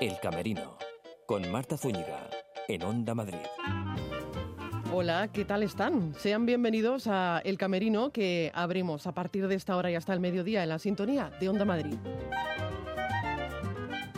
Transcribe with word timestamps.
El 0.00 0.20
Camerino, 0.20 0.78
con 1.26 1.50
Marta 1.50 1.76
Zúñiga, 1.76 2.30
en 2.68 2.84
Onda 2.84 3.16
Madrid. 3.16 3.40
Hola, 4.94 5.28
¿qué 5.32 5.44
tal 5.44 5.64
están? 5.64 6.14
Sean 6.14 6.46
bienvenidos 6.46 7.08
a 7.08 7.42
El 7.44 7.58
Camerino 7.58 8.12
que 8.12 8.52
abrimos 8.54 9.08
a 9.08 9.12
partir 9.12 9.48
de 9.48 9.56
esta 9.56 9.76
hora 9.76 9.90
y 9.90 9.96
hasta 9.96 10.12
el 10.12 10.20
mediodía 10.20 10.62
en 10.62 10.68
la 10.68 10.78
sintonía 10.78 11.32
de 11.40 11.48
Onda 11.48 11.64
Madrid. 11.64 11.96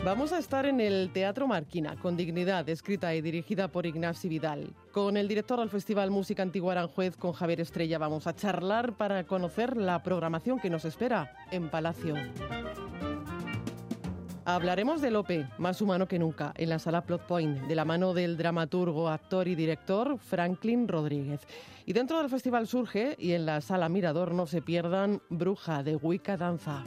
Vamos 0.05 0.35
a 0.35 0.39
estar 0.39 0.67
en 0.67 0.81
el 0.81 1.13
Teatro 1.15 1.47
Marquina, 1.47 1.97
con 1.97 2.15
dignidad, 2.15 2.69
escrita 2.69 3.15
y 3.15 3.23
dirigida 3.23 3.69
por 3.69 3.87
Ignacio 3.87 4.29
Vidal. 4.29 4.75
Con 4.93 5.17
el 5.17 5.29
director 5.29 5.61
del 5.61 5.71
Festival 5.71 6.11
Música 6.11 6.43
Antigua 6.43 6.73
Aranjuez, 6.73 7.17
con 7.17 7.33
Javier 7.33 7.63
Estrella, 7.63 7.97
vamos 7.97 8.27
a 8.27 8.35
charlar 8.35 8.99
para 8.99 9.25
conocer 9.25 9.79
la 9.79 10.03
programación 10.03 10.61
que 10.61 10.69
nos 10.69 10.85
espera 10.85 11.33
en 11.51 11.71
Palacio. 11.71 12.17
Hablaremos 14.45 15.01
de 15.01 15.11
Lope, 15.11 15.47
más 15.59 15.81
humano 15.83 16.09
que 16.09 16.19
nunca, 16.19 16.53
en 16.57 16.71
la 16.71 16.79
sala 16.79 17.03
Plot 17.03 17.27
Point, 17.27 17.61
de 17.63 17.75
la 17.75 17.85
mano 17.85 18.15
del 18.15 18.37
dramaturgo, 18.37 19.09
actor 19.09 19.47
y 19.49 19.55
director 19.55 20.19
Franklin 20.19 20.89
Rodríguez. 20.89 21.41
Y 21.87 21.93
dentro 21.93 22.19
del 22.19 22.31
festival 22.31 22.67
surge, 22.67 23.17
y 23.19 23.33
en 23.33 23.47
la 23.47 23.61
sala 23.61 23.89
Mirador 23.89 24.33
no 24.33 24.47
se 24.47 24.63
pierdan, 24.63 25.21
Bruja 25.29 25.83
de 25.83 25.97
Wicca 25.97 26.37
Danza. 26.37 26.85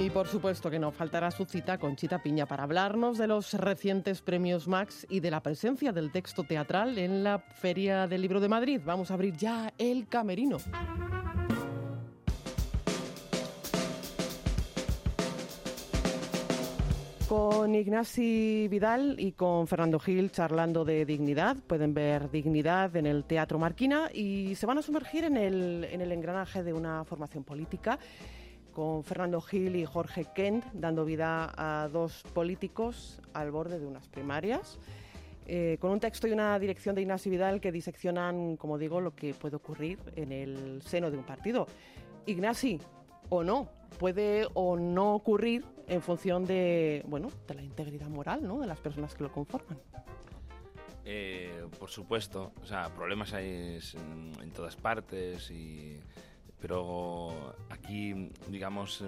Y 0.00 0.10
por 0.10 0.28
supuesto 0.28 0.70
que 0.70 0.78
no 0.78 0.92
faltará 0.92 1.30
su 1.32 1.44
cita 1.44 1.78
con 1.78 1.96
Chita 1.96 2.22
Piña 2.22 2.46
para 2.46 2.62
hablarnos 2.62 3.18
de 3.18 3.26
los 3.26 3.52
recientes 3.54 4.22
premios 4.22 4.68
Max 4.68 5.06
y 5.10 5.18
de 5.18 5.32
la 5.32 5.42
presencia 5.42 5.92
del 5.92 6.12
texto 6.12 6.44
teatral 6.44 6.98
en 6.98 7.24
la 7.24 7.40
Feria 7.40 8.06
del 8.06 8.22
Libro 8.22 8.38
de 8.38 8.48
Madrid. 8.48 8.80
Vamos 8.84 9.10
a 9.10 9.14
abrir 9.14 9.36
ya 9.36 9.72
el 9.76 10.06
camerino. 10.06 10.58
Con 17.28 17.74
Ignasi 17.74 18.68
Vidal 18.68 19.16
y 19.18 19.32
con 19.32 19.66
Fernando 19.66 19.98
Gil 19.98 20.32
charlando 20.32 20.86
de 20.86 21.04
dignidad. 21.04 21.58
Pueden 21.58 21.92
ver 21.92 22.30
dignidad 22.30 22.96
en 22.96 23.04
el 23.04 23.24
Teatro 23.24 23.58
Marquina 23.58 24.08
y 24.14 24.54
se 24.54 24.64
van 24.64 24.78
a 24.78 24.82
sumergir 24.82 25.24
en 25.24 25.36
el, 25.36 25.86
en 25.90 26.00
el 26.00 26.10
engranaje 26.10 26.62
de 26.62 26.72
una 26.72 27.04
formación 27.04 27.44
política 27.44 27.98
con 28.72 29.04
Fernando 29.04 29.42
Gil 29.42 29.76
y 29.76 29.84
Jorge 29.84 30.24
Kent 30.34 30.64
dando 30.72 31.04
vida 31.04 31.52
a 31.54 31.88
dos 31.88 32.22
políticos 32.32 33.20
al 33.34 33.50
borde 33.50 33.78
de 33.78 33.86
unas 33.86 34.08
primarias. 34.08 34.78
Eh, 35.44 35.76
con 35.80 35.90
un 35.90 36.00
texto 36.00 36.28
y 36.28 36.32
una 36.32 36.58
dirección 36.58 36.94
de 36.94 37.02
Ignacio 37.02 37.30
Vidal 37.30 37.60
que 37.60 37.72
diseccionan, 37.72 38.56
como 38.56 38.78
digo, 38.78 39.02
lo 39.02 39.14
que 39.14 39.34
puede 39.34 39.56
ocurrir 39.56 39.98
en 40.16 40.32
el 40.32 40.80
seno 40.80 41.10
de 41.10 41.18
un 41.18 41.24
partido. 41.24 41.66
Ignasi, 42.24 42.80
o 43.28 43.44
no, 43.44 43.68
puede 43.98 44.46
o 44.54 44.78
no 44.78 45.14
ocurrir 45.14 45.64
en 45.88 46.02
función 46.02 46.44
de, 46.44 47.02
bueno, 47.06 47.30
de 47.46 47.54
la 47.54 47.62
integridad 47.62 48.08
moral 48.08 48.46
¿no? 48.46 48.60
de 48.60 48.66
las 48.66 48.78
personas 48.78 49.14
que 49.14 49.24
lo 49.24 49.32
conforman. 49.32 49.78
Eh, 51.04 51.66
por 51.78 51.88
supuesto, 51.88 52.52
o 52.62 52.66
sea, 52.66 52.90
problemas 52.94 53.32
hay 53.32 53.78
en, 53.94 54.32
en 54.42 54.50
todas 54.50 54.76
partes 54.76 55.50
y 55.50 55.98
pero 56.60 57.54
aquí, 57.70 58.30
digamos, 58.48 59.02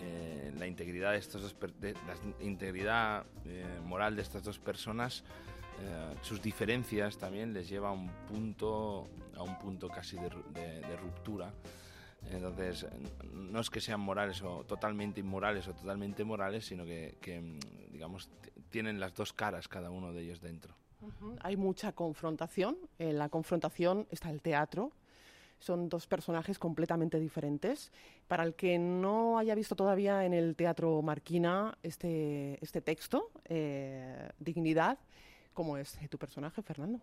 eh, 0.00 0.52
la 0.58 0.66
integridad 0.66 1.12
de 1.12 1.18
estos 1.18 1.42
dos 1.42 1.56
la 1.80 2.44
integridad 2.44 3.24
eh, 3.44 3.64
moral 3.84 4.16
de 4.16 4.22
estas 4.22 4.42
dos 4.42 4.58
personas, 4.58 5.22
eh, 5.80 6.14
sus 6.22 6.42
diferencias 6.42 7.18
también 7.18 7.52
les 7.52 7.68
lleva 7.68 7.90
a 7.90 7.92
un 7.92 8.10
punto, 8.26 9.08
a 9.36 9.42
un 9.42 9.58
punto 9.58 9.88
casi 9.88 10.16
de, 10.16 10.96
ruptura. 10.96 11.52
Entonces, 12.30 12.86
no 13.32 13.60
es 13.60 13.70
que 13.70 13.80
sean 13.80 14.00
morales 14.00 14.42
o 14.42 14.64
totalmente 14.64 15.20
inmorales 15.20 15.66
o 15.68 15.74
totalmente 15.74 16.24
morales, 16.24 16.66
sino 16.66 16.84
que, 16.84 17.58
digamos, 17.90 18.30
tienen 18.70 19.00
las 19.00 19.14
dos 19.14 19.32
caras 19.32 19.68
cada 19.68 19.90
uno 19.90 20.12
de 20.12 20.22
ellos 20.22 20.40
dentro. 20.40 20.74
Hay 21.40 21.56
mucha 21.56 21.92
confrontación. 21.92 22.76
En 22.98 23.18
la 23.18 23.28
confrontación 23.28 24.06
está 24.10 24.30
el 24.30 24.42
teatro, 24.42 24.92
son 25.58 25.88
dos 25.88 26.06
personajes 26.06 26.58
completamente 26.58 27.18
diferentes. 27.18 27.90
Para 28.28 28.44
el 28.44 28.54
que 28.54 28.78
no 28.78 29.38
haya 29.38 29.54
visto 29.54 29.74
todavía 29.74 30.24
en 30.24 30.34
el 30.34 30.56
Teatro 30.56 31.02
Marquina 31.02 31.76
este, 31.82 32.62
este 32.62 32.80
texto, 32.80 33.30
eh, 33.46 34.30
Dignidad, 34.38 34.98
¿cómo 35.52 35.76
es 35.76 35.98
tu 36.08 36.18
personaje, 36.18 36.62
Fernando? 36.62 37.00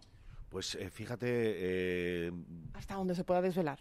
Pues 0.50 0.76
eh, 0.76 0.90
fíjate... 0.90 1.28
Eh, 1.30 2.32
Hasta 2.74 2.96
dónde 2.96 3.16
se 3.16 3.24
pueda 3.24 3.42
desvelar. 3.42 3.80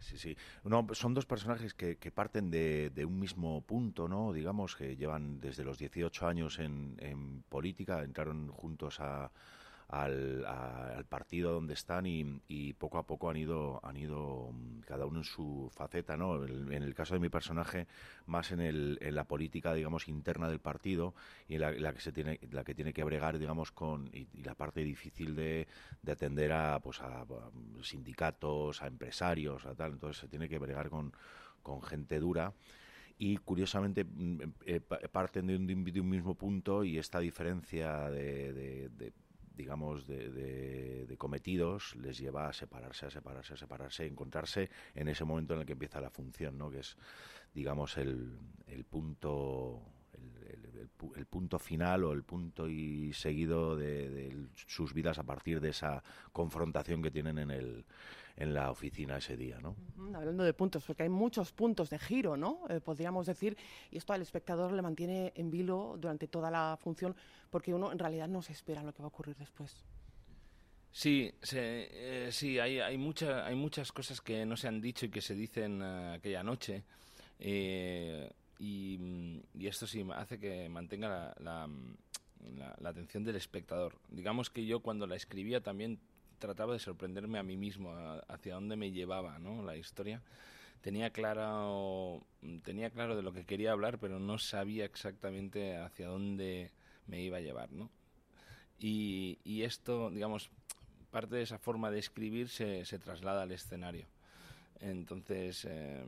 Sí, 0.00 0.18
sí. 0.18 0.36
No, 0.64 0.86
son 0.92 1.14
dos 1.14 1.26
personajes 1.26 1.74
que, 1.74 2.12
parten 2.12 2.50
de, 2.50 3.04
un 3.06 3.18
mismo 3.18 3.60
punto, 3.62 4.08
¿no? 4.08 4.32
Digamos, 4.32 4.74
que 4.74 4.96
llevan 4.96 5.40
desde 5.40 5.62
los 5.64 5.78
18 5.78 6.26
años 6.26 6.58
en 6.58 7.44
política, 7.48 8.02
entraron 8.02 8.48
juntos 8.48 8.98
a, 9.00 9.30
al, 9.90 10.44
al 10.46 11.04
partido 11.04 11.52
donde 11.52 11.74
están 11.74 12.06
y, 12.06 12.72
poco 12.74 12.98
a 12.98 13.06
poco 13.06 13.28
han 13.28 13.36
ido, 13.36 13.80
han 13.82 13.96
ido 13.96 14.50
mm, 14.52 14.80
cada 14.80 15.04
uno 15.04 15.18
en 15.18 15.24
su 15.24 15.68
faceta, 15.72 16.16
¿no? 16.16 16.44
En 16.44 16.82
el 16.82 16.94
caso 16.94 17.14
de 17.14 17.20
mi 17.20 17.28
personaje, 17.28 17.86
más 18.26 18.52
en, 18.52 18.60
el, 18.60 18.98
en 19.00 19.14
la 19.14 19.24
política, 19.24 19.74
digamos, 19.74 20.08
interna 20.08 20.48
del 20.48 20.60
partido 20.60 21.14
y 21.48 21.58
la, 21.58 21.72
la, 21.72 21.92
que 21.92 22.00
se 22.00 22.12
tiene, 22.12 22.38
la 22.52 22.62
que 22.62 22.74
tiene 22.74 22.92
que 22.92 23.02
bregar, 23.02 23.38
digamos, 23.38 23.72
con 23.72 24.08
y, 24.12 24.28
la 24.42 24.54
parte 24.54 24.82
difícil 24.84 25.34
de, 25.34 25.66
de, 26.02 26.12
atender 26.12 26.52
a, 26.52 26.78
pues, 26.80 27.00
a, 27.00 27.26
sindicatos, 27.82 28.82
a 28.82 28.86
empresarios, 28.86 29.66
a 29.66 29.74
tal. 29.74 29.92
Entonces 29.92 30.20
se 30.20 30.28
tiene 30.28 30.48
que 30.48 30.58
bregar 30.58 30.88
con, 30.88 31.12
con 31.62 31.82
gente 31.82 32.20
dura 32.20 32.52
y 33.18 33.36
curiosamente 33.38 34.04
mm, 34.04 34.40
eh, 34.66 34.80
parten 34.80 35.48
de 35.48 35.56
un, 35.56 35.66
de 35.66 36.00
un, 36.00 36.08
mismo 36.08 36.34
punto 36.36 36.84
y 36.84 36.96
esta 36.96 37.18
diferencia 37.18 38.08
de, 38.08 38.88
digamos, 39.60 40.06
de, 40.06 41.14
cometidos 41.18 41.94
les 41.96 42.18
lleva 42.18 42.48
a 42.48 42.52
separarse, 42.52 43.06
a 43.06 43.10
separarse, 43.10 43.52
a 43.52 43.56
separarse, 43.56 44.02
a 44.04 44.06
encontrarse 44.06 44.70
en 44.94 45.08
ese 45.08 45.24
momento 45.24 45.52
en 45.52 45.60
el 45.60 45.66
que 45.66 45.74
empieza 45.74 46.00
la 46.00 46.08
función, 46.08 46.56
¿no? 46.56 46.70
Que 46.70 46.78
es, 46.78 46.96
digamos, 47.52 47.98
el, 47.98 48.38
el 48.66 48.84
punto 48.84 49.82
el, 51.16 51.26
punto 51.26 51.58
final 51.58 52.04
o 52.04 52.12
el 52.12 52.24
punto 52.24 52.68
y 52.68 53.12
seguido 53.12 53.76
de, 53.76 54.48
sus 54.66 54.92
vidas 54.92 55.18
a 55.18 55.22
partir 55.22 55.60
de 55.60 55.70
esa 55.70 56.02
confrontación 56.32 57.02
que 57.02 57.10
tienen 57.10 57.38
en, 57.38 57.50
el, 57.50 57.84
en 58.36 58.54
la 58.54 58.70
oficina 58.70 59.18
ese 59.18 59.36
día, 59.36 59.58
¿no? 59.60 59.76
Hablando 60.14 60.44
de 60.44 60.52
puntos, 60.52 60.84
porque 60.84 61.04
hay 61.04 61.08
muchos 61.08 61.52
puntos 61.52 61.90
de 61.90 61.98
giro, 61.98 62.36
¿no? 62.36 62.60
Eh, 62.68 62.80
podríamos 62.80 63.26
decir, 63.26 63.56
y 63.90 63.98
esto 63.98 64.12
al 64.12 64.22
espectador 64.22 64.72
le 64.72 64.82
mantiene 64.82 65.32
en 65.36 65.50
vilo 65.50 65.96
durante 65.98 66.26
toda 66.28 66.50
la 66.50 66.76
función, 66.80 67.14
porque 67.50 67.72
uno 67.72 67.92
en 67.92 67.98
realidad 67.98 68.28
no 68.28 68.42
se 68.42 68.52
espera 68.52 68.82
lo 68.82 68.92
que 68.92 69.02
va 69.02 69.06
a 69.06 69.08
ocurrir 69.08 69.36
después. 69.36 69.84
Sí, 70.92 71.32
eh, 71.52 72.28
sí, 72.32 72.58
hay, 72.58 72.80
hay, 72.80 72.98
mucha, 72.98 73.46
hay 73.46 73.54
muchas 73.54 73.92
cosas 73.92 74.20
que 74.20 74.44
no 74.44 74.56
se 74.56 74.66
han 74.66 74.80
dicho 74.80 75.06
y 75.06 75.10
que 75.10 75.20
se 75.20 75.34
dicen 75.34 75.80
eh, 75.82 76.14
aquella 76.16 76.42
noche. 76.42 76.82
Y, 78.60 79.40
esto 79.58 79.86
sí 79.86 80.04
hace 80.14 80.38
que 80.38 80.68
mantenga 80.68 81.34
la, 81.40 81.66
la, 82.78 82.88
atención 82.90 83.24
del 83.24 83.36
espectador. 83.36 83.98
Digamos 84.10 84.50
que 84.50 84.66
yo 84.66 84.80
cuando 84.80 85.06
la 85.06 85.16
escribía 85.16 85.62
también 85.62 85.98
trataba 86.38 86.74
de 86.74 86.78
sorprenderme 86.78 87.38
a 87.38 87.42
mí 87.42 87.56
mismo 87.56 87.94
hacia 88.28 88.54
dónde 88.54 88.76
me 88.76 88.92
llevaba 88.92 89.38
¿no? 89.38 89.62
la 89.62 89.76
historia. 89.76 90.22
Tenía 90.82 91.10
claro, 91.10 92.26
tenía 92.62 92.90
claro 92.90 93.16
de 93.16 93.22
lo 93.22 93.32
que 93.32 93.46
quería 93.46 93.72
hablar, 93.72 93.98
pero 93.98 94.18
no 94.18 94.38
sabía 94.38 94.84
exactamente 94.84 95.76
hacia 95.76 96.08
dónde 96.08 96.70
me 97.06 97.22
iba 97.22 97.38
a 97.38 97.42
llevar. 97.42 97.72
¿no? 97.72 97.90
Y, 98.78 99.38
y 99.42 99.62
esto, 99.62 100.10
digamos, 100.10 100.50
parte 101.10 101.36
de 101.36 101.42
esa 101.42 101.58
forma 101.58 101.90
de 101.90 101.98
escribir 101.98 102.50
se, 102.50 102.84
se 102.84 102.98
traslada 102.98 103.42
al 103.42 103.52
escenario. 103.52 104.06
Entonces, 104.80 105.66
eh, 105.66 106.04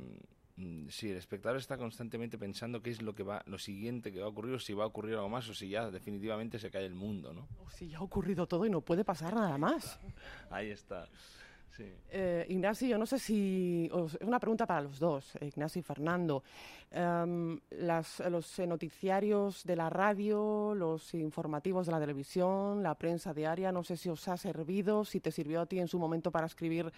Mm, 0.57 0.89
sí, 0.89 1.11
el 1.11 1.17
espectador 1.17 1.59
está 1.59 1.79
constantemente 1.79 2.37
pensando 2.37 2.83
qué 2.83 2.91
es 2.91 3.01
lo 3.01 3.15
que 3.15 3.23
va, 3.23 3.43
lo 3.47 3.59
siguiente 3.59 4.13
que 4.13 4.21
va 4.21 4.27
a 4.27 4.29
ocurrir, 4.29 4.55
o 4.55 4.59
si 4.59 4.75
va 4.75 4.85
a 4.85 4.87
ocurrir 4.87 5.15
algo 5.15 5.29
más, 5.29 5.49
o 5.49 5.55
si 5.55 5.69
ya 5.69 5.91
definitivamente 5.91 6.59
se 6.59 6.71
cae 6.71 6.85
el 6.85 6.95
mundo, 6.95 7.33
¿no? 7.33 7.49
O 7.65 7.71
si 7.71 7.89
ya 7.89 7.99
ha 7.99 8.03
ocurrido 8.03 8.47
todo 8.47 8.67
y 8.67 8.71
no 8.71 8.83
puede 8.83 9.05
pasar 9.05 9.35
nada 9.35 9.57
más. 9.57 9.99
Ahí 10.51 10.71
está. 10.71 11.09
Sí. 11.77 11.85
Eh, 12.11 12.45
Ignacio, 12.51 12.87
yo 12.87 12.99
no 12.99 13.07
sé 13.07 13.19
si. 13.19 13.91
Es 14.07 14.19
una 14.21 14.39
pregunta 14.39 14.67
para 14.67 14.83
los 14.83 14.99
dos, 14.99 15.35
eh, 15.37 15.47
Ignacio 15.47 15.81
y 15.81 15.83
Fernando. 15.83 16.45
Em, 16.91 17.59
las, 17.71 18.21
los 18.21 18.59
noticiarios 18.59 19.65
de 19.65 19.77
la 19.77 19.89
radio, 19.89 20.75
los 20.75 21.15
informativos 21.15 21.87
de 21.87 21.93
la 21.93 22.01
televisión, 22.01 22.83
la 22.83 22.95
prensa 22.95 23.33
diaria, 23.33 23.73
no 23.73 23.83
sé 23.83 23.97
si 23.97 24.11
os 24.11 24.29
ha 24.29 24.37
servido, 24.37 25.07
si 25.07 25.21
te 25.21 25.33
sirvió 25.33 25.63
a 25.63 25.67
ti 25.67 25.79
en 25.79 25.89
su 25.89 25.99
momento 25.99 26.31
para 26.31 26.45
escribir 26.45 26.93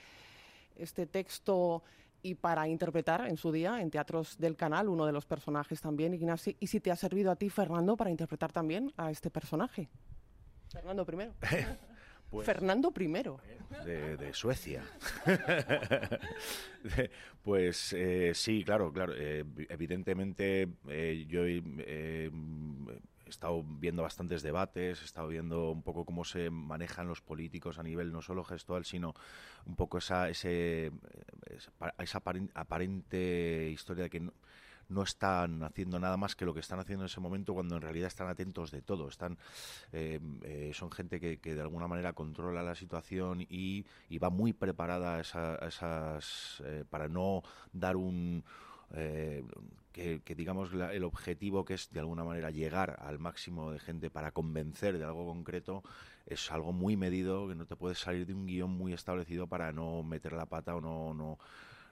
este 0.76 1.06
texto 1.06 1.84
y 2.24 2.34
para 2.34 2.66
interpretar 2.66 3.28
en 3.28 3.36
su 3.36 3.52
día 3.52 3.82
en 3.82 3.90
teatros 3.90 4.38
del 4.38 4.56
canal 4.56 4.88
uno 4.88 5.04
de 5.04 5.12
los 5.12 5.26
personajes 5.26 5.80
también, 5.82 6.14
Ignacio. 6.14 6.54
¿Y 6.58 6.66
si 6.68 6.80
te 6.80 6.90
ha 6.90 6.96
servido 6.96 7.30
a 7.30 7.36
ti, 7.36 7.50
Fernando, 7.50 7.98
para 7.98 8.10
interpretar 8.10 8.50
también 8.50 8.92
a 8.96 9.10
este 9.10 9.30
personaje? 9.30 9.90
Fernando 10.72 11.04
primero. 11.04 11.34
Pues 12.30 12.46
Fernando 12.46 12.92
I. 12.98 13.12
De, 13.84 14.32
Suecia. 14.32 14.82
pues 17.44 17.92
eh, 17.92 18.32
sí, 18.34 18.64
claro, 18.64 18.92
claro. 18.92 19.12
Eh, 19.16 19.44
evidentemente 19.68 20.68
eh, 20.88 21.26
yo 21.28 21.44
he 21.46 22.30
estado 23.34 23.62
viendo 23.62 24.02
bastantes 24.02 24.42
debates, 24.42 25.02
he 25.02 25.04
estado 25.04 25.28
viendo 25.28 25.70
un 25.70 25.82
poco 25.82 26.04
cómo 26.04 26.24
se 26.24 26.50
manejan 26.50 27.08
los 27.08 27.20
políticos 27.20 27.78
a 27.78 27.82
nivel 27.82 28.12
no 28.12 28.22
solo 28.22 28.44
gestual, 28.44 28.84
sino 28.84 29.14
un 29.66 29.76
poco 29.76 29.98
esa, 29.98 30.28
ese, 30.28 30.90
esa 31.98 32.22
aparente 32.54 33.70
historia 33.70 34.04
de 34.04 34.10
que... 34.10 34.20
No, 34.20 35.02
están 35.02 35.62
haciendo 35.62 35.98
nada 35.98 36.18
más 36.18 36.36
que 36.36 36.44
lo 36.44 36.52
que 36.52 36.60
están 36.60 36.78
haciendo 36.78 37.04
en 37.04 37.06
ese 37.06 37.18
momento 37.18 37.54
cuando 37.54 37.76
en 37.76 37.80
realidad 37.80 38.06
están 38.06 38.28
atentos 38.28 38.70
de 38.70 38.82
todo. 38.82 39.08
Están, 39.08 39.38
eh, 39.92 40.20
eh, 40.42 40.72
son 40.74 40.90
gente 40.90 41.18
que, 41.18 41.54
de 41.54 41.60
alguna 41.60 41.88
manera 41.88 42.12
controla 42.12 42.62
la 42.62 42.74
situación 42.74 43.46
y, 43.48 43.86
va 44.18 44.28
muy 44.28 44.52
preparada 44.52 45.20
esas, 45.20 46.62
eh, 46.66 46.84
para 46.88 47.08
no 47.08 47.42
dar 47.72 47.96
un... 47.96 48.44
que, 49.94 50.34
digamos 50.34 50.70
el 50.72 51.04
objetivo 51.04 51.64
que 51.64 51.74
es 51.74 51.90
de 51.92 52.00
alguna 52.00 52.24
manera 52.24 52.50
llegar 52.50 52.96
al 53.00 53.20
máximo 53.20 53.70
de 53.70 53.78
gente 53.78 54.10
para 54.10 54.32
convencer 54.32 54.98
de 54.98 55.04
algo 55.04 55.24
concreto 55.24 55.84
es 56.26 56.50
algo 56.50 56.72
muy 56.72 56.96
medido 56.96 57.46
que 57.46 57.54
no 57.54 57.64
te 57.64 57.76
puedes 57.76 57.98
salir 57.98 58.26
de 58.26 58.34
un 58.34 58.44
guion 58.44 58.70
muy 58.70 58.92
establecido 58.92 59.46
para 59.46 59.72
no 59.72 60.02
meter 60.02 60.32
la 60.32 60.46
pata 60.46 60.74
o 60.74 60.80
no 60.80 61.14
no 61.14 61.38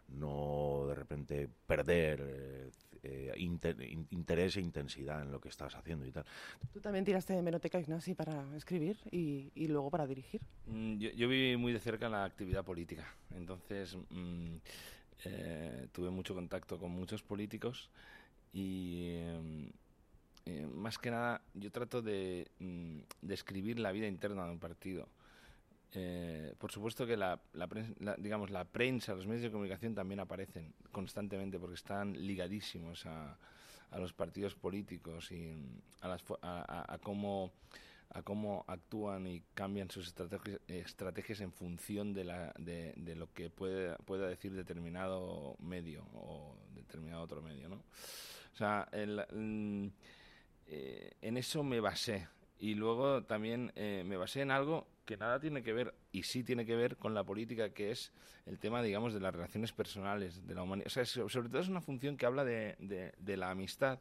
no 0.09 0.87
de 0.89 0.95
repente 0.97 1.49
perder 1.65 2.21
eh, 2.23 2.71
eh, 3.05 3.33
interés 3.37 4.57
e 4.57 4.61
intensidad 4.61 5.23
en 5.23 5.31
lo 5.31 5.41
que 5.41 5.49
estás 5.49 5.75
haciendo 5.75 6.05
y 6.05 6.13
tal. 6.13 6.25
¿Tú 6.73 6.81
también 6.81 7.05
tiraste 7.05 7.33
de 7.33 7.43
Menoteca 7.43 7.81
Ignasi 7.81 8.15
para 8.15 8.45
escribir 8.57 8.99
y, 9.11 9.51
luego 9.69 9.91
para 9.91 10.07
dirigir? 10.07 10.43
Mm, 10.67 10.99
yo, 10.99 11.29
vi 11.29 11.57
muy 11.57 11.73
de 11.73 11.81
cerca 11.81 12.09
la 12.09 12.25
actividad 12.25 12.65
política, 12.65 13.07
entonces 13.35 13.97
mm, 14.11 14.57
eh, 15.25 15.89
tuve 15.93 16.11
mucho 16.11 16.35
contacto 16.35 16.79
con 16.79 16.91
muchos 16.91 17.23
políticos 17.23 17.91
y 18.53 19.19
más 20.75 20.99
que 20.99 21.11
nada 21.11 21.41
yo 21.55 21.71
trato 21.71 22.03
de, 22.03 22.49
mm, 22.59 22.99
de 23.23 23.75
la 23.77 23.93
vida 23.93 24.07
interna 24.07 24.45
de 24.45 24.51
un 24.51 24.59
partido. 24.59 25.09
Eh, 25.95 26.55
por 26.59 26.73
supuesto 26.73 27.07
que 27.07 27.19
la, 27.19 27.39
digamos, 28.17 28.51
la 28.51 28.65
prensa, 28.65 29.15
los 29.15 29.27
medios 29.27 29.43
de 29.43 29.51
comunicación 29.51 29.95
también 29.95 30.21
aparecen 30.21 30.73
constantemente 30.91 31.59
porque 31.59 31.75
están 31.75 32.15
ligadísimos 32.15 33.05
a, 33.07 33.37
los 33.99 34.15
partidos 34.15 34.55
políticos 34.55 35.31
y 35.33 35.55
a, 36.01 36.99
cómo 37.03 37.53
a 38.15 38.23
cómo 38.23 38.65
actúan 38.69 39.27
y 39.27 39.43
cambian 39.55 39.91
sus 39.91 40.09
estrategias, 40.09 40.61
estrategias 40.69 41.41
en 41.41 41.53
función 41.53 42.13
de, 42.13 42.25
la, 42.25 42.53
de, 42.59 43.15
lo 43.17 43.33
que 43.33 43.51
puede, 43.51 43.97
pueda 44.05 44.29
decir 44.29 44.53
determinado 44.53 45.57
medio 45.59 46.05
o 46.15 46.57
determinado 46.75 47.23
otro 47.23 47.43
medio, 47.43 47.69
¿no? 47.69 47.77
O 47.77 48.57
sea, 48.57 48.89
mm, 49.33 49.87
eh, 50.67 51.11
en 51.23 51.37
eso 51.37 51.63
me 51.63 51.81
basé 51.81 52.29
y 52.59 52.75
luego 52.75 53.25
también 53.25 53.73
eh, 53.75 54.05
me 54.07 54.17
basé 54.17 54.43
en 54.43 54.51
algo 54.51 54.87
que 55.05 55.17
nada 55.17 55.41
tiene 55.41 55.63
que 55.63 55.73
ver, 55.73 55.95
y 56.13 56.23
sí 56.23 56.45
tiene 56.45 56.65
que 56.65 56.77
ver 56.77 56.97
con 56.97 57.15
la 57.15 57.25
política, 57.25 57.71
que 57.71 57.91
es 57.91 58.13
el 58.47 58.59
tema, 58.59 58.83
digamos, 58.83 59.13
de 59.13 59.21
las 59.21 59.35
relaciones 59.35 59.73
personales, 59.73 60.47
de 60.47 60.55
la 60.55 60.63
humanidad. 60.63 60.87
O 60.87 60.91
sea, 60.91 61.05
sobre 61.05 61.49
todo 61.49 61.61
es 61.61 61.69
una 61.69 61.81
función 61.81 62.17
que 62.17 62.27
habla 62.27 62.45
de, 62.45 62.77
de, 62.79 63.37
la 63.37 63.51
amistad 63.51 63.99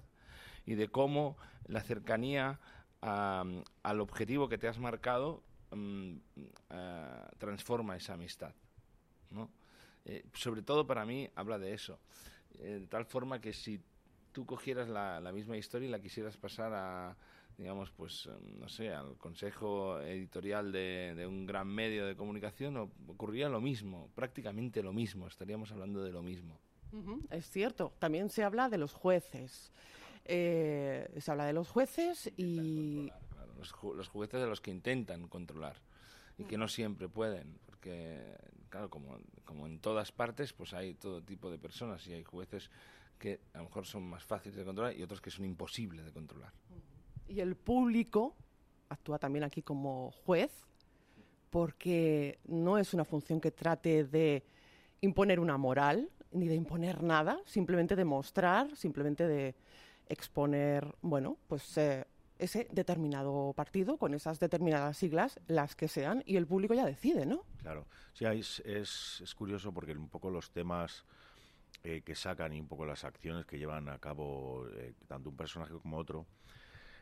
y 0.65 0.75
de 0.75 0.89
cómo 0.89 1.37
la 1.65 1.81
cercanía 1.81 2.59
al 3.01 4.00
objetivo 4.00 4.48
que 4.48 4.57
te 4.57 4.68
has 4.68 4.80
marcado 4.80 5.44
mm, 5.71 6.18
transforma 7.38 7.95
esa 7.95 8.13
amistad. 8.13 8.53
¿no? 9.31 9.50
Eh, 10.06 10.25
sobre 10.33 10.62
todo 10.62 10.86
para 10.86 11.06
mí 11.06 11.30
habla 11.36 11.57
de 11.57 11.74
eso. 11.74 12.00
Eh, 12.59 12.80
de 12.81 12.88
tal 12.88 13.06
forma 13.06 13.39
que 13.39 13.53
si 13.53 13.81
tú 14.31 14.45
cogieras 14.45 14.89
la, 14.89 15.31
misma 15.33 15.57
historia 15.57 15.88
y 15.88 15.92
la 15.92 16.00
quisieras 16.00 16.38
pasar 16.38 16.74
a 16.74 17.15
digamos, 17.57 17.92
pues, 17.92 18.25
em, 18.25 18.59
no 18.59 18.68
sé, 18.68 18.89
al 18.89 19.18
consejo 19.18 20.00
editorial 20.01 20.71
de, 20.71 21.25
un 21.27 21.45
gran 21.45 21.68
medio 21.68 22.07
de 22.07 22.15
comunicación, 22.15 22.75
ocurría 22.77 23.50
lo 23.50 23.62
mismo, 23.62 24.09
prácticamente 24.15 24.81
lo 24.81 24.94
mismo, 24.94 25.27
estaríamos 25.27 25.71
hablando 25.71 26.03
de 26.03 26.12
lo 26.12 26.24
mismo. 26.24 26.59
Es 27.30 27.50
cierto, 27.50 27.94
también 28.00 28.30
se 28.30 28.44
habla 28.44 28.68
de 28.68 28.77
los 28.77 28.94
jueces. 28.94 29.71
Eh, 30.25 31.09
se 31.19 31.31
habla 31.31 31.45
de 31.45 31.53
los 31.53 31.69
jueces 31.69 32.31
y... 32.38 33.12
los, 33.57 33.73
los, 33.95 34.07
jueces 34.07 34.39
de 34.39 34.47
los 34.47 34.62
que 34.62 34.71
intentan 34.71 35.27
controlar 35.27 35.77
y 36.38 36.45
que 36.45 36.57
no 36.57 36.68
siempre 36.68 37.07
pueden, 37.09 37.59
porque, 37.65 38.38
claro, 38.69 38.89
como, 38.89 39.18
como 39.45 39.68
en 39.68 39.79
todas 39.79 40.12
partes, 40.12 40.53
pues 40.53 40.73
hay 40.73 40.94
todo 40.94 41.21
tipo 41.21 41.51
de 41.51 41.57
personas 41.57 42.06
y 42.07 42.13
hay 42.13 42.23
jueces 42.23 42.69
que 43.19 43.39
a 43.53 43.59
lo 43.59 43.65
mejor 43.65 43.85
son 43.85 44.03
más 44.03 44.23
fáciles 44.23 44.56
de 44.56 44.65
controlar 44.65 44.95
y 44.95 45.03
otros 45.03 45.21
que 45.21 45.29
son 45.29 45.45
imposibles 45.45 46.03
de 46.06 46.12
controlar. 46.12 46.51
Y 47.27 47.39
el 47.39 47.56
público 47.56 48.35
actúa 48.89 49.19
también 49.19 49.44
aquí 49.44 49.62
como 49.62 50.12
juez, 50.25 50.51
porque 51.50 52.39
no 52.45 52.77
es 52.77 52.94
una 52.94 53.06
función 53.06 53.39
que 53.39 53.51
trate 53.51 54.03
de 54.06 54.44
imponer 55.01 55.39
una 55.39 55.57
moral 55.57 56.09
ni 56.31 56.47
de 56.47 56.56
imponer 56.56 57.03
nada, 57.03 57.39
simplemente 57.45 57.95
de 57.95 58.06
mostrar, 58.06 58.75
simplemente 58.75 59.27
de 59.27 59.56
exponer, 60.09 60.95
bueno, 61.01 61.38
pues 61.48 61.77
eh, 61.77 62.06
ese 62.39 62.68
determinado 62.71 63.53
partido 63.53 63.98
con 63.98 64.13
esas 64.13 64.39
determinadas 64.39 64.98
siglas, 64.98 65.39
las 65.48 65.75
que 65.75 65.88
sean, 65.88 66.24
y 66.25 66.38
el 66.38 66.48
público 66.48 66.74
ya 66.74 66.86
decide, 66.86 67.25
¿no? 67.25 67.44
Claro, 67.62 67.86
sí, 68.13 68.25
es, 68.25 68.62
es, 68.65 69.36
curioso 69.36 69.71
porque 69.74 69.92
un 69.94 70.09
poco 70.09 70.30
los 70.30 70.51
temas 70.51 71.06
eh, 71.83 72.01
que 72.01 72.15
sacan 72.15 72.53
y 72.53 72.59
un 72.59 72.68
poco 72.68 72.86
las 72.86 73.03
acciones 73.03 73.45
que 73.45 73.57
llevan 73.57 73.89
a 73.89 74.00
cabo 74.00 74.68
eh, 74.75 74.94
tanto 75.07 75.30
un 75.30 75.38
personaje 75.38 75.74
como 75.74 75.98
otro, 75.98 76.25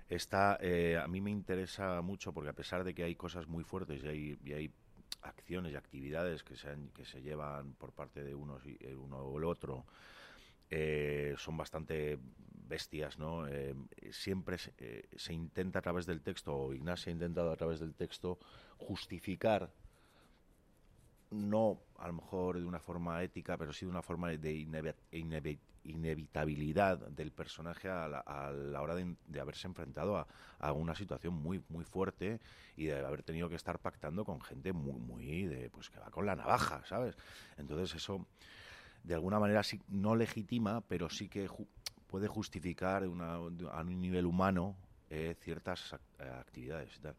Está, 0.09 0.55
a 0.55 1.07
mí 1.07 1.21
me 1.21 1.29
interesa 1.29 2.01
mucho 2.01 2.33
porque 2.33 2.49
a 2.49 2.53
pesar 2.53 2.83
de 2.83 2.95
que 2.95 3.03
hay 3.03 3.13
cosas 3.13 3.45
muy 3.45 3.63
fuertes 3.63 4.03
y 4.03 4.07
hay, 4.07 4.39
y 4.43 4.53
hay 4.53 4.73
acciones 5.21 5.73
y 5.73 5.75
actividades 5.75 6.43
que 6.43 6.55
se, 6.55 6.69
que 6.93 7.05
se 7.05 7.21
llevan 7.21 7.73
por 7.73 7.91
parte 7.91 8.23
de 8.23 8.31
y, 8.31 8.33
uno 8.33 9.17
o 9.17 9.37
el 9.37 9.43
otro, 9.43 9.85
eh, 10.69 11.35
son 11.37 11.57
bastante 11.57 12.19
bestias, 12.67 13.17
¿no? 13.17 13.45
siempre 14.11 14.59
se, 14.59 15.09
se, 15.15 15.33
intenta 15.33 15.79
a 15.79 15.81
través 15.81 16.05
del 16.05 16.21
texto, 16.21 16.55
o 16.55 16.73
Ignacio 16.73 17.09
ha 17.09 17.13
intentado 17.13 17.51
a 17.51 17.55
través 17.55 17.79
del 17.79 17.95
texto, 17.95 18.37
justificar 18.77 19.71
no 21.31 21.81
a 21.97 22.07
lo 22.07 22.13
mejor 22.13 22.59
de 22.59 22.65
una 22.65 22.79
forma 22.79 23.21
ética, 23.23 23.57
pero 23.57 23.73
sí 23.73 23.85
de 23.85 23.91
una 23.91 24.01
forma 24.01 24.29
de 24.29 24.67
inevitabilidad 25.83 26.97
del 27.09 27.31
personaje 27.31 27.89
a 27.89 28.07
la, 28.07 28.81
hora 28.81 28.95
de, 28.95 29.39
haberse 29.39 29.67
enfrentado 29.67 30.25
a, 30.59 30.73
una 30.73 30.95
situación 30.95 31.33
muy 31.35 31.63
muy 31.69 31.85
fuerte 31.85 32.39
y 32.75 32.85
de 32.85 32.99
haber 32.99 33.23
tenido 33.23 33.49
que 33.49 33.55
estar 33.55 33.79
pactando 33.79 34.25
con 34.25 34.41
gente 34.41 34.73
muy 34.73 34.99
muy 34.99 35.45
de 35.45 35.69
pues 35.69 35.89
que 35.89 35.99
va 35.99 36.09
con 36.09 36.25
la 36.25 36.35
navaja, 36.35 36.83
¿sabes? 36.85 37.15
Entonces 37.57 37.95
eso 37.95 38.25
de 39.03 39.13
alguna 39.13 39.39
manera 39.39 39.63
sí 39.63 39.81
no 39.87 40.15
legitima, 40.15 40.81
pero 40.81 41.09
sí 41.09 41.29
que 41.29 41.47
puede 42.07 42.27
justificar 42.27 43.03
a 43.03 43.07
un 43.39 44.01
nivel 44.01 44.25
humano 44.25 44.75
eh, 45.09 45.35
ciertas 45.41 45.93
actividades 46.19 46.95
y 46.97 46.99
tal, 46.99 47.15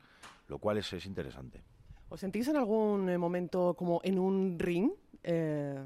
lo 0.49 0.59
cual 0.59 0.79
es, 0.79 0.93
es 0.93 1.07
interesante. 1.07 1.63
¿Os 2.09 2.19
sentís 2.19 2.49
en 2.49 2.57
algún 2.57 3.09
eh, 3.09 3.19
momento 3.19 3.75
como 3.75 4.01
en 4.03 4.19
un 4.19 4.59
ring? 4.59 4.91
Eh, 5.23 5.79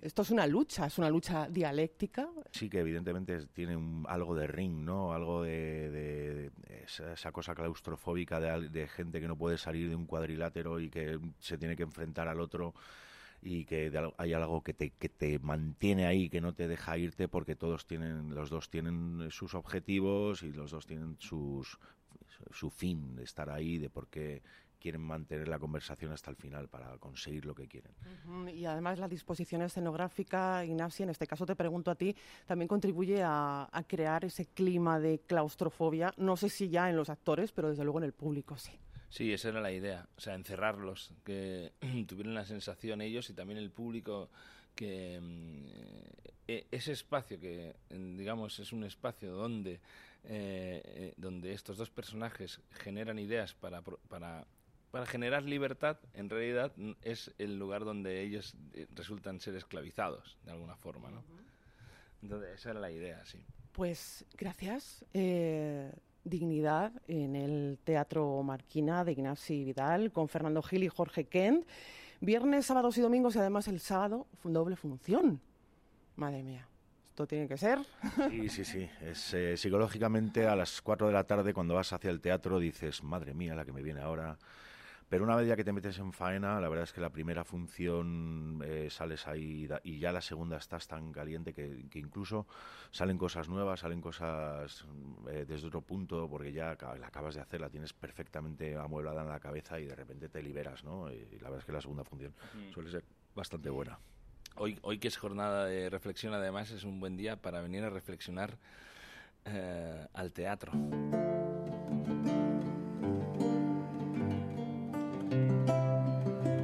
esto 0.00 0.22
es 0.22 0.30
una 0.32 0.44
lucha, 0.48 0.86
es 0.86 0.98
una 0.98 1.08
lucha 1.08 1.48
dialéctica. 1.48 2.28
Sí, 2.50 2.68
que 2.68 2.80
evidentemente 2.80 3.46
tiene 3.46 3.78
algo 4.08 4.34
de 4.34 4.48
ring, 4.48 4.84
¿no? 4.84 5.12
Algo 5.12 5.44
de, 5.44 6.50
esa, 6.84 7.30
cosa 7.30 7.54
claustrofóbica 7.54 8.40
de, 8.40 8.88
gente 8.88 9.20
que 9.20 9.28
no 9.28 9.36
puede 9.36 9.56
salir 9.56 9.88
de 9.88 9.94
un 9.94 10.06
cuadrilátero 10.06 10.80
y 10.80 10.90
que 10.90 11.20
se 11.38 11.56
tiene 11.56 11.76
que 11.76 11.84
enfrentar 11.84 12.26
al 12.26 12.40
otro 12.40 12.74
y 13.42 13.64
que 13.64 13.92
hay 14.18 14.32
algo 14.32 14.62
que 14.62 14.72
te, 14.72 14.90
que 14.90 15.08
te 15.08 15.38
mantiene 15.40 16.06
ahí, 16.06 16.30
que 16.30 16.40
no 16.40 16.54
te 16.54 16.68
deja 16.68 16.96
irte 16.96 17.28
porque 17.28 17.56
todos 17.56 17.86
tienen, 17.86 18.34
los 18.34 18.50
dos 18.50 18.70
tienen 18.70 19.28
sus 19.30 19.54
objetivos 19.54 20.42
y 20.42 20.52
los 20.52 20.70
dos 20.70 20.86
tienen 20.86 21.16
sus, 21.18 21.78
su 22.52 22.70
fin 22.70 23.16
de 23.16 23.24
estar 23.24 23.50
ahí, 23.50 23.78
de 23.78 23.90
por 23.90 24.08
qué 24.08 24.42
quieren 24.82 25.00
mantener 25.00 25.46
la 25.46 25.60
conversación 25.60 26.10
hasta 26.10 26.28
el 26.30 26.36
final 26.36 26.68
para 26.68 26.98
conseguir 26.98 27.44
lo 27.44 27.54
que 27.54 27.68
quieren. 27.68 27.92
Y 28.52 28.64
además 28.64 28.98
la 28.98 29.06
disposición 29.06 29.62
escenográfica, 29.62 30.64
Ignacio, 30.64 31.04
en 31.04 31.10
este 31.10 31.28
caso 31.28 31.46
te 31.46 31.54
pregunto 31.54 31.92
a 31.92 31.94
ti, 31.94 32.16
también 32.46 32.66
contribuye 32.66 33.22
a, 33.24 33.68
crear 33.86 34.24
ese 34.24 34.46
clima 34.46 34.98
de 34.98 35.20
claustrofobia, 35.20 36.12
no 36.16 36.36
sé 36.36 36.48
si 36.48 36.68
ya 36.68 36.90
en 36.90 36.96
los 36.96 37.10
actores, 37.10 37.52
pero 37.52 37.68
desde 37.68 37.84
luego 37.84 37.98
en 37.98 38.04
el 38.04 38.12
público 38.12 38.56
sí. 38.56 38.72
Sí, 39.12 39.30
esa 39.30 39.50
era 39.50 39.60
la 39.60 39.70
idea, 39.70 40.08
o 40.16 40.20
sea, 40.22 40.34
encerrarlos, 40.34 41.12
que 41.22 41.72
tuvieran 42.08 42.32
la 42.32 42.46
sensación 42.46 43.02
ellos 43.02 43.28
y 43.28 43.34
también 43.34 43.58
el 43.58 43.70
público 43.70 44.30
que 44.74 45.20
mm, 45.20 45.66
e, 46.48 46.66
ese 46.70 46.92
espacio 46.92 47.38
que 47.38 47.76
digamos 47.90 48.58
es 48.58 48.72
un 48.72 48.84
espacio 48.84 49.32
donde 49.32 49.74
eh, 50.24 50.80
eh, 50.84 51.14
donde 51.18 51.52
estos 51.52 51.76
dos 51.76 51.90
personajes 51.90 52.62
generan 52.70 53.18
ideas 53.18 53.52
para, 53.52 53.82
para 53.82 54.46
para 54.90 55.04
generar 55.04 55.42
libertad, 55.42 55.98
en 56.14 56.30
realidad 56.30 56.72
es 57.02 57.32
el 57.38 57.58
lugar 57.58 57.84
donde 57.84 58.22
ellos 58.22 58.54
eh, 58.74 58.86
resultan 58.94 59.40
ser 59.40 59.56
esclavizados, 59.56 60.38
de 60.44 60.52
alguna 60.52 60.76
forma, 60.76 61.10
¿no? 61.10 61.22
Entonces, 62.22 62.60
esa 62.60 62.70
era 62.70 62.80
la 62.80 62.90
idea, 62.90 63.24
sí. 63.24 63.42
Pues 63.72 64.26
gracias. 64.36 65.02
Eh, 65.14 65.90
dignidad 66.32 66.92
en 67.08 67.36
el 67.36 67.78
Teatro 67.84 68.42
Marquina 68.42 69.04
de 69.04 69.12
Ignasi 69.12 69.64
Vidal 69.64 70.10
con 70.12 70.28
Fernando 70.28 70.62
Gil 70.62 70.82
y 70.82 70.88
Jorge 70.88 71.24
Kent. 71.24 71.66
Viernes, 72.22 72.64
sábados 72.64 72.96
y 72.96 73.02
domingos 73.02 73.36
y 73.36 73.38
además 73.38 73.68
el 73.68 73.80
sábado 73.80 74.26
doble 74.42 74.76
función. 74.76 75.40
Madre 76.16 76.42
mía. 76.42 76.66
Esto 77.10 77.26
tiene 77.26 77.46
que 77.46 77.58
ser. 77.58 77.80
Sí, 78.30 78.48
sí, 78.48 78.64
sí. 78.64 78.88
Es, 79.02 79.34
eh, 79.34 79.58
psicológicamente 79.58 80.46
a 80.46 80.56
las 80.56 80.80
4 80.80 81.08
de 81.08 81.12
la 81.12 81.24
tarde 81.24 81.52
cuando 81.52 81.74
vas 81.74 81.92
hacia 81.92 82.10
el 82.10 82.22
teatro 82.22 82.58
dices, 82.58 83.02
madre 83.02 83.34
mía, 83.34 83.54
la 83.54 83.66
que 83.66 83.72
me 83.72 83.82
viene 83.82 84.00
ahora. 84.00 84.38
Pero 85.12 85.24
una 85.24 85.36
vez 85.36 85.46
ya 85.46 85.56
que 85.56 85.62
te 85.62 85.74
metes 85.74 85.98
en 85.98 86.10
faena, 86.10 86.58
la 86.58 86.70
verdad 86.70 86.84
es 86.84 86.92
que 86.94 87.02
la 87.02 87.10
primera 87.10 87.44
función 87.44 88.62
eh, 88.64 88.88
sales 88.88 89.26
ahí 89.26 89.68
y 89.82 89.98
ya 89.98 90.10
la 90.10 90.22
segunda 90.22 90.56
estás 90.56 90.88
tan 90.88 91.12
caliente 91.12 91.52
que, 91.52 91.86
incluso 91.96 92.46
salen 92.92 93.18
cosas 93.18 93.46
nuevas, 93.46 93.80
salen 93.80 94.00
cosas 94.00 94.86
eh, 95.28 95.44
desde 95.46 95.66
otro 95.66 95.82
punto, 95.82 96.26
porque 96.30 96.50
ya 96.50 96.78
la 96.98 97.08
acabas 97.08 97.34
de 97.34 97.42
hacer, 97.42 97.60
la 97.60 97.68
tienes 97.68 97.92
perfectamente 97.92 98.74
amueblada 98.74 99.20
en 99.20 99.28
la 99.28 99.38
cabeza 99.38 99.78
y 99.78 99.84
de 99.84 99.94
repente 99.94 100.30
te 100.30 100.42
liberas, 100.42 100.82
¿no? 100.82 101.12
Y 101.12 101.26
la 101.42 101.50
verdad 101.50 101.58
es 101.58 101.64
que 101.66 101.72
la 101.72 101.82
segunda 101.82 102.04
función 102.04 102.32
suele 102.72 102.90
ser 102.90 103.04
bastante 103.34 103.68
buena. 103.68 103.98
Hoy, 104.56 104.78
hoy 104.80 104.98
que 104.98 105.08
es 105.08 105.18
jornada 105.18 105.66
de 105.66 105.90
reflexión, 105.90 106.32
además, 106.32 106.70
es 106.70 106.84
un 106.84 107.00
buen 107.00 107.18
día 107.18 107.36
para 107.36 107.60
venir 107.60 107.84
a 107.84 107.90
reflexionar 107.90 108.56
eh, 109.44 110.06
al 110.14 110.32
teatro. 110.32 110.72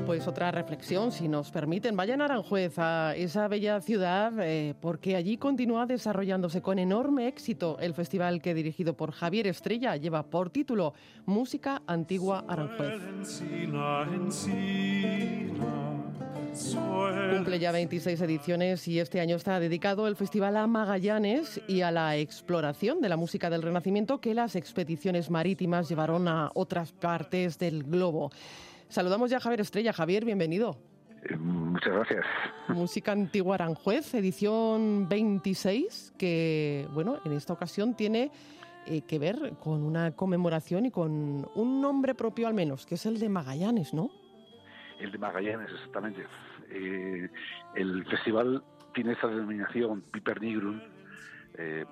Pues 0.09 0.27
otra 0.27 0.51
reflexión, 0.51 1.13
si 1.13 1.29
nos 1.29 1.51
permiten. 1.51 1.95
Vayan 1.95 2.23
a 2.23 2.25
Aranjuez, 2.25 2.79
a 2.79 3.15
esa 3.15 3.47
bella 3.47 3.79
ciudad, 3.83 4.33
eh, 4.41 4.75
porque 4.81 5.17
allí 5.17 5.37
continúa 5.37 5.85
desarrollándose 5.85 6.63
con 6.63 6.79
enorme 6.79 7.29
éxito 7.29 7.77
el 7.79 7.93
festival 7.93 8.41
que 8.41 8.55
dirigido 8.55 8.97
por 8.97 9.13
Javier 9.13 9.47
Estrella 9.49 9.97
lleva 9.97 10.23
por 10.23 10.49
título 10.49 10.95
Música 11.27 11.83
Antigua 11.87 12.43
Aranjuez. 12.49 13.03
Cumple 17.37 17.59
ya 17.59 17.71
26 17.71 18.21
ediciones 18.23 18.89
y 18.89 19.01
este 19.01 19.21
año 19.21 19.37
está 19.37 19.61
dedicado 19.61 20.09
el 20.09 20.17
festival 20.17 20.57
a 20.57 20.67
Magallanes 20.67 21.61
y 21.69 21.83
a 21.83 21.91
la 21.91 22.17
exploración 22.17 23.03
de 23.03 23.11
la 23.11 23.19
música 23.19 23.51
del 23.51 23.61
Renacimiento 23.61 24.23
que 24.23 24.33
las 24.33 24.57
expediciones 24.57 25.29
marítimas 25.29 25.87
llevaron 25.87 26.29
a 26.29 26.51
otras 26.55 26.93
partes 26.93 27.59
del 27.59 27.85
globo. 27.85 28.31
Saludamos 28.89 29.31
ya 29.31 29.37
a 29.37 29.41
Javier 29.41 29.61
Estrella. 29.61 29.93
Javier, 29.93 30.25
bienvenido. 30.25 30.79
Eh, 31.23 31.37
muchas 31.37 31.93
gracias. 31.93 32.25
Música 32.69 33.13
Antigua 33.13 33.57
Aranjuez, 33.57 34.15
edición 34.15 35.09
26, 35.09 36.15
que, 36.19 36.87
bueno, 36.93 37.19
en 37.25 37.33
esta 37.33 37.53
ocasión 37.53 37.95
tiene 37.95 38.31
eh, 38.87 39.03
que 39.03 39.19
ver 39.19 39.55
con 39.61 39.83
una 39.83 40.13
conmemoración 40.13 40.87
y 40.87 40.91
con 40.91 41.47
un 41.55 41.81
nombre 41.83 42.15
propio 42.15 42.49
al 42.49 42.55
menos, 42.55 42.87
que 42.87 42.95
es 42.95 43.05
el 43.05 43.19
de 43.19 43.29
Magallanes, 43.29 43.93
¿no? 43.93 44.11
El 44.99 45.13
de 45.13 45.19
Magallanes, 45.19 45.71
exactamente. 45.71 46.25
Eh, 46.71 47.29
el 47.75 48.07
festival 48.07 48.63
tiene 48.95 49.13
esta 49.13 49.29
denominación 49.29 50.03
Piper 50.11 50.41
Nigrum 50.41 50.81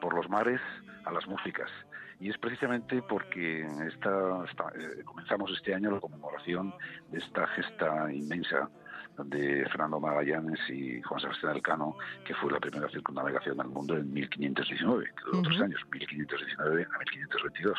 por 0.00 0.14
los 0.14 0.28
mares 0.28 0.60
a 1.04 1.12
las 1.12 1.26
músicas 1.26 1.70
y 2.18 2.30
es 2.30 2.38
precisamente 2.38 3.02
porque 3.02 3.66
esta, 3.86 4.44
eh, 4.75 5.02
comenzamos 5.04 5.50
este 5.52 5.75
año 5.75 5.90
la 5.90 6.00
conmemoración 6.00 6.72
de 7.10 7.18
esta 7.18 7.46
gesta 7.48 8.10
inmensa 8.12 8.70
de 9.18 9.66
Fernando 9.70 9.98
Magallanes 9.98 10.58
y 10.68 11.00
Juan 11.02 11.20
Sebastián 11.20 11.56
Elcano, 11.56 11.96
que 12.25 12.34
fue 12.34 12.52
la 12.52 12.60
primera 12.60 12.88
circunnavegación 12.88 13.60
al 13.60 13.68
mundo 13.68 13.96
en 13.96 14.12
1519, 14.12 15.04
que 15.04 15.25
duró 15.25 15.38
otros 15.40 15.60
años, 15.60 15.80
1519 15.90 16.82
a 16.82 16.98
1522. 16.98 17.78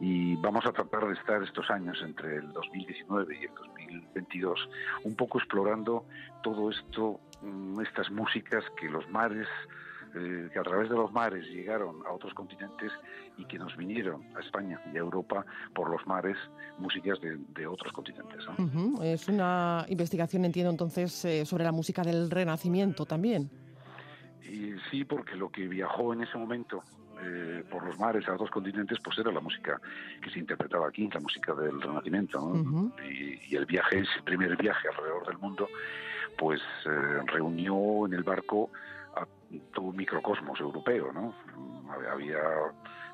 Y 0.00 0.36
vamos 0.36 0.64
a 0.66 0.72
tratar 0.72 1.06
de 1.06 1.14
estar 1.14 1.42
estos 1.42 1.68
años, 1.70 2.00
entre 2.02 2.36
el 2.36 2.52
2019 2.52 3.36
y 3.40 3.44
el 3.44 3.54
2022, 3.54 4.68
un 5.04 5.16
poco 5.16 5.38
explorando 5.38 6.04
todo 6.44 6.70
esto, 6.70 7.20
mm, 7.42 7.80
estas 7.80 8.10
músicas 8.10 8.64
que 8.80 8.88
los 8.88 9.08
mares 9.10 9.48
eh, 10.14 10.50
que 10.52 10.58
a 10.58 10.62
través 10.62 10.90
de 10.90 10.94
los 10.94 11.10
mares 11.10 11.46
llegaron 11.46 12.04
a 12.06 12.12
otros 12.12 12.34
continentes 12.34 12.92
y 13.38 13.46
que 13.46 13.58
nos 13.58 13.74
vinieron 13.78 14.22
a 14.36 14.40
España 14.40 14.78
y 14.92 14.96
a 14.98 15.00
Europa 15.00 15.46
por 15.74 15.88
los 15.88 16.06
mares 16.06 16.36
músicas 16.76 17.18
de, 17.20 17.66
otros 17.66 17.92
continentes. 17.94 18.44
Es 19.02 19.26
una 19.28 19.86
investigación, 19.88 20.44
entiendo 20.44 20.70
entonces, 20.70 21.24
eh, 21.24 21.46
sobre 21.46 21.64
la 21.64 21.72
música 21.72 22.02
del 22.02 22.30
Renacimiento 22.30 23.06
también. 23.06 23.50
Y 24.42 24.74
sí, 24.90 25.04
porque 25.04 25.34
lo 25.34 25.50
que 25.50 25.66
viajó 25.66 26.12
en 26.12 26.24
ese 26.24 26.36
momento 26.36 26.82
eh, 27.22 27.64
por 27.70 27.82
los 27.82 27.98
mares 27.98 28.28
a 28.28 28.34
otros 28.34 28.50
continentes, 28.50 28.98
pues 29.02 29.16
era 29.18 29.32
la 29.32 29.40
música 29.40 29.80
que 30.20 30.28
se 30.28 30.40
interpretaba 30.40 30.88
aquí, 30.88 31.08
la 31.10 31.20
música 31.20 31.54
del 31.54 31.80
Renacimiento. 31.80 32.52
y, 33.08 33.40
y, 33.48 33.56
el 33.56 33.64
viaje, 33.64 34.00
ese 34.00 34.22
primer 34.26 34.58
viaje 34.58 34.88
alrededor 34.88 35.26
del 35.26 35.38
mundo, 35.38 35.68
pues 36.36 36.60
reunió 37.26 38.06
en 38.06 38.12
el 38.12 38.24
barco 38.24 38.70
a 39.16 39.26
un 39.80 39.96
microcosmos 39.96 40.60
europeo, 40.60 41.12
¿no? 41.12 41.34
Había 42.10 42.38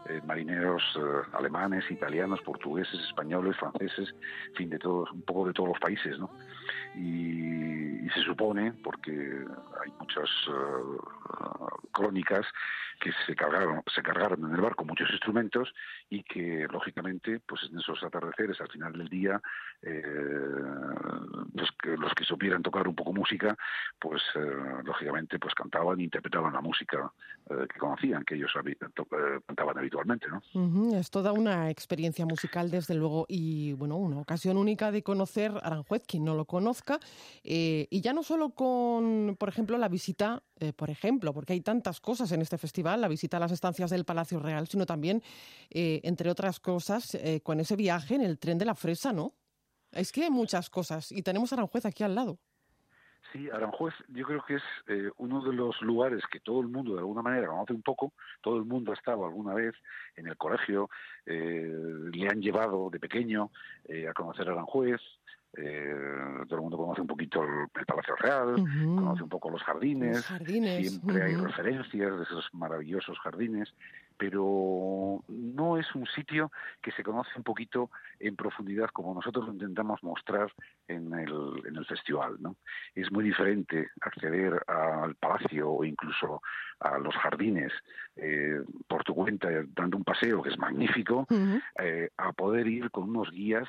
eh, 0.09 0.21
marineros 0.25 0.83
eh, 0.97 1.29
alemanes, 1.33 1.91
italianos, 1.91 2.41
portugueses, 2.43 3.01
españoles, 3.01 3.57
franceses, 3.57 4.15
en 4.49 4.55
fin, 4.55 4.71
de 4.71 4.79
todos, 4.79 5.11
un 5.13 5.23
poco 5.23 5.47
de 5.47 5.53
todos 5.53 5.71
los 5.71 5.79
países, 5.79 6.19
¿no? 6.19 6.31
Y, 6.95 8.09
se 8.15 8.23
supone, 8.23 8.73
porque 8.83 9.13
hay 9.13 9.93
muchas 10.01 10.31
eh, 10.49 11.83
crónicas, 11.93 12.47
que 13.01 13.11
se 13.27 13.35
cargaron, 13.35 13.83
se 13.95 14.03
cargaron 14.03 14.45
en 14.45 14.55
el 14.55 14.61
barco 14.61 14.85
muchos 14.85 15.11
instrumentos 15.11 15.73
y 16.11 16.23
que 16.23 16.67
lógicamente, 16.71 17.41
pues 17.41 17.63
en 17.71 17.79
esos 17.79 18.03
atardeceres 18.03 18.61
al 18.61 18.69
final 18.69 18.93
del 18.93 19.09
día, 19.09 19.41
los 21.55 21.71
que 21.81 21.97
los 21.97 22.13
que 22.15 22.25
supieran 22.25 22.63
tocar 22.63 22.89
un 22.89 22.95
poco 22.95 23.13
música, 23.13 23.57
pues 23.99 24.23
lógicamente 24.85 25.39
pues 25.39 25.55
cantaban 25.55 26.01
e 26.01 26.05
interpretaban 26.05 26.53
la 26.53 26.61
música 26.61 27.13
que 27.49 27.79
conocían, 27.79 28.25
que 28.25 28.35
ellos 28.35 28.53
cantaban 29.47 29.79
habitualmente, 29.79 30.27
¿no? 30.29 30.43
Es 30.99 31.11
toda 31.11 31.33
una 31.33 31.71
experiencia 31.71 32.27
musical 32.27 32.71
desde 32.71 32.95
luego 32.95 33.27
y 33.29 33.75
bueno 33.75 33.97
una 33.97 34.19
ocasión 34.19 34.57
única 34.57 34.91
de 34.91 35.03
conocer 35.03 35.53
Aranjuez 35.63 36.03
quien 36.07 36.25
no 36.25 36.35
lo 36.35 36.45
conoce 36.45 36.78
eh, 37.43 37.87
y 37.91 38.01
ya 38.01 38.13
no 38.13 38.23
solo 38.23 38.51
con, 38.51 39.37
por 39.39 39.49
ejemplo, 39.49 39.79
la 39.79 39.89
visita, 39.89 40.43
eh, 40.59 40.73
por 40.73 40.91
ejemplo, 40.91 41.33
porque 41.33 41.53
hay 41.53 41.61
tantas 41.61 42.01
cosas 42.01 42.33
en 42.33 42.43
este 42.43 42.59
festival, 42.59 43.01
la 43.01 43.09
visita 43.09 43.37
a 43.37 43.41
las 43.41 43.53
estancias 43.53 43.91
del 43.91 44.05
Palacio 44.05 44.39
Real, 44.39 44.67
sino 44.67 44.87
también, 44.87 45.23
eh, 45.71 46.01
entre 46.05 46.31
otras 46.31 46.61
cosas, 46.61 47.17
con 47.43 47.61
ese 47.61 47.77
viaje 47.77 48.15
en 48.15 48.23
el 48.23 48.39
tren 48.39 48.59
de 48.59 48.65
la 48.65 48.75
Fresa, 48.75 49.13
¿no? 49.13 49.35
Es 49.93 50.13
que 50.13 50.25
hay 50.25 50.31
muchas 50.31 50.71
cosas 50.71 51.13
y 51.13 51.23
tenemos 51.23 51.53
Aranjuez 51.53 51.87
aquí 51.87 52.03
al 52.05 52.15
lado. 52.15 52.39
Sí, 53.33 53.49
Aranjuez 53.51 53.95
yo 54.09 54.25
creo 54.25 54.43
que 54.47 54.55
es 54.57 54.63
uno 55.19 55.43
de 55.43 55.53
los 55.53 55.81
lugares 55.83 56.23
que 56.31 56.41
todo 56.41 56.61
el 56.61 56.69
mundo 56.69 56.95
de 56.95 57.01
alguna 57.01 57.21
manera 57.21 57.49
conoce 57.49 57.75
un 57.75 57.83
poco, 57.83 58.13
todo 58.41 58.57
el 58.57 58.65
mundo 58.65 58.93
ha 58.93 58.95
estado 58.95 59.27
alguna 59.27 59.55
vez 59.55 59.75
en 60.17 60.29
el 60.29 60.37
colegio, 60.37 60.89
le 61.27 62.29
han 62.29 62.41
llevado 62.41 62.89
de 62.91 63.01
pequeño 63.01 63.51
a 64.09 64.13
conocer 64.15 64.49
Aranjuez, 64.49 65.01
eh, 65.57 65.95
todo 66.47 66.57
el 66.57 66.63
mundo 66.63 66.77
conoce 66.77 67.01
un 67.01 67.07
poquito 67.07 67.43
el, 67.43 67.87
Palacio 67.87 68.17
Real, 68.17 68.55
conoce 68.55 69.23
un 69.23 69.29
poco 69.29 69.51
los 69.51 69.63
jardines, 69.63 70.25
siempre 70.45 71.23
hay 71.23 71.35
referencias 71.35 72.17
de 72.17 72.23
esos 72.23 72.49
maravillosos 72.53 73.19
jardines, 73.21 73.73
pero 74.19 75.25
no 75.29 75.79
es 75.79 75.95
un 75.95 76.05
sitio 76.07 76.51
que 76.83 76.91
se 76.93 77.05
conoce 77.05 77.31
un 77.37 77.45
poquito 77.45 77.91
en 78.19 78.37
profundidad 78.37 78.91
como 78.91 79.15
nosotros 79.15 79.47
lo 79.47 79.53
intentamos 79.53 80.03
mostrar 80.03 80.53
en 80.89 81.15
el, 81.15 81.63
en 81.67 81.77
el 81.77 81.87
festival. 81.87 82.37
¿no? 82.41 82.57
Es 82.95 83.11
muy 83.13 83.25
diferente 83.25 83.89
acceder 84.01 84.61
al 84.67 85.15
palacio 85.15 85.71
o 85.71 85.85
incluso 85.85 86.43
a 86.81 86.99
los 86.99 87.15
jardines 87.15 87.73
eh, 88.17 88.61
por 88.89 89.05
tu 89.05 89.15
cuenta, 89.15 89.49
dando 89.69 89.97
un 89.97 90.05
paseo 90.05 90.43
que 90.43 90.51
es 90.51 90.59
magnífico, 90.59 91.27
eh, 91.81 92.11
a 92.17 92.33
poder 92.33 92.67
ir 92.67 92.91
con 92.91 93.09
unos 93.09 93.31
guías 93.31 93.69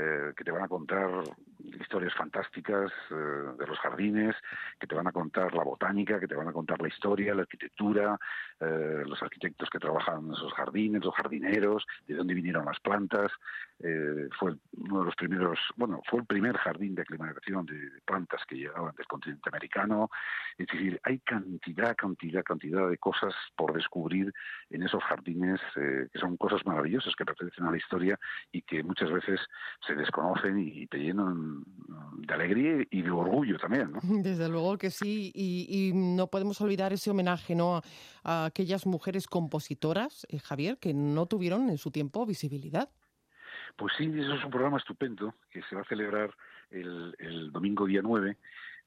eh, 0.00 0.32
que 0.36 0.44
te 0.44 0.52
van 0.52 0.62
a 0.62 0.68
contar 0.68 1.10
historias 1.58 2.14
fantásticas 2.14 2.92
eh, 3.10 3.14
de 3.58 3.66
los 3.66 3.76
jardines, 3.80 4.36
que 4.78 4.86
te 4.86 4.94
van 4.94 5.08
a 5.08 5.12
contar 5.12 5.52
la 5.54 5.64
botánica, 5.64 6.20
que 6.20 6.28
te 6.28 6.36
van 6.36 6.46
a 6.46 6.52
contar 6.52 6.80
la 6.80 6.86
historia, 6.86 7.34
la 7.34 7.42
arquitectura, 7.42 8.16
eh, 8.60 9.02
los 9.04 9.20
arquitectos 9.20 9.68
que 9.68 9.80
trabajan 9.80 10.26
en 10.26 10.32
esos 10.34 10.52
jardines, 10.52 11.04
los 11.04 11.14
jardineros, 11.16 11.84
de 12.06 12.14
dónde 12.14 12.34
vinieron 12.34 12.64
las 12.64 12.78
plantas. 12.78 13.32
Eh, 13.80 14.28
fue 14.38 14.56
uno 14.76 15.00
de 15.00 15.04
los 15.06 15.14
primeros, 15.16 15.58
bueno, 15.76 16.00
fue 16.10 16.20
el 16.20 16.26
primer 16.26 16.56
jardín 16.56 16.94
de 16.94 17.02
aclimatación 17.02 17.66
de 17.66 17.90
plantas 18.04 18.42
que 18.48 18.56
llegaban 18.56 18.94
del 18.96 19.06
continente 19.06 19.48
americano. 19.48 20.10
Es 20.56 20.66
decir, 20.66 21.00
hay 21.04 21.20
cantidad, 21.20 21.94
cantidad, 21.96 22.42
cantidad 22.42 22.88
de 22.88 22.98
cosas 22.98 23.34
por 23.56 23.72
descubrir 23.72 24.32
en 24.70 24.82
esos 24.82 25.02
jardines, 25.04 25.60
que 25.74 26.18
son 26.18 26.36
cosas 26.36 26.64
maravillosas 26.66 27.14
que 27.16 27.24
pertenecen 27.24 27.66
a 27.66 27.70
la 27.70 27.76
historia 27.76 28.18
y 28.52 28.62
que 28.62 28.82
muchas 28.82 29.10
veces 29.10 29.40
se 29.86 29.94
desconocen 29.94 30.58
y 30.58 30.86
te 30.86 30.98
llenan 30.98 31.62
de 32.18 32.34
alegría 32.34 32.84
y 32.90 33.02
de 33.02 33.10
orgullo 33.10 33.58
también. 33.58 33.92
¿no? 33.92 34.00
Desde 34.22 34.48
luego 34.48 34.76
que 34.78 34.90
sí, 34.90 35.32
y, 35.34 35.92
no 35.94 36.28
podemos 36.28 36.60
olvidar 36.60 36.92
ese 36.92 37.10
homenaje 37.10 37.54
¿no? 37.54 37.82
a, 38.24 38.46
aquellas 38.46 38.86
mujeres 38.86 39.26
compositoras, 39.26 40.26
eh, 40.30 40.38
Javier, 40.38 40.78
que 40.78 40.94
no 40.94 41.26
tuvieron 41.26 41.70
en 41.70 41.78
su 41.78 41.90
tiempo 41.90 42.26
visibilidad. 42.26 42.90
Pues 43.78 43.92
sí, 43.96 44.12
eso 44.18 44.34
es 44.34 44.44
un 44.44 44.50
programa 44.50 44.78
estupendo 44.78 45.36
que 45.50 45.62
se 45.62 45.76
va 45.76 45.82
a 45.82 45.88
celebrar 45.88 46.34
el, 46.68 47.52
domingo 47.52 47.86
día 47.86 48.00
9, 48.02 48.36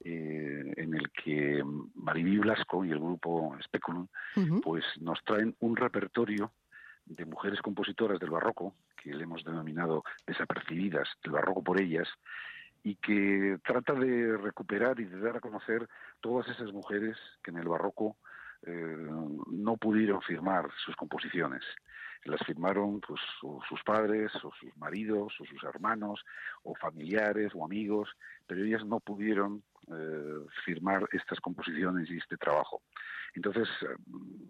eh, 0.04 0.74
en 0.76 0.94
el 0.94 1.10
que 1.12 1.64
Mariví 1.96 2.38
Blasco 2.40 2.84
y 2.84 2.92
el 2.92 3.00
grupo 3.00 3.58
Speculum 3.64 4.08
pues 4.62 4.84
nos 5.00 5.24
traen 5.24 5.56
un 5.62 5.78
repertorio 5.78 6.52
de 7.06 7.24
mujeres 7.24 7.62
compositoras 7.62 8.20
del 8.20 8.32
barroco, 8.32 8.76
que 9.02 9.14
le 9.14 9.24
hemos 9.24 9.46
denominado 9.46 10.04
desapercibidas, 10.28 11.08
el 11.24 11.32
barroco 11.32 11.64
por 11.64 11.80
ellas, 11.80 12.10
y 12.84 12.96
que 12.96 13.60
trata 13.64 13.94
de 13.94 14.36
recuperar 14.36 15.00
y 15.00 15.06
de 15.06 15.20
dar 15.22 15.38
a 15.38 15.42
conocer 15.42 15.88
todas 16.20 16.50
esas 16.50 16.74
mujeres 16.74 17.18
que 17.42 17.52
en 17.52 17.60
el 17.60 17.70
barroco 17.70 18.18
no 18.66 19.78
pudieron 19.78 20.22
firmar 20.22 20.70
sus 20.86 20.96
composiciones. 20.96 21.64
Las 22.26 22.40
firmaron 22.46 23.02
pues, 23.02 23.20
sus 23.68 23.84
padres, 23.84 24.32
o 24.44 24.52
sus 24.60 24.78
maridos, 24.78 25.34
o 25.40 25.46
sus 25.46 25.64
hermanos, 25.64 26.24
o 26.64 26.76
familiares, 26.76 27.52
o 27.56 27.66
amigos, 27.66 28.10
pero 28.46 28.64
ellas 28.64 28.86
no 28.86 29.00
pudieron 29.00 29.64
eh, 29.92 30.46
firmar 30.64 31.08
estas 31.12 31.40
composiciones 31.40 32.10
y 32.12 32.18
este 32.18 32.38
trabajo. 32.38 32.84
Entonces, 33.34 33.68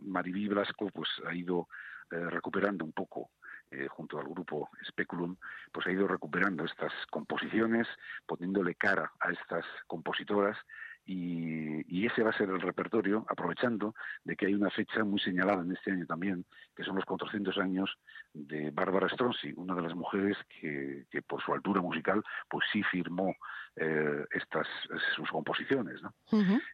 Mariví 0.02 0.48
Blasco 0.50 0.90
pues, 0.94 1.10
ha 1.26 1.34
ido 1.34 1.70
eh, 2.12 2.18
recuperando 2.30 2.84
un 2.84 2.92
poco 2.92 3.30
eh, 3.72 3.88
junto 3.88 4.20
al 4.20 4.28
grupo 4.28 4.70
Speculum, 4.86 5.38
pues 5.72 5.88
ha 5.88 5.92
ido 5.92 6.06
recuperando 6.06 6.66
estas 6.66 6.92
composiciones, 7.10 7.88
poniéndole 8.26 8.76
cara 8.76 9.14
a 9.22 9.32
estas 9.32 9.64
compositoras 9.88 10.58
y, 11.06 12.06
ese 12.06 12.24
va 12.24 12.32
a 12.32 12.38
ser 12.38 12.50
el 12.50 12.60
repertorio, 12.60 13.26
aprovechando 13.30 13.94
de 14.24 14.36
que 14.36 14.48
hay 14.48 14.54
una 14.54 14.70
fecha 14.70 15.04
muy 15.04 15.20
señalada 15.20 15.62
en 15.62 15.72
este 15.72 15.92
año 15.92 16.06
también, 16.06 16.46
que 16.76 16.84
son 16.84 16.96
los 16.96 17.06
400 17.06 17.58
años 17.60 17.96
de 18.34 18.72
Bárbara 18.72 19.08
Stronzi, 19.08 19.54
una 19.56 19.76
de 19.76 19.84
las 19.84 19.96
mujeres 19.96 20.36
que, 20.50 21.06
por 21.28 21.42
su 21.42 21.54
altura 21.54 21.80
musical, 21.80 22.24
pues 22.50 22.66
sí 22.74 22.82
firmó 22.84 23.36
eh, 23.76 24.26
estas 24.32 24.68
sus 25.16 25.30
composiciones. 25.30 26.02
¿no? 26.02 26.14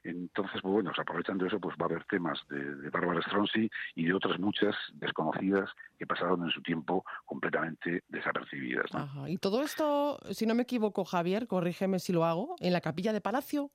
Entonces, 0.03 0.61
pues 0.61 0.73
bueno, 0.73 0.91
aprovechando 0.97 1.45
eso, 1.45 1.59
pues 1.59 1.75
va 1.79 1.85
a 1.85 1.89
haber 1.89 2.03
temas 2.05 2.39
de, 2.49 2.89
Bárbara 2.89 3.21
Stronzi 3.21 3.69
y 3.95 4.05
de 4.05 4.13
otras 4.13 4.39
muchas 4.39 4.75
desconocidas 4.93 5.69
que 5.97 6.07
pasaron 6.07 6.43
en 6.43 6.51
su 6.51 6.61
tiempo 6.61 7.05
completamente 7.25 8.03
desapercibidas. 8.07 8.89
Y 9.27 9.37
todo 9.37 9.63
esto, 9.63 10.19
si 10.31 10.45
no 10.45 10.55
me 10.55 10.63
equivoco, 10.63 11.05
Javier, 11.05 11.47
corrígeme 11.47 11.99
si 11.99 12.13
lo 12.13 12.25
hago, 12.25 12.55
en 12.59 12.73
la 12.73 12.81
capilla 12.81 13.13
de 13.13 13.21
Palacio. 13.21 13.71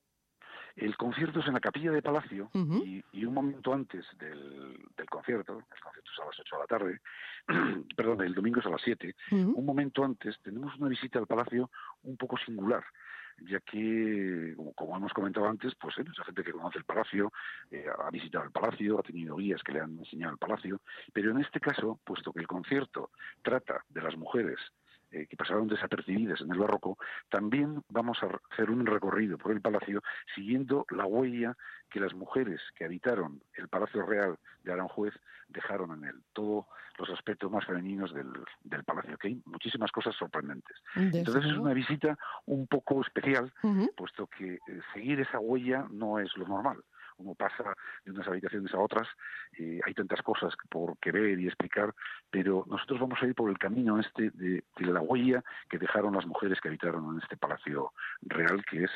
El 0.76 0.97
concierto 0.97 1.41
es 1.41 1.47
en 1.47 1.55
la 1.55 1.61
capilla 1.61 1.91
de 1.91 2.02
Palacio 2.02 2.50
y, 2.55 3.25
un 3.25 3.35
momento 3.35 3.73
antes 3.73 4.07
del, 4.19 4.79
concierto, 5.09 5.59
el 5.59 5.81
concierto 5.81 6.11
es 6.12 6.21
a 6.21 6.25
las 6.25 6.41
8 6.41 6.57
de 6.57 6.61
la 6.61 6.67
tarde, 6.67 7.00
perdón, 7.97 8.23
el 8.23 8.35
domingo 8.35 8.61
es 8.61 8.67
a 8.67 8.71
las 8.71 8.83
7, 8.83 9.14
un 9.31 9.64
momento 9.64 10.05
antes 10.05 10.38
tenemos 10.43 10.76
una 10.79 10.88
visita 10.88 11.19
al 11.19 11.26
Palacio 11.26 11.71
un 12.02 12.17
poco 12.17 12.37
singular 12.38 12.85
ya 13.49 13.61
que, 13.61 14.55
como, 14.75 14.97
hemos 14.97 15.12
comentado 15.12 15.49
antes, 15.49 15.75
pues 15.76 15.97
hay 15.99 16.05
mucha 16.05 16.25
gente 16.25 16.43
que 16.43 16.52
conoce 16.52 16.79
el 16.79 16.85
palacio, 16.85 17.33
eh, 17.71 17.87
ha 17.99 18.11
visitado 18.11 18.45
el 18.45 18.50
palacio, 18.50 18.99
ha 18.99 19.02
tenido 19.02 19.37
guías 19.37 19.62
que 19.62 19.73
le 19.73 19.81
han 19.81 19.99
enseñado 19.99 20.33
el 20.33 20.38
palacio, 20.38 20.81
pero 21.12 21.31
en 21.31 21.41
este 21.41 21.61
caso, 21.61 21.99
puesto 22.05 22.33
que 22.33 22.41
el 22.41 22.47
concierto 22.47 23.11
trata 23.43 23.85
de 23.88 24.02
las 24.02 24.17
mujeres 24.17 24.59
eh, 25.12 25.26
que 25.26 25.37
pasaron 25.37 25.69
desapercibidas 25.69 26.40
en 26.40 26.50
el 26.50 26.59
barroco, 26.59 26.99
también 27.28 27.83
vamos 27.88 28.19
a 28.23 28.28
hacer 28.50 28.71
un 28.71 28.87
recorrido 28.87 29.38
por 29.38 29.52
el 29.52 29.61
palacio 29.61 30.02
siguiendo 30.35 30.87
la 30.90 31.07
huella 31.07 31.57
que 31.90 32.00
las 32.00 32.14
mujeres 32.14 32.61
que 32.75 32.85
habitaron 32.85 33.42
el 33.54 33.69
Palacio 33.69 34.04
Real 34.07 34.38
de 34.64 34.73
Aranjuez 34.73 35.14
dejaron 35.49 35.92
en 35.92 36.04
él, 36.04 36.23
todos 36.33 36.64
los 36.99 37.11
aspectos 37.11 37.50
más 37.50 37.67
femeninos 37.67 38.13
del, 38.15 38.84
palacio, 38.84 39.19
que 39.19 39.28
hay 39.28 39.43
muchísimas 39.45 39.93
cosas 39.93 40.15
sorprendentes. 40.17 40.76
Entonces 40.95 41.45
es 41.45 41.58
una 41.58 41.75
visita 41.75 42.19
un 42.47 42.67
poco 42.67 43.02
especial, 43.02 43.52
puesto 43.97 44.26
que 44.26 44.54
eh, 44.54 44.80
seguir 44.95 45.21
esa 45.21 45.39
huella 45.39 45.87
no 45.91 46.19
es 46.19 46.34
lo 46.37 46.47
normal 46.47 46.82
como 47.23 47.35
pasa 47.35 47.75
de 48.04 48.11
unas 48.11 48.26
habitaciones 48.26 48.73
a 48.75 48.78
otras, 48.78 49.08
eh, 49.58 49.80
hay 49.85 49.95
tantas 49.95 50.23
cosas 50.23 50.54
por 50.69 50.99
que 50.99 51.13
ver 51.13 51.39
y 51.39 51.47
explicar, 51.47 51.95
pero 52.30 52.65
nosotros 52.69 53.00
vamos 53.00 53.23
a 53.23 53.26
ir 53.26 53.35
por 53.35 53.49
el 53.49 53.58
camino 53.58 54.00
este 54.00 54.30
de, 54.30 54.65
la 54.78 55.00
huella 55.00 55.43
que 55.71 55.78
dejaron 55.78 56.15
las 56.15 56.26
mujeres 56.26 56.61
que 56.61 56.69
habitaron 56.69 57.15
en 57.15 57.23
este 57.23 57.37
palacio 57.37 57.93
real, 58.23 58.65
que 58.65 58.85
es 58.85 58.91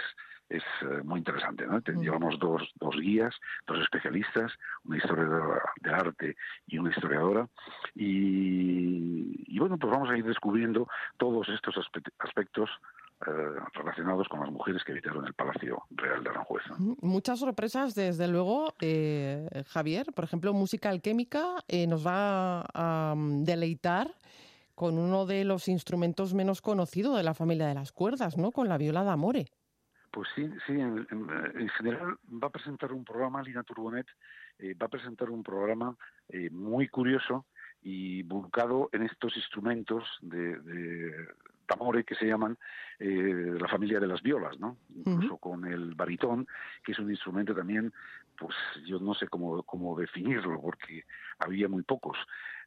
es 0.48 0.62
eh, 0.82 1.02
muy 1.02 1.18
interesante. 1.18 1.66
¿no? 1.66 1.80
Llevamos 1.80 2.38
dos, 2.38 2.62
dos 2.76 2.94
guías, 2.94 3.34
dos 3.66 3.80
especialistas, 3.80 4.52
una 4.84 4.98
historiadora 4.98 5.60
de 5.80 5.90
arte 5.90 6.36
y 6.68 6.78
una 6.78 6.90
historiadora, 6.90 7.48
y, 7.96 9.44
y 9.48 9.58
bueno, 9.58 9.76
pues 9.76 9.90
vamos 9.90 10.08
a 10.08 10.16
ir 10.16 10.24
descubriendo 10.24 10.88
todos 11.16 11.48
estos 11.48 11.74
aspectos 12.20 12.70
relacionados 13.20 14.28
con 14.28 14.40
las 14.40 14.50
mujeres 14.50 14.84
que 14.84 14.92
habitaron 14.92 15.26
el 15.26 15.34
Palacio 15.34 15.82
Real 15.90 16.22
de 16.22 16.30
Aranjuez. 16.30 16.62
Muchas 17.00 17.38
sorpresas, 17.38 17.94
desde 17.94 18.28
luego, 18.28 18.74
eh, 18.80 19.48
Javier. 19.68 20.06
Por 20.14 20.24
ejemplo, 20.24 20.52
Música 20.52 20.90
Alquémica 20.90 21.56
eh, 21.68 21.86
nos 21.86 22.06
va 22.06 22.66
a 22.74 23.14
mm, 23.16 23.44
deleitar 23.44 24.10
con 24.74 24.98
uno 24.98 25.24
de 25.24 25.44
los 25.44 25.68
instrumentos 25.68 26.34
menos 26.34 26.60
conocidos 26.60 27.16
de 27.16 27.22
la 27.22 27.32
familia 27.32 27.66
de 27.66 27.74
las 27.74 27.92
cuerdas, 27.92 28.36
¿no? 28.36 28.52
Con 28.52 28.68
la 28.68 28.76
viola 28.76 29.02
de 29.02 29.10
Amore. 29.10 29.46
Pues 30.10 30.28
sí, 30.34 30.48
sí, 30.66 30.72
en, 30.72 31.68
general 31.78 32.16
va 32.30 32.48
a 32.48 32.50
presentar 32.50 32.92
un 32.92 33.04
programa, 33.04 33.42
Lina 33.42 33.62
Turbonet, 33.62 34.06
va 34.80 34.86
a 34.86 34.88
presentar 34.88 35.28
un 35.28 35.42
programa 35.42 35.94
muy 36.50 36.88
curioso 36.88 37.44
y 37.82 38.22
buscado 38.22 38.88
en 38.92 39.02
estos 39.02 39.36
instrumentos 39.36 40.04
de, 40.22 40.58
tamore 41.66 42.04
que 42.04 42.14
se 42.14 42.26
llaman 42.26 42.56
eh, 42.98 43.56
la 43.60 43.68
familia 43.68 44.00
de 44.00 44.06
las 44.06 44.22
violas, 44.22 44.58
¿no? 44.58 44.78
Incluso 44.94 45.36
con 45.38 45.64
el 45.66 45.94
baritón, 45.94 46.46
que 46.84 46.92
es 46.92 46.98
un 46.98 47.10
instrumento 47.10 47.54
también, 47.54 47.92
pues 48.38 48.54
yo 48.86 48.98
no 48.98 49.14
sé 49.14 49.28
cómo, 49.28 49.62
cómo 49.62 49.98
definirlo, 49.98 50.60
porque 50.60 51.04
había 51.38 51.68
muy 51.68 51.82
pocos. 51.82 52.16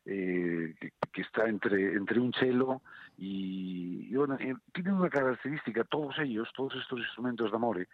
Eh, 0.05 0.75
que, 1.11 1.21
está 1.21 1.47
entre, 1.47 1.93
entre 1.93 2.19
un 2.19 2.33
cello 2.33 2.81
y, 3.17 4.15
bueno, 4.15 4.35
eh, 4.39 4.55
tienen 4.71 4.93
una 4.93 5.09
característica, 5.09 5.83
todos 5.83 6.17
ellos, 6.19 6.47
todos 6.55 6.73
estos 6.75 6.99
instrumentos 6.99 7.51
de 7.51 7.57
amore, 7.57 7.87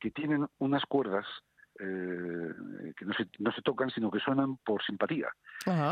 que 0.00 0.10
tienen 0.10 0.46
unas 0.58 0.84
cuerdas 0.86 1.26
que 1.78 3.04
no 3.04 3.12
se, 3.14 3.26
no 3.40 3.50
se 3.50 3.62
tocan, 3.62 3.90
sino 3.90 4.10
que 4.10 4.20
suenan 4.20 4.56
por 4.58 4.84
simpatía. 4.84 5.28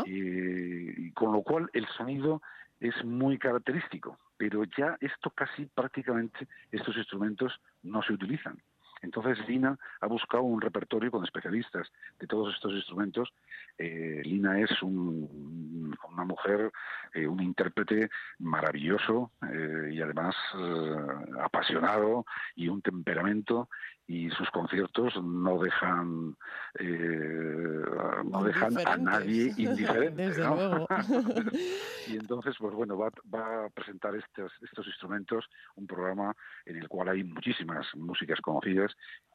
y 0.07 1.11
con 1.13 1.33
lo 1.33 1.43
cual 1.43 1.69
el 1.73 1.87
sonido 1.89 2.43
es 2.81 3.05
muy 3.05 3.39
característico, 3.39 4.19
pero 4.41 4.65
ya 4.65 4.97
esto 5.03 5.29
casi 5.29 5.67
prácticamente, 5.67 6.49
estos 6.73 6.97
instrumentos 6.97 7.61
no 7.83 8.01
se 8.03 8.15
utilizan. 8.15 8.57
Entonces 9.03 9.47
Lina 9.47 9.79
ha 10.01 10.07
buscado 10.07 10.45
un 10.45 10.63
repertorio 10.63 11.11
con 11.11 11.23
especialistas 11.25 11.93
de 12.19 12.27
todos 12.27 12.55
estos 12.55 12.73
instrumentos. 12.73 13.29
Eh, 13.77 14.23
Lina 14.25 14.59
es 14.59 14.71
una 14.83 16.25
mujer, 16.25 16.73
eh, 17.13 17.27
un 17.27 17.43
intérprete 17.43 18.09
maravilloso 18.39 19.33
eh, 19.53 19.91
y 19.93 20.01
además 20.01 20.35
apasionado 21.43 22.25
y 22.57 22.69
un 22.69 22.81
temperamento 22.81 23.69
y 24.11 24.29
sus 24.31 24.51
conciertos 24.51 25.15
no 25.23 25.61
dejan 25.61 26.37
eh, 26.81 27.81
no 28.25 28.43
dejan 28.43 28.77
a 28.85 28.97
nadie 28.97 29.55
indiferente 29.57 30.33
y 32.09 32.17
entonces 32.17 32.57
pues 32.59 32.75
bueno 32.75 32.99
va, 32.99 33.11
va 33.33 33.67
a 33.67 33.69
presentar 33.69 34.17
estos, 34.17 34.53
estos 34.63 34.85
instrumentos 34.89 35.49
un 35.77 35.87
programa 35.87 36.35
en 36.67 36.79
el 36.79 36.89
cual 36.89 37.11
hay 37.11 37.23
muchísimas 37.23 37.87
músicas 37.95 38.41
conocidas 38.41 38.93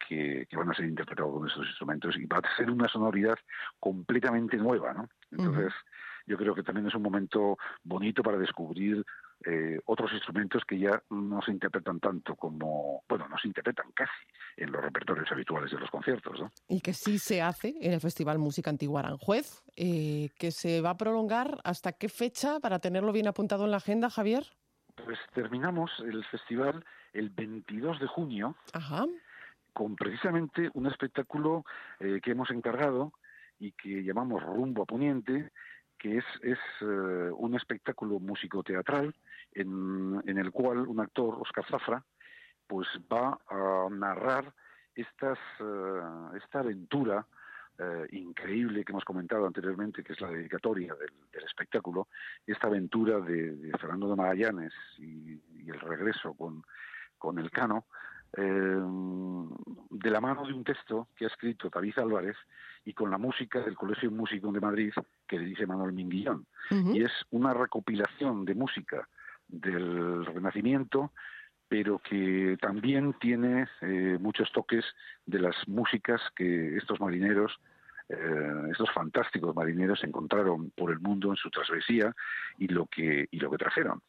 que, 0.09 0.45
que 0.49 0.57
van 0.57 0.69
a 0.69 0.73
ser 0.73 0.85
interpretadas 0.85 1.31
con 1.31 1.47
estos 1.47 1.67
instrumentos 1.67 2.17
y 2.17 2.25
va 2.25 2.39
a 2.39 2.57
ser 2.57 2.69
una 2.69 2.89
sonoridad 2.89 3.37
completamente 3.79 4.57
nueva 4.57 4.93
no 4.93 5.07
entonces 5.31 5.73
yo 6.25 6.37
creo 6.37 6.55
que 6.55 6.63
también 6.63 6.87
es 6.87 6.95
un 6.95 7.01
momento 7.01 7.57
bonito 7.83 8.23
para 8.23 8.37
descubrir 8.37 9.05
eh, 9.45 9.79
otros 9.85 10.11
instrumentos 10.13 10.63
que 10.65 10.79
ya 10.79 11.01
no 11.09 11.41
se 11.41 11.51
interpretan 11.51 11.99
tanto 11.99 12.35
como, 12.35 13.03
bueno, 13.07 13.27
no 13.27 13.37
se 13.37 13.47
interpretan 13.47 13.91
casi 13.93 14.11
en 14.57 14.71
los 14.71 14.81
repertorios 14.81 15.31
habituales 15.31 15.71
de 15.71 15.79
los 15.79 15.89
conciertos. 15.89 16.39
¿no? 16.39 16.51
Y 16.67 16.81
que 16.81 16.93
sí 16.93 17.19
se 17.19 17.41
hace 17.41 17.75
en 17.81 17.93
el 17.93 17.99
Festival 17.99 18.39
Música 18.39 18.69
Antigua 18.69 19.01
Aranjuez, 19.01 19.63
eh, 19.75 20.29
que 20.39 20.51
se 20.51 20.81
va 20.81 20.91
a 20.91 20.97
prolongar 20.97 21.59
hasta 21.63 21.93
qué 21.93 22.09
fecha 22.09 22.59
para 22.59 22.79
tenerlo 22.79 23.11
bien 23.11 23.27
apuntado 23.27 23.65
en 23.65 23.71
la 23.71 23.77
agenda, 23.77 24.09
Javier. 24.09 24.45
Pues 24.95 25.19
terminamos 25.33 25.91
el 25.99 26.23
festival 26.25 26.83
el 27.13 27.29
22 27.29 27.99
de 27.99 28.07
junio 28.07 28.55
con 29.73 29.95
precisamente 29.95 30.69
un 30.73 30.87
espectáculo 30.87 31.65
eh, 31.99 32.21
que 32.23 32.31
hemos 32.31 32.49
encargado 32.49 33.11
y 33.59 33.73
que 33.73 34.03
llamamos 34.03 34.41
Rumbo 34.41 34.83
a 34.83 34.85
Poniente, 34.85 35.51
que 35.97 36.17
es, 36.17 36.25
es 36.41 36.59
eh, 36.81 37.31
un 37.37 37.55
espectáculo 37.55 38.19
musicoteatral 38.19 39.15
en, 39.53 40.21
en 40.25 40.37
el 40.37 40.51
cual 40.51 40.79
un 40.87 40.99
actor, 40.99 41.37
Oscar 41.39 41.65
Zafra, 41.69 42.03
pues 42.67 42.87
va 43.11 43.39
a 43.49 43.87
narrar 43.89 44.53
estas, 44.95 45.37
eh, 45.59 46.37
esta 46.37 46.59
aventura 46.59 47.25
eh, 47.77 48.07
increíble 48.11 48.85
que 48.85 48.93
hemos 48.93 49.03
comentado 49.03 49.45
anteriormente, 49.45 50.03
que 50.03 50.13
es 50.13 50.21
la 50.21 50.29
dedicatoria 50.29 50.95
del, 50.95 51.43
espectáculo, 51.43 52.07
esta 52.47 52.67
aventura 52.67 53.19
de, 53.19 53.71
Fernando 53.79 54.09
de 54.09 54.15
Magallanes 54.15 54.73
y, 54.97 55.41
el 55.69 55.79
regreso 55.79 56.33
con, 56.35 56.63
con 57.17 57.39
el 57.39 57.49
Cano, 57.49 57.85
de 58.37 60.11
la 60.11 60.21
mano 60.21 60.45
de 60.45 60.53
un 60.53 60.63
texto 60.63 61.07
que 61.15 61.25
ha 61.25 61.27
escrito 61.27 61.69
David 61.69 61.99
Álvarez 61.99 62.35
y 62.83 62.93
con 62.93 63.09
la 63.09 63.17
música 63.17 63.61
del 63.61 63.75
Colegio 63.75 64.11
Músico 64.11 64.51
de 64.51 64.59
Madrid 64.59 64.93
que 65.27 65.39
dirige 65.39 65.65
Manuel 65.65 65.93
Minguillón. 65.93 66.45
Y 66.69 67.03
es 67.03 67.11
una 67.31 67.53
recopilación 67.53 68.45
de 68.45 68.55
música 68.55 69.07
del 69.47 70.25
Renacimiento, 70.25 71.11
pero 71.67 71.99
que 71.99 72.57
también 72.61 73.13
tiene 73.19 73.67
eh, 73.81 74.17
muchos 74.19 74.51
toques 74.51 74.85
de 75.25 75.39
las 75.39 75.55
músicas 75.67 76.21
que 76.35 76.77
estos 76.77 76.99
marineros 76.99 77.59
eh, 78.07 78.67
estos 78.69 78.91
fantásticos 78.91 79.55
marineros 79.55 80.03
encontraron 80.03 80.69
por 80.71 80.91
el 80.91 80.99
mundo 80.99 81.31
en 81.31 81.37
su 81.37 81.49
travesía 81.49 82.13
y 82.59 82.67
lo 82.67 82.85
que 82.85 83.27
y 83.31 83.39
lo 83.39 83.49
que 83.49 83.57
trajeron. 83.57 84.01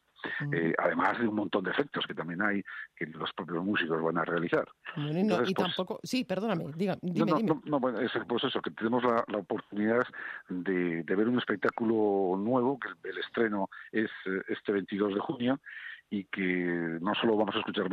Eh, 0.51 0.73
además 0.77 1.19
de 1.19 1.27
un 1.27 1.35
montón 1.35 1.63
de 1.63 1.71
efectos 1.71 2.05
que 2.05 2.13
también 2.13 2.41
hay 2.41 2.63
que 2.95 3.05
los 3.07 3.31
propios 3.33 3.63
músicos 3.63 4.01
van 4.01 4.17
a 4.17 4.25
realizar. 4.25 4.67
y 4.95 5.27
pues 5.27 5.53
tampoco, 5.53 5.99
sí, 6.03 6.23
perdóname, 6.23 6.65
diga, 6.75 6.97
dime, 7.01 7.31
no, 7.31 7.37
dime. 7.37 7.61
No, 7.65 7.79
bueno, 7.79 7.99
es 7.99 8.11
pues 8.27 8.43
eso, 8.43 8.61
que 8.61 8.71
tenemos 8.71 9.03
la, 9.03 9.37
oportunidad 9.37 10.03
de, 10.49 11.03
de, 11.03 11.15
ver 11.15 11.27
un 11.27 11.37
espectáculo 11.37 12.37
nuevo, 12.37 12.79
que 12.79 12.89
el 13.09 13.17
estreno 13.17 13.69
es 13.91 14.09
eh, 14.25 14.41
este 14.49 14.71
22 14.71 15.15
de 15.15 15.19
junio, 15.19 15.59
y 16.09 16.25
que 16.25 16.97
no 17.01 17.13
solo 17.15 17.35
vamos 17.35 17.55
a 17.55 17.59
escuchar 17.59 17.89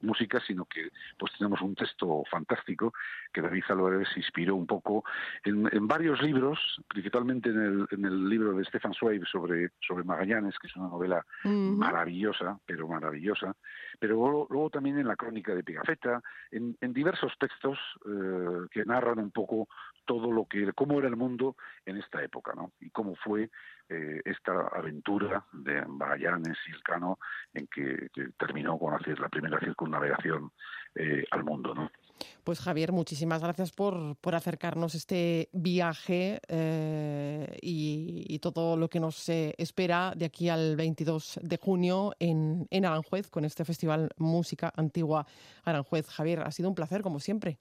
música, 0.00 0.40
sino 0.46 0.64
que 0.64 0.88
pues 1.18 1.32
tenemos 1.36 1.60
un 1.60 1.74
texto 1.74 2.22
fantástico 2.30 2.94
que 3.32 3.42
David 3.42 3.64
Álvarez 3.68 4.08
inspiró 4.16 4.54
un 4.54 4.66
poco 4.66 5.04
en, 5.44 5.86
varios 5.86 6.22
libros, 6.22 6.58
principalmente 6.88 7.50
en 7.50 7.60
el, 7.60 7.88
en 7.90 8.04
el 8.04 8.28
libro 8.28 8.52
de 8.54 8.64
Stefan 8.64 8.94
Zweig 8.94 9.24
sobre, 9.26 9.70
sobre 9.80 10.04
Magallanes, 10.04 10.58
que 10.58 10.66
es 10.66 10.76
una 10.76 10.88
novela 10.88 11.24
maravillosa, 11.44 12.58
pero 12.64 12.88
maravillosa, 12.88 13.54
pero 13.98 14.46
luego, 14.48 14.70
también 14.70 14.98
en 14.98 15.08
la 15.08 15.16
crónica 15.16 15.54
de 15.54 15.64
Pigafetta, 15.64 16.22
en, 16.50 16.76
en 16.80 16.92
diversos 16.92 17.32
textos 17.38 17.78
eh, 18.06 18.66
que 18.70 18.84
narran 18.84 19.18
un 19.18 19.30
poco 19.30 19.68
todo 20.08 20.32
lo 20.32 20.46
que, 20.46 20.72
cómo 20.72 20.98
era 20.98 21.08
el 21.08 21.16
mundo 21.16 21.56
en 21.84 21.98
esta 21.98 22.22
época, 22.22 22.54
¿no? 22.54 22.72
Y 22.80 22.90
cómo 22.90 23.14
fue 23.16 23.50
eh, 23.88 24.20
esta 24.24 24.68
aventura 24.68 25.44
de 25.52 25.84
Magallanes 25.86 26.56
y 26.68 26.72
el 26.72 26.82
Cano 26.82 27.18
en 27.54 27.66
que, 27.66 28.08
terminó 28.38 28.78
con 28.78 28.94
hacer 28.94 29.18
la 29.18 29.28
primera 29.28 29.58
circunnavegación 29.60 30.52
eh, 30.94 31.24
al 31.30 31.44
mundo, 31.44 31.74
¿no? 31.74 31.90
Pues 32.42 32.60
Javier, 32.60 32.92
muchísimas 32.92 33.42
gracias 33.42 33.72
por, 33.72 34.16
por 34.16 34.34
acercarnos 34.34 34.94
este 34.94 35.48
viaje 35.52 36.40
eh, 36.48 37.58
y, 37.62 38.38
todo 38.40 38.76
lo 38.76 38.88
que 38.88 39.00
nos 39.00 39.28
espera 39.28 40.12
de 40.16 40.24
aquí 40.24 40.48
al 40.48 40.76
22 40.76 41.40
de 41.42 41.56
junio 41.56 42.12
en, 42.20 42.66
en 42.70 42.86
Aranjuez 42.86 43.30
con 43.30 43.44
este 43.44 43.64
Festival 43.64 44.10
Música 44.16 44.72
Antigua 44.76 45.26
Aranjuez. 45.64 46.08
Javier, 46.08 46.40
ha 46.40 46.50
sido 46.50 46.68
un 46.68 46.74
placer 46.74 47.02
como 47.02 47.20
siempre. 47.20 47.58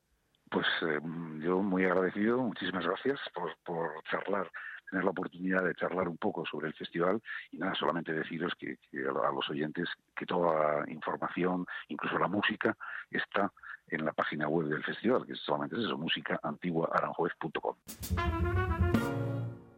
Pues 0.49 0.67
eh, 0.81 0.99
yo 1.43 1.61
muy 1.61 1.83
agradecido, 1.83 2.37
muchísimas 2.37 2.85
gracias 2.85 3.19
por, 3.33 3.53
por 3.65 3.89
charlar 4.09 4.49
tener 4.89 5.03
la 5.03 5.11
oportunidad 5.11 5.63
de 5.63 5.75
charlar 5.75 6.07
un 6.07 6.17
poco 6.17 6.45
sobre 6.45 6.67
el 6.67 6.73
festival 6.73 7.21
y 7.51 7.57
nada, 7.57 7.75
solamente 7.75 8.13
deciros 8.13 8.53
que, 8.55 8.77
a 8.93 9.31
los 9.31 9.49
oyentes 9.49 9.89
que 10.15 10.25
toda 10.25 10.81
la 10.85 10.91
información, 10.91 11.65
incluso 11.89 12.17
la 12.17 12.27
música, 12.27 12.77
está 13.11 13.51
en 13.89 14.05
la 14.05 14.13
página 14.13 14.47
web 14.47 14.67
del 14.67 14.83
festival, 14.83 15.25
que 15.25 15.35
solamente 15.35 15.77
es 15.77 15.85
eso, 15.85 15.97
músicaaranjuez.com. 15.97 17.75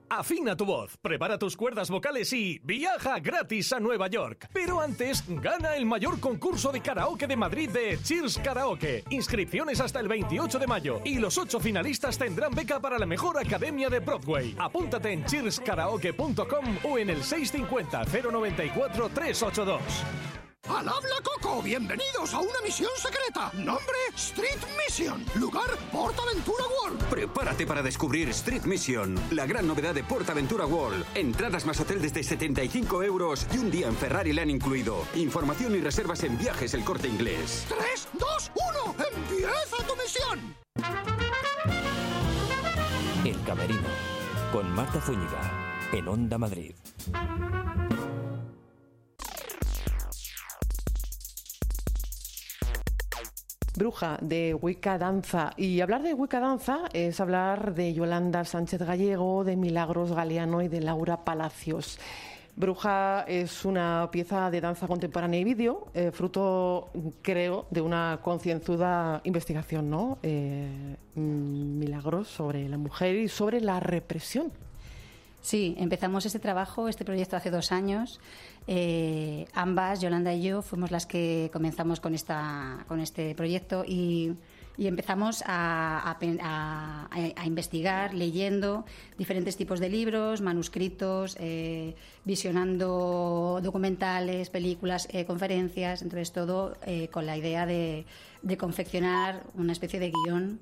Afina 0.09 0.55
tu 0.55 0.65
voz, 0.65 0.97
prepara 0.97 1.37
tus 1.37 1.55
cuerdas 1.55 1.89
vocales 1.89 2.33
y 2.33 2.59
viaja 2.63 3.19
gratis 3.19 3.71
a 3.73 3.79
Nueva 3.79 4.07
York. 4.07 4.49
Pero 4.51 4.81
antes, 4.81 5.23
gana 5.27 5.75
el 5.75 5.85
mayor 5.85 6.19
concurso 6.19 6.71
de 6.71 6.81
karaoke 6.81 7.27
de 7.27 7.37
Madrid 7.37 7.69
de 7.69 7.99
Cheers 8.01 8.39
Karaoke. 8.39 9.03
Inscripciones 9.11 9.79
hasta 9.79 9.99
el 9.99 10.07
28 10.07 10.57
de 10.57 10.67
mayo 10.67 11.01
y 11.05 11.19
los 11.19 11.37
ocho 11.37 11.59
finalistas 11.59 12.17
tendrán 12.17 12.55
beca 12.55 12.79
para 12.79 12.97
la 12.97 13.05
mejor 13.05 13.37
academia 13.37 13.89
de 13.89 13.99
Broadway. 13.99 14.55
Apúntate 14.57 15.11
en 15.11 15.23
cheerskaraoke.com 15.25 16.77
o 16.83 16.97
en 16.97 17.11
el 17.11 17.23
650 17.23 18.05
094 18.05 19.09
382. 19.09 19.81
¡Al 20.67 20.87
habla 20.87 21.15
Coco! 21.23 21.61
¡Bienvenidos 21.63 22.33
a 22.33 22.39
una 22.39 22.61
misión 22.63 22.89
secreta! 22.97 23.51
Nombre 23.53 23.97
Street 24.15 24.59
Mission. 24.77 25.25
Lugar 25.35 25.67
PortAventura 25.91 26.63
World. 26.81 27.03
Prepárate 27.05 27.65
para 27.65 27.81
descubrir 27.81 28.29
Street 28.29 28.63
Mission, 28.63 29.19
la 29.31 29.45
gran 29.45 29.67
novedad 29.67 29.95
de 29.95 30.03
PortAventura 30.03 30.65
World. 30.65 31.05
Entradas 31.15 31.65
más 31.65 31.79
hotel 31.79 32.01
desde 32.01 32.23
75 32.23 33.03
euros 33.03 33.47
y 33.53 33.57
un 33.57 33.71
día 33.71 33.87
en 33.87 33.95
Ferrari 33.95 34.31
le 34.33 34.41
han 34.41 34.49
incluido. 34.49 35.05
Información 35.15 35.75
y 35.75 35.79
reservas 35.79 36.23
en 36.23 36.37
viajes 36.37 36.73
el 36.73 36.83
corte 36.83 37.07
inglés. 37.07 37.65
3, 37.69 38.07
2, 38.13 38.51
1. 38.85 38.95
¡Empieza 39.15 39.77
tu 39.87 39.95
misión! 39.95 40.55
El 43.25 43.43
Camerino, 43.43 43.89
con 44.51 44.71
Marta 44.71 45.01
Zúñiga, 45.01 45.87
en 45.93 46.07
Onda 46.07 46.37
Madrid. 46.37 46.75
Bruja 53.79 54.17
de 54.21 54.53
Wicca 54.53 54.97
Danza. 54.97 55.53
Y 55.55 55.79
hablar 55.79 56.03
de 56.03 56.13
Wicca 56.13 56.41
Danza 56.41 56.81
es 56.93 57.19
hablar 57.21 57.73
de 57.73 57.93
Yolanda 57.93 58.43
Sánchez 58.43 58.81
Gallego, 58.81 59.45
de 59.45 59.55
Milagros 59.55 60.11
Galeano 60.11 60.61
y 60.61 60.67
de 60.67 60.81
Laura 60.81 61.23
Palacios. 61.23 61.97
Bruja 62.57 63.23
es 63.25 63.63
una 63.63 64.09
pieza 64.11 64.51
de 64.51 64.59
danza 64.59 64.85
contemporánea 64.85 65.39
y 65.39 65.45
vídeo, 65.45 65.87
eh, 65.93 66.11
fruto, 66.11 66.89
creo, 67.21 67.67
de 67.71 67.79
una 67.79 68.19
concienzuda 68.21 69.21
investigación, 69.23 69.89
¿no? 69.89 70.17
Eh, 70.23 70.97
mm, 71.15 71.79
milagros 71.79 72.27
sobre 72.27 72.67
la 72.67 72.77
mujer 72.77 73.15
y 73.15 73.29
sobre 73.29 73.61
la 73.61 73.79
represión. 73.79 74.51
Sí, 75.41 75.75
empezamos 75.77 76.25
este 76.25 76.39
trabajo, 76.39 76.89
este 76.89 77.05
proyecto 77.05 77.37
hace 77.37 77.49
dos 77.49 77.71
años. 77.71 78.19
Eh, 78.67 79.47
ambas, 79.53 80.01
Yolanda 80.01 80.33
y 80.33 80.43
yo, 80.43 80.61
fuimos 80.61 80.91
las 80.91 81.05
que 81.05 81.49
comenzamos 81.53 81.99
con, 81.99 82.13
esta, 82.13 82.83
con 82.87 82.99
este 82.99 83.33
proyecto 83.35 83.83
y, 83.87 84.35
empezamos 84.77 85.43
a, 85.45 86.17
investigar, 87.45 88.13
leyendo 88.13 88.85
diferentes 89.17 89.57
tipos 89.57 89.81
de 89.81 89.89
libros, 89.89 90.39
manuscritos, 90.39 91.35
eh, 91.39 91.95
visionando 92.23 93.59
documentales, 93.61 94.49
películas, 94.49 95.09
eh, 95.11 95.25
conferencias, 95.25 96.01
entonces 96.01 96.31
todo 96.31 96.77
con 97.11 97.25
la 97.25 97.35
idea 97.35 97.65
de, 97.65 98.05
de 98.41 98.57
confeccionar 98.57 99.43
una 99.53 99.73
especie 99.73 99.99
de 99.99 100.11
guion 100.11 100.59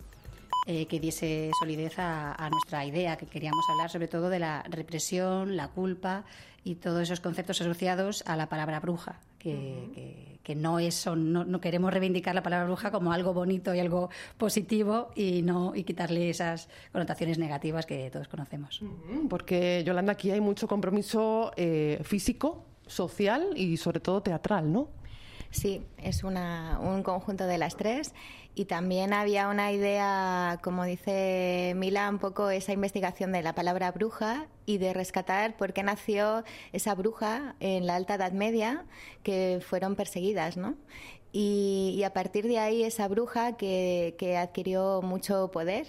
eh, 0.69 0.85
que 0.85 0.99
diese 0.99 1.49
solidez 1.57 1.97
a, 1.97 2.49
nuestra 2.51 2.85
idea, 2.85 3.15
que 3.15 3.25
queríamos 3.25 3.63
hablar 3.71 3.89
sobre 3.89 4.09
todo 4.09 4.29
de 4.29 4.39
la 4.39 4.63
represión, 4.63 5.55
la 5.55 5.69
culpa 5.69 6.25
y 6.65 6.75
todos 6.75 7.03
esos 7.03 7.21
conceptos 7.21 7.61
asociados 7.61 8.21
a 8.27 8.35
la 8.35 8.49
palabra 8.49 8.81
bruja, 8.81 9.21
que, 9.39 10.39
que, 10.43 10.55
no, 10.55 10.79
es, 10.79 11.07
no, 11.07 11.45
no, 11.45 11.61
queremos 11.61 11.93
reivindicar 11.93 12.35
la 12.35 12.43
palabra 12.43 12.65
bruja 12.65 12.91
como 12.91 13.13
algo 13.13 13.33
bonito 13.33 13.73
y 13.73 13.79
algo 13.79 14.09
positivo 14.37 15.11
y, 15.15 15.41
no, 15.41 15.73
y 15.73 15.85
quitarle 15.85 16.29
esas 16.29 16.67
connotaciones 16.91 17.37
negativas 17.37 17.85
que 17.85 18.11
todos 18.11 18.27
conocemos. 18.27 18.81
Porque, 19.29 19.83
Yolanda, 19.85 20.11
aquí 20.11 20.31
hay 20.31 20.41
mucho 20.41 20.67
compromiso 20.67 21.53
eh, 21.55 22.01
físico, 22.03 22.65
social 22.87 23.53
y 23.55 23.77
sobre 23.77 24.01
todo 24.01 24.21
teatral, 24.21 24.69
¿no? 24.69 24.89
Sí, 25.49 25.81
es 25.97 26.25
una, 26.25 26.77
un 26.81 27.03
conjunto 27.03 27.45
de 27.45 27.57
las 27.57 27.77
tres 27.77 28.13
y 28.57 28.65
también 28.65 29.13
había 29.13 29.49
una 29.49 29.71
idea, 29.71 30.57
como 30.63 30.83
dice 30.83 31.73
Mila, 31.75 32.09
un 32.09 32.17
poco 32.17 32.49
esa 32.49 32.73
investigación 32.73 33.31
de 33.31 33.43
la 33.43 33.53
palabra 33.53 33.91
bruja 33.91 34.47
y 34.65 34.79
de 34.79 34.95
rescatar 34.95 35.55
por 35.55 35.73
qué 35.73 35.83
nació 35.83 36.43
esa 36.73 36.95
bruja 36.95 37.55
en 37.59 37.85
la 37.85 37.95
Alta 37.95 38.15
Edad 38.15 38.31
Media 38.31 38.85
que 39.21 39.59
fueron 39.63 39.95
perseguidas, 39.95 40.57
¿no? 40.57 40.75
Y, 41.31 42.01
a 42.03 42.13
partir 42.13 42.47
de 42.47 42.57
ahí 42.57 42.81
esa 42.81 43.07
bruja 43.07 43.57
que, 43.57 44.15
que 44.17 44.37
adquirió 44.37 45.03
mucho 45.03 45.51
poder, 45.51 45.85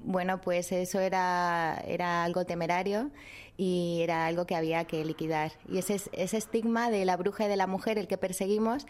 bueno, 0.00 0.38
pues 0.42 0.70
eso 0.70 1.00
era, 1.00 1.82
era 1.86 2.24
algo 2.24 2.44
temerario 2.44 3.10
y 3.56 4.00
era 4.02 4.26
algo 4.26 4.46
que 4.46 4.56
había 4.56 4.84
que 4.84 5.04
liquidar. 5.04 5.52
Y 5.68 5.78
ese, 5.78 6.00
ese 6.12 6.36
estigma 6.36 6.90
de 6.90 7.04
la 7.04 7.16
bruja 7.16 7.44
y 7.44 7.48
de 7.48 7.56
la 7.56 7.66
mujer, 7.66 7.98
el 7.98 8.08
que 8.08 8.18
perseguimos, 8.18 8.86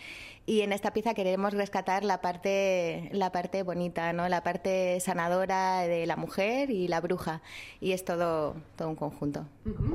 y 0.47 0.61
en 0.63 0.73
esta 0.73 0.93
pieza 0.93 1.15
queremos 1.15 1.53
rescatar 1.53 2.05
la 2.05 2.21
parte, 2.21 3.11
la 3.13 3.33
parte 3.33 3.63
bonita, 3.63 4.13
¿no? 4.13 4.29
la 4.29 4.43
parte 4.43 5.01
sanadora 5.01 5.83
de 5.83 6.07
la 6.07 6.17
mujer 6.17 6.71
y 6.71 6.89
la 6.89 7.01
bruja. 7.01 7.43
Y 7.81 7.93
es 7.93 8.05
todo, 8.05 8.55
todo 8.77 8.89
un 8.89 8.97
conjunto. 8.97 9.47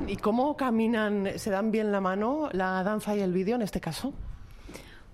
¿Y 0.06 0.16
cómo 0.16 0.56
caminan, 0.56 1.30
se 1.36 1.50
dan 1.50 1.70
bien 1.70 1.92
la 1.92 2.00
mano 2.00 2.48
la 2.52 2.82
danza 2.82 3.16
y 3.16 3.20
el 3.20 3.32
vídeo 3.32 3.56
en 3.56 3.62
este 3.62 3.80
caso? 3.80 4.12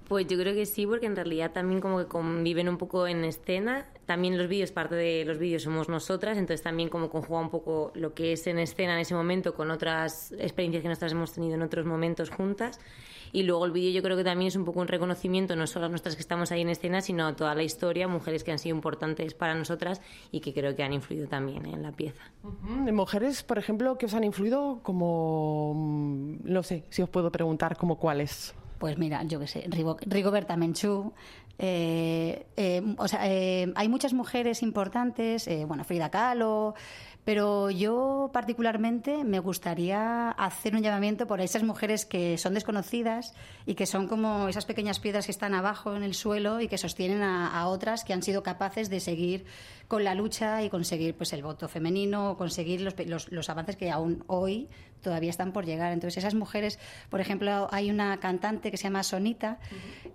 Pues 0.09 0.27
yo 0.27 0.37
creo 0.37 0.55
que 0.55 0.67
sí, 0.67 0.87
porque 0.87 1.07
en 1.07 1.17
realidad 1.17 1.53
también 1.53 1.81
como 1.81 1.99
que 1.99 2.07
conviven 2.07 2.69
un 2.69 2.77
poco 2.77 3.07
en 3.07 3.25
escena. 3.25 3.87
También 4.05 4.37
los 4.37 4.49
vídeos, 4.49 4.71
parte 4.71 4.95
de 4.95 5.25
los 5.25 5.39
vídeos 5.39 5.63
somos 5.63 5.89
nosotras, 5.89 6.37
entonces 6.37 6.63
también 6.63 6.91
como 6.91 7.09
conjuga 7.09 7.41
un 7.41 7.49
poco 7.49 7.91
lo 7.95 8.13
que 8.13 8.33
es 8.33 8.47
en 8.47 8.59
escena 8.59 8.95
en 8.95 9.01
ese 9.01 9.15
momento 9.15 9.55
con 9.55 9.71
otras 9.71 10.33
experiencias 10.33 10.83
que 10.83 10.89
nosotras 10.89 11.13
hemos 11.13 11.33
tenido 11.33 11.55
en 11.55 11.63
otros 11.63 11.87
momentos 11.87 12.29
juntas. 12.29 12.79
Y 13.33 13.43
luego 13.45 13.65
el 13.65 13.73
vídeo 13.73 13.91
yo 13.91 14.03
creo 14.03 14.17
que 14.17 14.23
también 14.23 14.49
es 14.49 14.57
un 14.57 14.65
poco 14.65 14.81
un 14.81 14.89
reconocimiento, 14.89 15.57
no 15.57 15.67
solo 15.67 15.87
a 15.87 15.89
nuestras 15.89 16.15
que 16.15 16.21
estamos 16.21 16.53
ahí 16.53 16.61
en 16.61 16.69
escena, 16.69 17.01
sino 17.01 17.27
a 17.27 17.35
toda 17.35 17.55
la 17.55 17.63
historia, 17.63 18.07
mujeres 18.07 18.45
que 18.45 18.53
han 18.53 18.59
sido 18.59 18.77
importantes 18.77 19.35
para 19.35 19.55
nosotras 19.55 20.03
y 20.31 20.41
que 20.41 20.53
creo 20.53 20.77
que 20.77 20.85
han 20.85 20.93
influido 20.93 21.27
también 21.27 21.67
en 21.67 21.83
la 21.83 21.91
pieza. 21.91 22.23
Mujeres, 22.63 23.43
por 23.43 23.59
ejemplo, 23.59 23.99
que 23.99 24.07
os 24.07 24.15
han 24.15 24.23
influido 24.23 24.81
como, 24.83 25.73
mm, 25.75 26.37
no 26.45 26.63
sé, 26.63 26.85
si 26.91 27.03
os 27.03 27.09
puedo 27.09 27.33
preguntar, 27.33 27.77
como 27.77 27.99
cuáles. 27.99 28.55
Pues 28.85 28.99
mira, 28.99 29.23
yo 29.23 29.41
qué 29.41 29.47
sé, 29.47 29.65
Rigoberta 30.05 30.59
Menchú. 30.59 31.15
Eh, 31.59 32.45
eh, 32.55 32.83
o 32.99 33.09
sea, 33.09 33.21
eh, 33.27 33.73
hay 33.77 33.89
muchas 33.89 34.13
mujeres 34.13 34.63
importantes, 34.63 35.49
bueno, 35.67 35.85
Frida 35.85 36.11
Kahlo, 36.11 36.75
pero 37.25 37.71
yo 37.71 38.31
particularmente 38.33 39.25
me 39.25 39.39
gustaría 39.39 40.31
hacer 40.31 40.75
un 40.75 40.83
llamamiento 40.83 41.27
por 41.27 41.41
esas 41.41 41.63
mujeres 41.63 42.05
que 42.05 42.37
son 42.37 42.55
desconocidas 42.55 43.35
y 43.65 43.75
que 43.75 43.87
son 43.87 44.09
como 44.09 44.49
esas 44.49 44.67
pequeñas 44.67 45.01
piedras 45.01 45.25
que 45.25 45.33
están 45.33 45.55
abajo 45.55 45.97
en 45.97 46.03
el 46.03 46.15
suelo 46.15 46.61
y 46.61 46.69
que 46.69 46.77
sostienen 46.77 47.23
a, 47.23 47.67
otras 47.69 48.05
que 48.05 48.13
han 48.13 48.23
sido 48.23 48.43
capaces 48.43 48.91
de 48.91 49.01
seguir 49.01 49.47
con 49.89 50.05
la 50.05 50.15
lucha 50.15 50.63
y 50.63 50.69
conseguir 50.69 51.15
pues 51.15 51.33
el 51.33 51.43
voto 51.43 51.67
femenino 51.69 52.33
o 52.33 52.37
conseguir 52.37 52.83
los, 52.83 52.95
los, 53.31 53.49
avances 53.49 53.77
que 53.77 53.91
aún 53.91 54.23
hoy 54.27 54.69
todavía 55.01 55.31
están 55.31 55.53
por 55.53 55.65
llegar. 55.65 55.93
Entonces 55.93 56.19
esas 56.19 56.35
mujeres, 56.35 56.79
por 57.09 57.21
ejemplo, 57.21 57.69
hay 57.71 57.91
una 57.91 58.19
cantante 58.21 58.71
que 58.71 58.77
se 58.77 58.85
llama 58.85 59.03
Sonita 59.03 59.59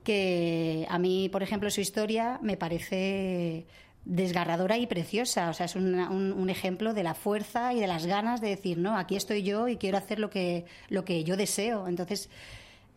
que 0.04 0.86
a 0.90 1.00
mí, 1.00 1.30
por 1.30 1.42
ejemplo, 1.42 1.70
su 1.72 1.82
historia 1.82 2.40
me 2.42 2.56
parece 2.56 3.66
desgarradora 4.10 4.78
y 4.78 4.88
preciosa. 4.88 5.50
O 5.50 5.54
sea, 5.54 5.68
es 5.68 5.76
un, 5.76 6.50
ejemplo 6.50 6.94
de 6.94 7.04
la 7.04 7.14
fuerza 7.14 7.74
y 7.74 7.80
de 7.80 7.88
las 7.88 8.06
ganas 8.06 8.42
de 8.42 8.50
decir, 8.50 8.78
no, 8.78 8.98
aquí 8.98 9.16
estoy 9.16 9.44
yo 9.44 9.68
y 9.68 9.78
quiero 9.78 9.98
hacer 9.98 10.20
lo 10.20 10.30
que, 10.30 10.66
lo 10.90 11.06
que 11.06 11.24
yo 11.24 11.38
deseo. 11.38 11.88
Entonces, 11.88 12.30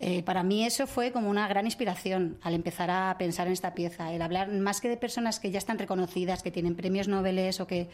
eh, 0.01 0.23
para 0.23 0.43
mí 0.43 0.65
eso 0.65 0.87
fue 0.87 1.13
como 1.13 1.29
una 1.29 1.47
gran 1.49 1.67
inspiración 1.67 2.39
al 2.43 2.55
empezar 2.55 2.91
a 2.91 3.15
pensar 3.19 3.47
en 3.47 3.53
esta 3.53 3.75
pieza. 3.75 4.13
El 4.13 4.23
hablar 4.23 4.49
más 4.49 4.81
que 4.81 4.89
de 4.89 4.97
personas 4.97 5.39
que 5.39 5.51
ya 5.51 5.59
están 5.59 5.79
reconocidas, 5.79 6.43
que 6.43 6.51
tienen 6.51 6.75
premios 6.75 7.09
Nobel 7.09 7.51
o 7.61 7.67
que 7.67 7.89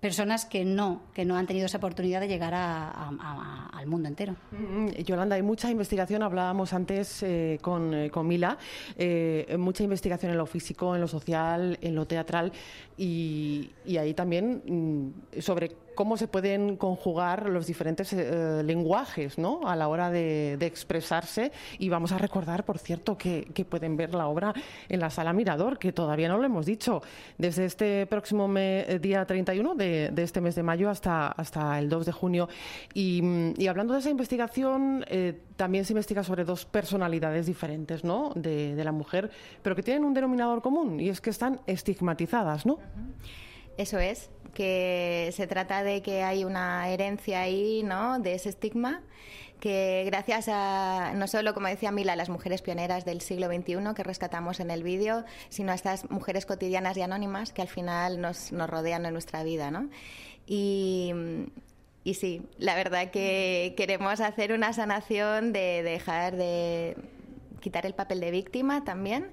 personas 0.00 0.44
que 0.44 0.64
no, 0.64 1.02
que 1.12 1.24
no 1.24 1.36
han 1.36 1.46
tenido 1.46 1.66
esa 1.66 1.78
oportunidad 1.78 2.20
de 2.20 2.28
llegar 2.28 2.54
al 2.54 3.86
mundo 3.86 4.08
entero. 4.08 4.36
Mm, 4.52 4.88
Yolanda, 5.04 5.36
hay 5.36 5.42
mucha 5.42 5.70
investigación, 5.70 6.22
hablábamos 6.22 6.72
antes 6.72 7.22
eh, 7.22 7.58
con, 7.60 7.92
eh, 7.94 8.10
con, 8.10 8.26
Mila, 8.26 8.58
eh, 8.96 9.56
mucha 9.58 9.82
investigación 9.82 10.32
en 10.32 10.38
lo 10.38 10.46
físico, 10.46 10.94
en 10.94 11.00
lo 11.00 11.08
social, 11.08 11.78
en 11.80 11.94
lo 11.94 12.06
teatral 12.06 12.52
y, 12.96 13.70
y 13.84 13.96
ahí 13.96 14.14
también 14.14 14.62
mm, 14.66 15.40
sobre 15.40 15.87
cómo 15.98 16.16
se 16.16 16.28
pueden 16.28 16.76
conjugar 16.76 17.48
los 17.48 17.66
diferentes 17.66 18.12
eh, 18.12 18.62
lenguajes 18.64 19.36
¿no? 19.36 19.62
a 19.66 19.74
la 19.74 19.88
hora 19.88 20.12
de, 20.12 20.56
expresarse. 20.60 21.50
Y 21.80 21.88
vamos 21.88 22.12
a 22.12 22.18
recordar, 22.18 22.64
por 22.64 22.78
cierto, 22.78 23.18
que, 23.18 23.66
pueden 23.68 23.96
ver 23.96 24.14
la 24.14 24.28
obra 24.28 24.54
en 24.88 25.00
la 25.00 25.10
sala 25.10 25.32
Mirador, 25.32 25.76
que 25.76 25.92
todavía 25.92 26.28
no 26.28 26.38
lo 26.38 26.44
hemos 26.44 26.66
dicho, 26.66 27.02
desde 27.36 27.64
este 27.64 28.06
próximo 28.06 28.48
eh, 28.56 29.00
día 29.02 29.26
31 29.26 29.74
de, 29.74 30.12
este 30.18 30.40
mes 30.40 30.54
de 30.54 30.62
mayo 30.62 30.88
hasta, 30.88 31.32
hasta 31.32 31.80
el 31.80 31.88
2 31.88 32.06
de 32.06 32.12
junio. 32.12 32.48
Y, 32.94 33.66
hablando 33.66 33.94
de 33.94 33.98
esa 33.98 34.10
investigación, 34.10 35.04
eh, 35.08 35.40
también 35.56 35.84
se 35.84 35.94
investiga 35.94 36.22
sobre 36.22 36.44
dos 36.44 36.64
personalidades 36.64 37.46
diferentes 37.46 38.04
¿no? 38.04 38.30
de, 38.36 38.76
de 38.76 38.84
la 38.84 38.92
mujer, 38.92 39.32
pero 39.62 39.74
que 39.74 39.82
tienen 39.82 40.04
un 40.04 40.14
denominador 40.14 40.62
común 40.62 41.00
y 41.00 41.08
es 41.08 41.20
que 41.20 41.30
están 41.30 41.60
estigmatizadas, 41.66 42.66
¿no? 42.66 42.78
Eso 43.78 43.96
es, 44.00 44.28
que 44.58 45.30
se 45.34 45.46
trata 45.46 45.84
de 45.84 46.02
que 46.02 46.24
hay 46.24 46.42
una 46.42 46.88
herencia 46.88 47.42
ahí, 47.42 47.84
¿no? 47.84 48.18
De 48.18 48.34
ese 48.34 48.48
estigma 48.48 49.02
que 49.60 50.02
gracias 50.04 50.48
a, 50.48 51.12
no 51.14 51.28
solo, 51.28 51.54
como 51.54 51.68
decía 51.68 51.92
Mila, 51.92 52.16
las 52.16 52.28
mujeres 52.28 52.60
pioneras 52.60 53.04
del 53.04 53.20
siglo 53.20 53.46
XXI 53.46 53.94
que 53.94 54.02
rescatamos 54.02 54.58
en 54.58 54.72
el 54.72 54.82
vídeo, 54.82 55.24
sino 55.48 55.70
a 55.70 55.76
estas 55.76 56.10
mujeres 56.10 56.44
cotidianas 56.44 56.96
y 56.96 57.02
anónimas 57.02 57.52
que 57.52 57.62
al 57.62 57.68
final 57.68 58.20
nos, 58.20 58.50
nos 58.50 58.68
rodean 58.68 59.06
en 59.06 59.12
nuestra 59.12 59.44
vida, 59.44 59.70
¿no? 59.70 59.90
Y, 60.44 61.12
y 62.02 62.14
sí, 62.14 62.42
la 62.58 62.74
verdad 62.74 63.12
que 63.12 63.74
queremos 63.76 64.20
hacer 64.20 64.52
una 64.52 64.72
sanación 64.72 65.52
de 65.52 65.84
dejar 65.84 66.34
de 66.34 66.96
quitar 67.60 67.86
el 67.86 67.94
papel 67.94 68.18
de 68.18 68.32
víctima 68.32 68.82
también 68.82 69.30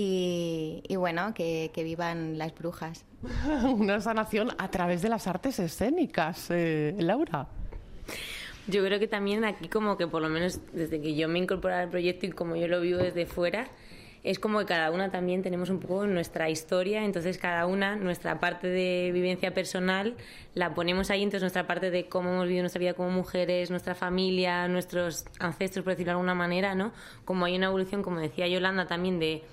y, 0.00 0.94
bueno, 0.96 1.34
que, 1.34 1.70
vivan 1.74 2.38
las 2.38 2.54
brujas. 2.54 3.04
Una 3.64 4.00
sanación 4.00 4.50
a 4.58 4.70
través 4.70 5.02
de 5.02 5.08
las 5.08 5.26
artes 5.26 5.58
escénicas, 5.58 6.48
eh, 6.50 6.94
Laura. 6.98 7.48
Yo 8.66 8.84
creo 8.84 8.98
que 8.98 9.08
también 9.08 9.44
aquí 9.44 9.68
como 9.68 9.96
que 9.96 10.06
por 10.06 10.20
lo 10.20 10.28
menos 10.28 10.60
desde 10.72 11.00
que 11.00 11.14
yo 11.14 11.28
me 11.28 11.38
incorporé 11.38 11.74
al 11.74 11.88
proyecto 11.88 12.26
y 12.26 12.30
como 12.30 12.54
yo 12.54 12.68
lo 12.68 12.80
vivo 12.80 12.98
desde 12.98 13.24
fuera, 13.24 13.68
es 14.24 14.38
como 14.38 14.58
que 14.58 14.66
cada 14.66 14.90
una 14.90 15.10
también 15.10 15.42
tenemos 15.42 15.70
un 15.70 15.80
poco 15.80 16.06
nuestra 16.06 16.50
historia, 16.50 17.04
entonces 17.04 17.38
cada 17.38 17.66
una, 17.66 17.96
nuestra 17.96 18.38
parte 18.40 18.66
de 18.66 19.10
vivencia 19.12 19.54
personal, 19.54 20.16
la 20.54 20.74
ponemos 20.74 21.10
ahí, 21.10 21.22
entonces 21.22 21.42
nuestra 21.42 21.66
parte 21.66 21.90
de 21.90 22.08
cómo 22.08 22.30
hemos 22.30 22.44
vivido 22.44 22.62
nuestra 22.62 22.80
vida 22.80 22.94
como 22.94 23.10
mujeres, 23.10 23.70
nuestra 23.70 23.94
familia, 23.94 24.68
nuestros 24.68 25.24
ancestros, 25.38 25.84
por 25.84 25.94
decirlo 25.94 26.10
de 26.10 26.16
alguna 26.16 26.34
manera, 26.34 26.74
¿no? 26.74 26.92
Como 27.24 27.46
hay 27.46 27.56
una 27.56 27.66
evolución, 27.66 28.02
como 28.02 28.20
decía 28.20 28.46
Yolanda, 28.48 28.86
también 28.86 29.18
de 29.18 29.44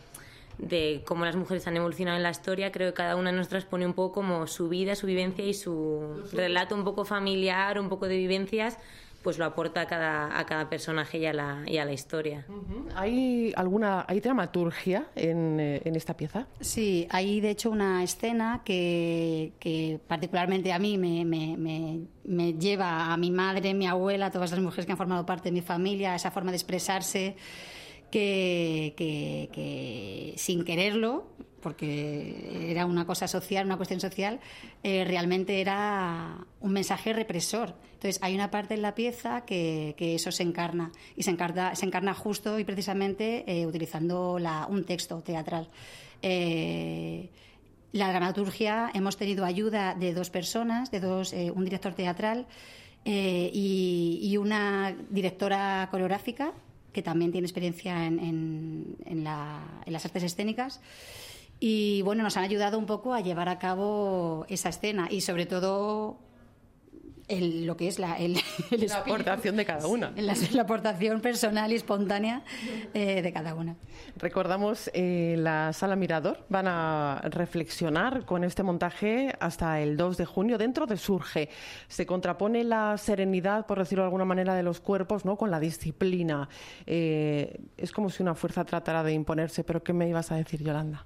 de 0.57 1.03
cómo 1.05 1.25
las 1.25 1.35
mujeres 1.35 1.67
han 1.67 1.77
evolucionado 1.77 2.17
en 2.17 2.23
la 2.23 2.31
historia, 2.31 2.71
creo 2.71 2.91
que 2.91 2.95
cada 2.95 3.15
una 3.15 3.31
de 3.31 3.37
nosotras 3.37 3.65
pone 3.65 3.85
un 3.85 3.93
poco 3.93 4.13
como 4.13 4.47
su 4.47 4.69
vida, 4.69 4.95
su 4.95 5.07
vivencia 5.07 5.45
y 5.45 5.53
su 5.53 6.23
relato 6.31 6.75
un 6.75 6.83
poco 6.83 7.05
familiar, 7.05 7.79
un 7.79 7.89
poco 7.89 8.07
de 8.07 8.17
vivencias, 8.17 8.77
pues 9.25 9.39
lo 9.39 9.45
aporta 9.45 9.81
a 9.81 9.87
cada, 9.87 10.37
a 10.37 10.45
cada 10.45 10.69
personaje 10.69 11.17
y 11.17 11.25
a 11.25 11.33
la, 11.33 11.63
y 11.65 11.79
a 11.79 11.85
la 11.85 11.93
historia. 11.93 12.45
¿Hay 12.95 13.53
alguna 13.55 14.05
hay 14.07 14.19
dramaturgia 14.19 15.07
en, 15.15 15.59
eh, 15.59 15.81
en, 15.83 15.95
esta 15.95 16.15
pieza? 16.15 16.45
Sí, 16.61 17.07
hay 17.09 17.41
de 17.41 17.49
hecho 17.49 17.71
una 17.71 18.03
escena 18.03 18.61
que, 18.63 19.53
que 19.57 19.99
particularmente 20.07 20.71
a 20.71 20.77
mí 20.77 20.99
me, 20.99 21.25
me, 21.25 21.57
me, 21.57 22.01
me, 22.23 22.53
lleva 22.53 23.11
a 23.11 23.17
mi 23.17 23.31
madre, 23.31 23.73
mi 23.73 23.87
abuela, 23.87 24.27
a 24.27 24.31
todas 24.31 24.51
las 24.51 24.59
mujeres 24.59 24.85
que 24.85 24.91
han 24.91 24.97
formado 24.99 25.25
parte 25.25 25.49
de 25.49 25.53
mi 25.53 25.61
familia, 25.61 26.13
a 26.13 26.17
esa 26.17 26.29
forma 26.29 26.51
de 26.51 26.57
expresarse 26.57 27.35
que, 28.97 29.53
sin 30.37 30.63
quererlo, 30.63 31.27
porque 31.61 32.69
era 32.69 32.85
una 32.85 33.05
cosa 33.05 33.27
social, 33.27 33.65
una 33.65 33.75
cuestión 33.77 33.99
social, 33.99 34.39
eh, 34.83 35.03
realmente 35.05 35.59
era 35.61 36.45
un 36.61 36.71
mensaje 36.71 37.11
represor. 37.11 37.73
Entonces 37.93 38.19
hay 38.21 38.35
una 38.35 38.51
parte 38.51 38.75
en 38.75 38.83
la 38.83 38.95
pieza 38.95 39.41
que, 39.45 39.95
eso 39.97 40.31
se 40.31 40.43
encarna 40.43 40.91
y 41.15 41.23
se 41.23 41.31
encarna, 41.31 42.13
justo 42.13 42.59
y 42.59 42.63
precisamente 42.63 43.43
eh, 43.47 43.65
utilizando 43.65 44.37
un 44.69 44.83
texto 44.85 45.21
teatral. 45.21 45.69
Eh, 46.21 47.29
la 47.91 48.09
dramaturgia 48.09 48.91
hemos 48.93 49.17
tenido 49.17 49.43
ayuda 49.45 49.95
de 49.95 50.13
dos 50.13 50.29
personas, 50.29 50.91
de 50.91 50.99
dos, 50.99 51.33
un 51.33 51.63
director 51.63 51.93
teatral 51.93 52.45
y, 53.05 54.37
una 54.37 54.95
directora 55.09 55.87
coreográfica 55.91 56.53
que 56.95 57.03
también 57.03 57.33
tiene 57.33 57.45
experiencia 57.45 58.05
en, 58.05 58.95
las 59.25 60.05
artes 60.05 60.23
escénicas. 60.23 60.79
Y 61.59 62.01
bueno, 62.03 62.23
nos 62.23 62.37
han 62.37 62.45
ayudado 62.45 62.79
un 62.79 62.85
poco 62.85 63.13
a 63.13 63.19
llevar 63.19 63.49
a 63.49 63.59
cabo 63.59 64.45
esa 64.47 64.69
escena 64.69 65.09
y 65.11 65.19
sobre 65.19 65.45
todo 65.45 66.17
lo 67.29 67.75
que 67.75 67.87
es 67.87 67.99
la, 67.99 68.17
el, 68.17 68.37
la 68.71 68.97
aportación 68.97 69.55
de 69.55 69.65
cada 69.65 69.87
una. 69.87 70.11
La, 70.15 70.35
la 70.51 70.61
aportación 70.61 71.21
personal 71.21 71.71
y 71.71 71.75
espontánea 71.75 72.43
eh, 72.93 73.21
de 73.21 73.33
cada 73.33 73.55
una. 73.55 73.75
Recordamos 74.17 74.89
eh, 74.93 75.35
la 75.37 75.73
sala 75.73 75.95
Mirador. 75.95 76.45
Van 76.49 76.67
a 76.67 77.21
reflexionar 77.25 78.25
con 78.25 78.43
este 78.43 78.63
montaje 78.63 79.33
hasta 79.39 79.81
el 79.81 79.97
2 79.97 80.17
de 80.17 80.25
junio 80.25 80.57
dentro 80.57 80.85
de 80.85 80.97
Surge. 80.97 81.49
Se 81.87 82.05
contrapone 82.05 82.63
la 82.63 82.97
serenidad, 82.97 83.65
por 83.65 83.79
decirlo 83.79 84.03
de 84.03 84.07
alguna 84.07 84.25
manera, 84.25 84.55
de 84.55 84.63
los 84.63 84.79
cuerpos 84.79 85.25
¿no? 85.25 85.35
con 85.35 85.49
la 85.49 85.59
disciplina. 85.59 86.47
Eh, 86.85 87.59
es 87.77 87.91
como 87.91 88.09
si 88.09 88.21
una 88.21 88.35
fuerza 88.35 88.63
tratara 88.65 89.03
de 89.03 89.13
imponerse. 89.13 89.63
¿Pero 89.63 89.83
qué 89.83 89.93
me 89.93 90.07
ibas 90.07 90.31
a 90.31 90.35
decir, 90.35 90.63
Yolanda? 90.63 91.05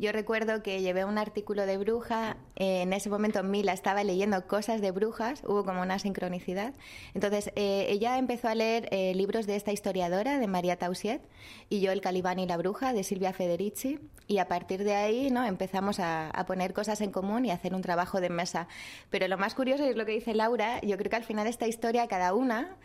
Yo 0.00 0.12
recuerdo 0.12 0.62
que 0.62 0.80
llevé 0.80 1.04
un 1.04 1.18
artículo 1.18 1.66
de 1.66 1.76
bruja, 1.76 2.36
eh, 2.54 2.82
en 2.82 2.92
ese 2.92 3.10
momento 3.10 3.42
Mila 3.42 3.72
estaba 3.72 4.04
leyendo 4.04 4.46
cosas 4.46 4.80
de 4.80 4.92
brujas, 4.92 5.42
hubo 5.44 5.64
como 5.64 5.82
una 5.82 5.98
sincronicidad. 5.98 6.72
Entonces 7.14 7.50
eh, 7.56 7.86
ella 7.88 8.16
empezó 8.16 8.46
a 8.46 8.54
leer 8.54 8.88
eh, 8.92 9.12
libros 9.16 9.48
de 9.48 9.56
esta 9.56 9.72
historiadora, 9.72 10.38
de 10.38 10.46
María 10.46 10.76
Tausiet, 10.76 11.20
y 11.68 11.80
yo 11.80 11.90
El 11.90 12.00
Calibán 12.00 12.38
y 12.38 12.46
la 12.46 12.56
Bruja, 12.56 12.92
de 12.92 13.02
Silvia 13.02 13.32
Federici, 13.32 13.98
y 14.28 14.38
a 14.38 14.46
partir 14.46 14.84
de 14.84 14.94
ahí 14.94 15.30
¿no? 15.32 15.44
empezamos 15.44 15.98
a, 15.98 16.30
a 16.30 16.46
poner 16.46 16.74
cosas 16.74 17.00
en 17.00 17.10
común 17.10 17.44
y 17.44 17.50
a 17.50 17.54
hacer 17.54 17.74
un 17.74 17.82
trabajo 17.82 18.20
de 18.20 18.30
mesa. 18.30 18.68
Pero 19.10 19.26
lo 19.26 19.36
más 19.36 19.56
curioso 19.56 19.82
es 19.84 19.96
lo 19.96 20.06
que 20.06 20.12
dice 20.12 20.32
Laura, 20.32 20.80
yo 20.82 20.96
creo 20.96 21.10
que 21.10 21.16
al 21.16 21.24
final 21.24 21.48
esta 21.48 21.66
historia 21.66 22.06
cada 22.06 22.34
una 22.34 22.76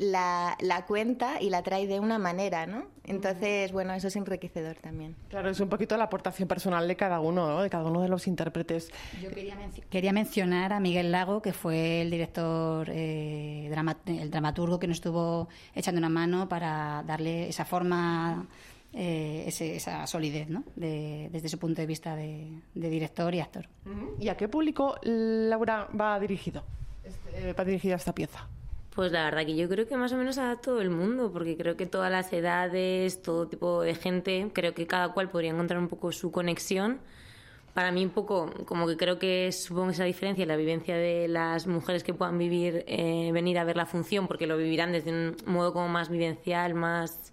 la, 0.00 0.56
la, 0.60 0.86
cuenta 0.86 1.42
y 1.42 1.50
la 1.50 1.62
trae 1.62 1.86
de 1.86 2.00
una 2.00 2.18
manera, 2.18 2.66
¿no? 2.66 2.86
Entonces, 3.04 3.70
bueno, 3.70 3.92
eso 3.92 4.08
es 4.08 4.16
enriquecedor 4.16 4.76
también. 4.76 5.14
Claro, 5.28 5.50
es 5.50 5.60
un 5.60 5.68
poquito 5.68 5.94
la 5.98 6.04
aportación 6.04 6.48
personal 6.48 6.88
de 6.88 6.96
cada 6.96 7.20
uno, 7.20 7.46
¿no? 7.46 7.62
de 7.62 7.68
cada 7.68 7.84
uno 7.84 8.00
de 8.00 8.08
los 8.08 8.26
intérpretes. 8.26 8.90
Yo 9.20 9.30
quería, 9.30 9.58
quería 9.90 10.12
mencionar 10.14 10.72
a 10.72 10.80
Miguel 10.80 11.12
Lago, 11.12 11.42
que 11.42 11.52
fue 11.52 12.00
el 12.00 12.10
director, 12.10 12.88
eh, 12.90 13.68
drama 13.70 13.98
el 14.06 14.30
dramaturgo 14.30 14.78
que 14.78 14.86
nos 14.86 14.96
estuvo 14.96 15.48
echando 15.74 15.98
una 15.98 16.08
mano 16.08 16.48
para 16.48 17.02
darle 17.06 17.50
esa 17.50 17.66
forma 17.66 18.46
eh, 18.94 19.44
ese, 19.48 19.76
esa 19.76 20.06
solidez, 20.06 20.48
¿no? 20.48 20.64
De, 20.76 21.28
desde 21.30 21.50
su 21.50 21.58
punto 21.58 21.82
de 21.82 21.86
vista 21.86 22.16
de, 22.16 22.62
de 22.74 22.88
director 22.88 23.34
y 23.34 23.40
actor. 23.40 23.68
¿Y 24.18 24.28
a 24.28 24.36
qué 24.38 24.48
público, 24.48 24.96
Laura, 25.02 25.88
va 25.88 26.18
dirigido? 26.18 26.64
Este, 27.04 27.52
va 27.52 27.64
dirigida 27.64 27.96
esta 27.96 28.14
pieza. 28.14 28.48
Pues 29.00 29.12
la 29.12 29.24
verdad 29.24 29.46
que 29.46 29.56
yo 29.56 29.66
creo 29.66 29.88
que 29.88 29.96
más 29.96 30.12
o 30.12 30.18
menos 30.18 30.36
a 30.36 30.56
todo 30.56 30.82
el 30.82 30.90
mundo, 30.90 31.32
porque 31.32 31.56
creo 31.56 31.74
que 31.74 31.86
todas 31.86 32.12
las 32.12 32.30
edades, 32.34 33.22
todo 33.22 33.48
tipo 33.48 33.80
de 33.80 33.94
gente, 33.94 34.50
creo 34.52 34.74
que 34.74 34.86
cada 34.86 35.14
cual 35.14 35.30
podría 35.30 35.52
encontrar 35.52 35.80
un 35.80 35.88
poco 35.88 36.12
su 36.12 36.30
conexión. 36.30 36.98
Para 37.72 37.92
mí 37.92 38.04
un 38.04 38.10
poco, 38.10 38.52
como 38.66 38.86
que 38.86 38.98
creo 38.98 39.18
que 39.18 39.52
supongo 39.52 39.92
esa 39.92 40.04
diferencia, 40.04 40.44
la 40.44 40.56
vivencia 40.56 40.94
de 40.96 41.28
las 41.28 41.66
mujeres 41.66 42.04
que 42.04 42.12
puedan 42.12 42.36
vivir, 42.36 42.84
eh, 42.86 43.30
venir 43.32 43.58
a 43.58 43.64
ver 43.64 43.78
la 43.78 43.86
función, 43.86 44.26
porque 44.28 44.46
lo 44.46 44.58
vivirán 44.58 44.92
desde 44.92 45.12
un 45.12 45.34
modo 45.46 45.72
como 45.72 45.88
más 45.88 46.10
vivencial, 46.10 46.74
más, 46.74 47.32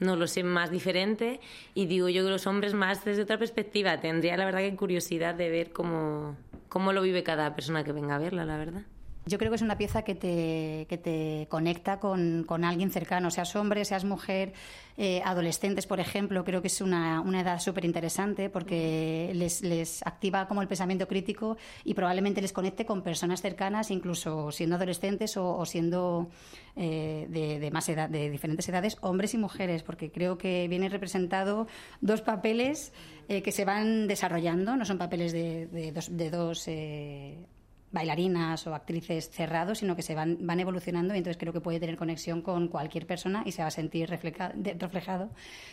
no 0.00 0.16
lo 0.16 0.26
sé, 0.26 0.44
más 0.44 0.70
diferente. 0.70 1.40
Y 1.74 1.84
digo 1.84 2.08
yo 2.08 2.24
que 2.24 2.30
los 2.30 2.46
hombres 2.46 2.72
más 2.72 3.04
desde 3.04 3.20
otra 3.20 3.36
perspectiva. 3.36 4.00
Tendría 4.00 4.38
la 4.38 4.46
verdad 4.46 4.60
que 4.60 4.74
curiosidad 4.76 5.34
de 5.34 5.50
ver 5.50 5.72
cómo, 5.74 6.38
cómo 6.70 6.94
lo 6.94 7.02
vive 7.02 7.22
cada 7.22 7.54
persona 7.54 7.84
que 7.84 7.92
venga 7.92 8.14
a 8.14 8.18
verla, 8.18 8.46
la 8.46 8.56
verdad. 8.56 8.84
Yo 9.28 9.38
creo 9.38 9.50
que 9.50 9.56
es 9.56 9.62
una 9.62 9.76
pieza 9.76 10.02
que 10.02 10.14
te, 10.14 10.86
que 10.88 10.98
te 10.98 11.48
conecta 11.50 11.98
con, 11.98 12.44
con 12.46 12.64
alguien 12.64 12.92
cercano, 12.92 13.28
seas 13.32 13.56
hombre, 13.56 13.84
seas 13.84 14.04
mujer, 14.04 14.52
eh, 14.96 15.20
adolescentes, 15.24 15.84
por 15.84 15.98
ejemplo. 15.98 16.44
Creo 16.44 16.62
que 16.62 16.68
es 16.68 16.80
una, 16.80 17.20
una 17.20 17.40
edad 17.40 17.58
súper 17.58 17.84
interesante 17.84 18.50
porque 18.50 19.32
les, 19.34 19.62
les 19.62 20.06
activa 20.06 20.46
como 20.46 20.62
el 20.62 20.68
pensamiento 20.68 21.08
crítico 21.08 21.56
y 21.82 21.94
probablemente 21.94 22.40
les 22.40 22.52
conecte 22.52 22.86
con 22.86 23.02
personas 23.02 23.42
cercanas, 23.42 23.90
incluso 23.90 24.52
siendo 24.52 24.76
adolescentes 24.76 25.36
o, 25.36 25.56
o 25.58 25.66
siendo 25.66 26.30
eh, 26.76 27.26
de, 27.28 27.58
de, 27.58 27.70
más 27.72 27.88
edad, 27.88 28.08
de 28.08 28.30
diferentes 28.30 28.68
edades, 28.68 28.96
hombres 29.00 29.34
y 29.34 29.38
mujeres, 29.38 29.82
porque 29.82 30.12
creo 30.12 30.38
que 30.38 30.68
viene 30.68 30.88
representado 30.88 31.66
dos 32.00 32.22
papeles 32.22 32.92
eh, 33.28 33.42
que 33.42 33.50
se 33.50 33.64
van 33.64 34.06
desarrollando, 34.06 34.76
no 34.76 34.84
son 34.84 34.98
papeles 34.98 35.32
de, 35.32 35.66
de 35.66 35.90
dos. 35.90 36.16
De 36.16 36.30
dos 36.30 36.68
bailarinas 37.96 38.66
o 38.66 38.74
actrices 38.74 39.30
cerrados, 39.30 39.78
sino 39.78 39.96
que 39.96 40.02
se 40.02 40.14
van, 40.14 40.36
van 40.40 40.60
evolucionando 40.60 41.14
y 41.14 41.18
entonces 41.18 41.38
creo 41.38 41.52
que 41.52 41.62
puede 41.62 41.80
tener 41.80 41.96
conexión 41.96 42.42
con 42.42 42.68
cualquier 42.68 43.06
persona 43.06 43.42
y 43.46 43.52
se 43.52 43.62
va 43.62 43.68
a 43.68 43.70
sentir 43.70 44.10
refleja, 44.10 44.52
de, 44.54 44.74
reflejado 44.74 45.30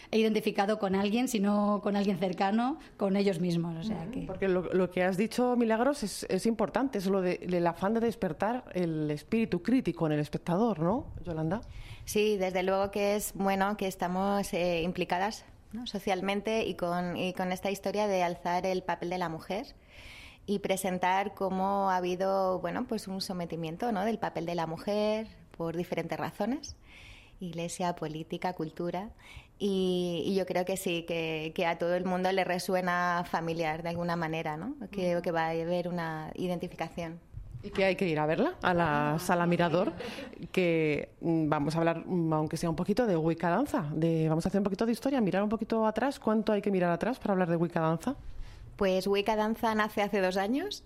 e 0.10 0.20
identificado 0.20 0.80
con 0.80 0.96
alguien, 0.96 1.28
si 1.28 1.40
no 1.42 1.82
con 1.84 1.98
alguien 1.98 2.18
cercano, 2.18 2.80
con 2.96 3.18
ellos 3.18 3.40
mismos. 3.40 3.78
O 3.78 3.84
sea, 3.84 4.08
que... 4.10 4.22
Porque 4.22 4.48
lo, 4.48 4.74
lo, 4.74 4.90
que 4.90 5.04
has 5.04 5.18
dicho, 5.18 5.58
Milagros, 5.58 6.04
es, 6.04 6.26
es 6.30 6.46
importante, 6.46 6.98
es 6.98 7.08
lo 7.08 7.22
de, 7.22 7.40
el 7.44 7.68
afán 7.68 7.94
de 7.94 8.00
despertar 8.00 8.64
el 8.74 9.12
espíritu 9.12 9.62
crítico 9.62 10.06
en 10.06 10.14
el 10.14 10.20
espectador, 10.20 10.80
¿no, 10.80 11.08
Yolanda? 11.26 11.62
Sí, 12.06 12.38
desde 12.38 12.64
luego 12.64 12.90
que 12.90 13.16
es 13.18 13.34
bueno 13.34 13.76
que 13.76 13.88
estamos 13.88 14.54
eh, 14.54 14.82
implicadas 14.82 15.46
¿no? 15.74 15.88
socialmente 15.88 16.64
y 16.66 16.76
con, 16.76 17.18
y 17.18 17.34
con 17.34 17.52
esta 17.52 17.70
historia 17.70 18.08
de 18.08 18.24
alzar 18.24 18.66
el 18.66 18.82
papel 18.84 19.10
de 19.10 19.18
la 19.18 19.28
mujer 19.28 19.66
y 20.46 20.60
presentar 20.60 21.34
cómo 21.34 21.90
ha 21.90 21.98
habido 21.98 22.60
bueno 22.60 22.86
pues 22.86 23.08
un 23.08 23.22
sometimiento 23.22 23.92
¿no? 23.92 24.04
del 24.06 24.20
papel 24.20 24.46
de 24.46 24.56
la 24.56 24.68
mujer 24.68 25.28
por 25.56 25.76
diferentes 25.78 26.18
razones 26.18 26.76
iglesia 27.40 27.96
política 27.96 28.54
cultura 28.54 29.10
y, 29.60 30.24
y 30.26 30.36
yo 30.36 30.46
creo 30.46 30.66
que 30.66 30.78
sí 30.78 31.04
que, 31.04 31.54
que, 31.56 31.66
a 31.66 31.78
todo 31.78 31.96
el 31.96 32.06
mundo 32.06 32.32
le 32.32 32.44
resuena 32.44 33.24
familiar 33.30 33.84
de 33.84 33.90
alguna 33.90 34.16
manera 34.16 34.58
no 34.58 34.76
creo 34.92 35.22
que 35.22 35.32
va 35.32 35.48
a 35.48 35.50
haber 35.50 35.88
una 35.88 36.32
identificación 36.36 37.20
y 37.64 37.70
que 37.70 37.86
hay 37.86 37.96
que 37.96 38.06
ir 38.08 38.20
a 38.20 38.26
verla 38.26 38.56
a 38.62 38.74
la 38.74 39.18
sala 39.20 39.46
Mirador, 39.46 39.94
que 40.52 41.12
vamos 41.22 41.76
a 41.76 41.78
hablar, 41.80 42.04
aunque 42.06 42.58
sea 42.58 42.70
un 42.70 42.76
poquito, 42.76 43.08
de 43.08 43.16
Wicca 43.16 43.50
Danza. 43.50 43.86
De, 43.94 44.28
vamos 44.28 44.46
a 44.46 44.50
hacer 44.50 44.60
un 44.60 44.66
poquito 44.66 44.86
de 44.86 44.92
historia, 44.92 45.22
mirar 45.22 45.44
un 45.44 45.48
poquito 45.48 45.88
atrás. 45.88 46.20
¿Cuánto 46.20 46.52
hay 46.52 46.62
que 46.62 46.72
mirar 46.72 46.92
atrás 46.92 47.20
para 47.20 47.32
hablar 47.32 47.50
de 47.50 47.56
Wicca 47.56 47.80
Danza? 47.80 48.18
Pues 48.76 49.08
Wicca 49.08 49.36
Danza 49.36 49.76
nace 49.76 50.02
hace 50.02 50.20
dos 50.20 50.38
años 50.38 50.84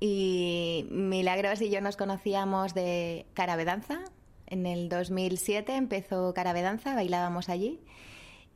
y 0.00 0.86
Milagros 0.90 1.60
y 1.60 1.70
yo 1.70 1.80
nos 1.80 1.96
conocíamos 1.96 2.74
de 2.74 3.26
Caravedanza. 3.34 4.00
En 4.46 4.66
el 4.66 4.88
2007 4.88 5.74
empezó 5.76 6.34
Caravedanza, 6.34 6.94
bailábamos 6.94 7.48
allí 7.48 7.80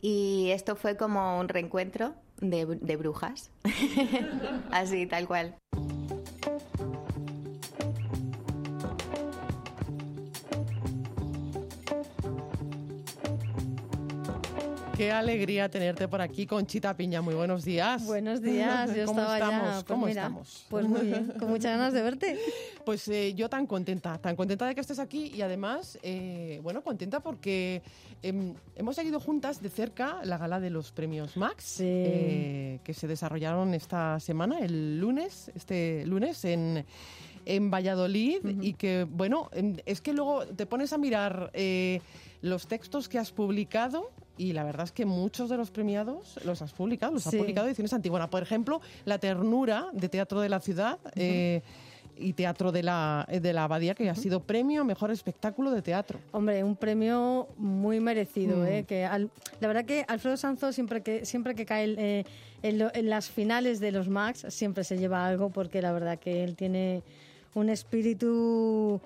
y 0.01 0.51
esto 0.51 0.75
fue 0.75 0.97
como 0.97 1.39
un 1.39 1.49
reencuentro 1.49 2.15
de, 2.39 2.67
de 2.67 2.97
brujas, 2.97 3.51
así 4.73 5.07
tal 5.07 5.29
cual. 5.29 5.57
Qué 15.03 15.11
alegría 15.11 15.69
tenerte 15.69 16.07
por 16.07 16.21
aquí, 16.21 16.47
Conchita 16.47 16.97
Piña. 16.97 17.21
Muy 17.21 17.35
buenos 17.35 17.65
días. 17.65 18.07
Buenos 18.07 18.41
días. 18.41 18.95
Yo 18.95 19.07
¿Cómo 19.07 19.19
estaba 19.19 19.37
estamos? 19.37 19.65
Ya, 19.67 19.73
pues 19.73 19.85
¿Cómo 19.85 20.07
mira, 20.07 20.23
estamos? 20.23 20.67
Pues 20.71 20.87
muy 20.87 21.01
bien, 21.01 21.33
con 21.41 21.51
muchas 21.51 21.77
ganas 21.77 21.93
de 21.93 22.03
verte. 22.03 22.39
Pues 22.85 23.07
eh, 23.07 23.33
yo 23.35 23.49
tan 23.49 23.69
contenta, 23.69 24.19
tan 24.19 24.35
contenta 24.35 24.67
de 24.67 24.75
que 24.75 24.81
estés 24.81 24.99
aquí 24.99 25.31
y 25.33 25.43
además, 25.43 26.01
eh, 26.03 26.59
bueno, 26.65 26.83
contenta 26.83 27.21
porque 27.21 27.81
eh, 28.25 28.55
hemos 28.75 28.97
seguido 28.97 29.21
juntas 29.21 29.63
de 29.63 29.69
cerca 29.69 30.19
la 30.25 30.37
gala 30.37 30.59
de 30.59 30.69
los 30.71 30.91
premios 30.91 31.37
Max 31.37 31.63
sí. 31.63 31.85
eh, 31.87 32.81
que 32.83 32.93
se 32.93 33.07
desarrollaron 33.07 33.73
esta 33.75 34.19
semana, 34.19 34.59
el 34.59 34.99
lunes, 34.99 35.53
este 35.55 36.05
lunes 36.07 36.45
en 36.45 36.85
en 37.45 37.71
Valladolid 37.71 38.45
uh 38.45 38.49
-huh. 38.49 38.65
y 38.65 38.75
que, 38.75 39.07
bueno, 39.09 39.51
es 39.87 40.01
que 40.01 40.13
luego 40.13 40.47
te 40.47 40.67
pones 40.67 40.93
a 40.93 40.99
mirar 40.99 41.51
eh, 41.55 42.01
los 42.41 42.67
textos 42.67 43.09
que 43.09 43.19
has 43.19 43.33
publicado 43.33 44.11
y 44.37 44.53
la 44.53 44.65
verdad 44.65 44.85
es 44.85 44.93
que 44.93 45.05
muchos 45.05 45.49
de 45.51 45.57
los 45.57 45.71
premiados 45.71 46.39
los 46.45 46.63
has 46.63 46.73
publicado, 46.73 47.13
los 47.13 47.23
sí. 47.23 47.29
has 47.29 47.35
publicado 47.37 47.67
ediciones 47.67 47.93
Antigona. 47.93 48.29
Por 48.31 48.43
ejemplo, 48.43 48.81
La 49.05 49.19
Ternura 49.19 49.89
de 49.93 50.09
Teatro 50.09 50.41
de 50.41 50.49
la 50.49 50.61
Ciudad. 50.61 50.99
Uh 51.05 51.09
-huh. 51.09 51.13
eh, 51.17 51.63
y 52.15 52.35
Teatro 52.35 52.73
de 52.73 52.83
la, 52.83 53.27
de 53.29 53.53
la 53.53 53.65
Abadía, 53.65 53.95
que 53.95 54.09
ha 54.09 54.15
sido 54.15 54.41
premio 54.41 54.85
Mejor 54.85 55.11
Espectáculo 55.11 55.71
de 55.71 55.83
Teatro. 55.83 56.19
Hombre, 56.33 56.63
un 56.63 56.77
premio 56.77 57.49
muy 57.57 58.01
merecido. 58.01 58.59
Mm. 58.59 58.67
Eh, 58.67 58.85
que 58.87 59.05
al, 59.05 59.31
la 59.61 59.69
verdad 59.69 59.85
que 59.85 60.05
Alfredo 60.07 60.37
Sanzo, 60.37 60.73
siempre 60.73 61.03
que, 61.03 61.25
siempre 61.25 61.55
que 61.55 61.65
cae 61.65 61.95
eh, 61.99 62.25
en, 62.63 62.79
lo, 62.79 62.95
en 62.95 63.09
las 63.09 63.31
finales 63.31 63.81
de 63.81 63.93
los 63.93 64.09
Max, 64.09 64.45
siempre 64.51 64.85
se 64.85 64.99
lleva 64.99 65.27
algo, 65.27 65.51
porque 65.51 65.81
la 65.81 65.93
verdad 65.93 66.19
que 66.19 66.45
él 66.45 66.55
tiene 66.55 67.03
un 67.55 67.69
espíritu 67.69 69.01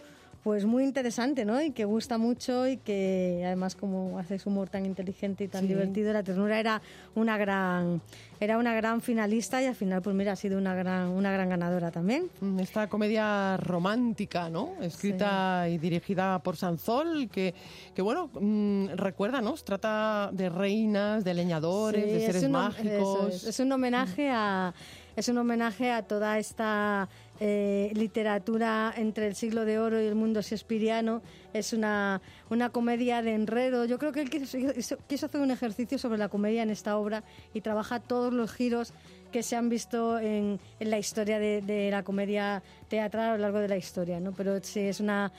pues 0.46 0.64
muy 0.64 0.84
interesante, 0.84 1.44
¿no? 1.44 1.60
Y 1.60 1.72
que 1.72 1.84
gusta 1.84 2.18
mucho 2.18 2.68
y 2.68 2.76
que 2.76 3.42
además 3.44 3.74
como 3.74 4.16
hace 4.16 4.38
su 4.38 4.48
humor 4.48 4.68
tan 4.68 4.86
inteligente 4.86 5.42
y 5.42 5.48
tan 5.48 5.62
sí. 5.62 5.66
divertido, 5.66 6.12
la 6.12 6.22
ternura 6.22 6.60
era 6.60 6.80
una 7.16 7.36
gran 7.36 8.00
era 8.38 8.56
una 8.56 8.72
gran 8.72 9.00
finalista 9.00 9.60
y 9.60 9.66
al 9.66 9.74
final 9.74 10.02
pues 10.02 10.14
mira 10.14 10.30
ha 10.30 10.36
sido 10.36 10.56
una 10.56 10.76
gran 10.76 11.08
una 11.08 11.32
gran 11.32 11.48
ganadora 11.48 11.90
también. 11.90 12.30
Esta 12.60 12.88
comedia 12.88 13.56
romántica, 13.56 14.48
¿no? 14.48 14.74
Escrita 14.80 15.64
sí. 15.66 15.72
y 15.72 15.78
dirigida 15.78 16.38
por 16.38 16.56
Sanzol 16.56 17.28
que 17.28 17.52
que 17.92 18.02
bueno, 18.02 18.30
mmm, 18.40 18.90
recuerda, 18.94 19.40
¿no? 19.40 19.54
Trata 19.54 20.30
de 20.32 20.48
reinas, 20.48 21.24
de 21.24 21.34
leñadores, 21.34 22.04
sí, 22.04 22.10
de 22.12 22.20
seres 22.24 22.44
un, 22.44 22.52
mágicos. 22.52 23.34
Es. 23.34 23.44
es. 23.48 23.58
un 23.58 23.72
homenaje 23.72 24.30
a 24.30 24.72
es 25.16 25.28
un 25.28 25.38
homenaje 25.38 25.90
a 25.90 26.02
toda 26.02 26.38
esta 26.38 27.08
eh, 27.40 27.90
literatura 27.94 28.92
entre 28.96 29.26
el 29.26 29.34
siglo 29.34 29.64
de 29.64 29.78
oro 29.78 30.00
y 30.00 30.06
el 30.06 30.14
mundo 30.14 30.40
shakespeariano. 30.40 31.22
Es 31.52 31.72
una, 31.72 32.20
una 32.50 32.70
comedia 32.70 33.22
de 33.22 33.34
enredo. 33.34 33.84
Yo 33.84 33.98
creo 33.98 34.12
que 34.12 34.20
él 34.20 34.30
quiso, 34.30 34.58
quiso 35.06 35.26
hacer 35.26 35.40
un 35.40 35.50
ejercicio 35.50 35.98
sobre 35.98 36.18
la 36.18 36.28
comedia 36.28 36.62
en 36.62 36.70
esta 36.70 36.96
obra 36.96 37.24
y 37.54 37.60
trabaja 37.60 38.00
todos 38.00 38.32
los 38.32 38.52
giros 38.52 38.92
que 39.32 39.42
se 39.42 39.56
han 39.56 39.68
visto 39.68 40.18
en, 40.18 40.60
la 40.80 40.98
historia 40.98 41.38
de, 41.38 41.60
de, 41.60 41.90
la 41.90 42.02
comedia 42.02 42.62
teatral 42.88 43.30
a 43.30 43.36
lo 43.36 43.42
largo 43.42 43.58
de 43.58 43.68
la 43.68 43.76
historia, 43.76 44.20
¿no? 44.20 44.32
Pero 44.32 44.58
sí, 44.62 44.80
es 44.80 45.00
una 45.00 45.32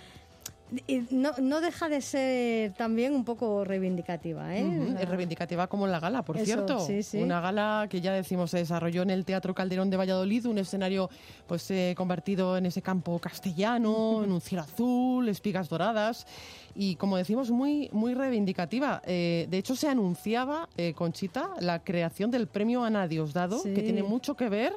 no, 1.11 1.31
no, 1.39 1.61
deja 1.61 1.87
de 1.87 2.01
ser 2.01 2.73
también 2.73 3.13
un 3.13 3.23
poco 3.23 3.63
reivindicativa. 3.63 4.55
¿eh? 4.55 4.63
Uh 4.63 4.95
-huh. 4.95 5.05
Reivindicativa 5.05 5.67
como 5.67 5.85
en 5.85 5.91
la 5.91 5.99
gala, 5.99 6.23
por 6.23 6.35
Eso, 6.35 6.45
cierto. 6.45 6.79
Sí, 6.85 7.03
sí. 7.03 7.17
Una 7.21 7.39
gala 7.39 7.87
que 7.89 8.01
ya 8.01 8.11
decimos 8.13 8.51
se 8.51 8.57
desarrolló 8.57 9.01
en 9.01 9.09
el 9.09 9.23
Teatro 9.23 9.53
Calderón 9.53 9.89
de 9.89 9.97
Valladolid, 9.97 10.45
un 10.45 10.57
escenario 10.57 11.09
pues 11.47 11.71
eh, 11.71 11.93
convertido 11.95 12.57
en 12.57 12.65
ese 12.65 12.81
campo 12.81 13.17
castellano, 13.19 14.21
en 14.23 14.31
un 14.31 14.41
cielo 14.41 14.63
azul, 14.63 15.29
espigas 15.29 15.69
doradas 15.69 16.27
y 16.75 16.95
como 16.95 17.17
decimos 17.17 17.49
muy 17.49 17.89
muy 17.93 18.13
reivindicativa. 18.13 19.01
Eh, 19.05 19.47
de 19.49 19.57
hecho 19.57 19.75
se 19.75 19.87
anunciaba 19.87 20.67
eh, 20.77 20.93
Conchita 20.93 21.49
la 21.59 21.79
creación 21.79 22.29
del 22.29 22.47
premio 22.47 22.83
Ana 22.83 23.07
Diosdado, 23.07 23.59
sí. 23.59 23.73
que 23.73 23.81
tiene 23.81 24.03
mucho 24.03 24.35
que 24.35 24.49
ver 24.49 24.73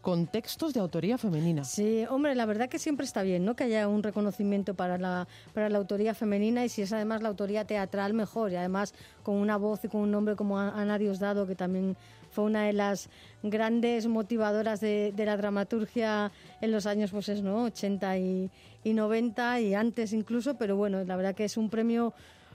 con 0.00 0.26
textos 0.26 0.72
de 0.72 0.80
autoría 0.80 1.18
femenina. 1.18 1.64
Sí, 1.64 2.04
hombre, 2.08 2.34
la 2.34 2.46
verdad 2.46 2.68
que 2.68 2.78
siempre 2.78 3.04
está 3.04 3.22
bien, 3.22 3.44
¿no? 3.44 3.54
Que 3.54 3.64
haya 3.64 3.86
un 3.88 4.02
reconocimiento 4.02 4.74
para 4.74 4.98
la, 4.98 5.28
para 5.52 5.68
la 5.68 5.78
autoría 5.78 6.14
femenina 6.14 6.64
y 6.64 6.68
si 6.68 6.82
es 6.82 6.92
además 6.92 7.22
la 7.22 7.28
autoría 7.28 7.66
teatral, 7.66 8.14
mejor. 8.14 8.52
Y 8.52 8.56
además 8.56 8.94
con 9.22 9.36
una 9.36 9.56
voz 9.56 9.84
y 9.84 9.88
con 9.88 10.00
un 10.00 10.10
nombre 10.10 10.36
como 10.36 10.58
Ana 10.58 10.98
Diosdado, 10.98 11.46
que 11.46 11.54
también 11.54 11.96
fue 12.30 12.44
una 12.44 12.64
de 12.64 12.72
las 12.72 13.10
grandes 13.42 14.06
motivadoras 14.06 14.80
de, 14.80 15.12
de 15.14 15.26
la 15.26 15.36
dramaturgia 15.36 16.32
en 16.60 16.70
los 16.70 16.86
años, 16.86 17.10
pues 17.10 17.28
es, 17.28 17.42
¿no? 17.42 17.64
80 17.64 18.18
y, 18.18 18.50
y 18.84 18.94
90 18.94 19.60
y 19.60 19.74
antes 19.74 20.12
incluso, 20.12 20.54
pero 20.54 20.76
bueno, 20.76 21.04
la 21.04 21.16
verdad 21.16 21.34
que 21.34 21.44
es 21.44 21.56
un 21.56 21.68
premio 21.68 22.14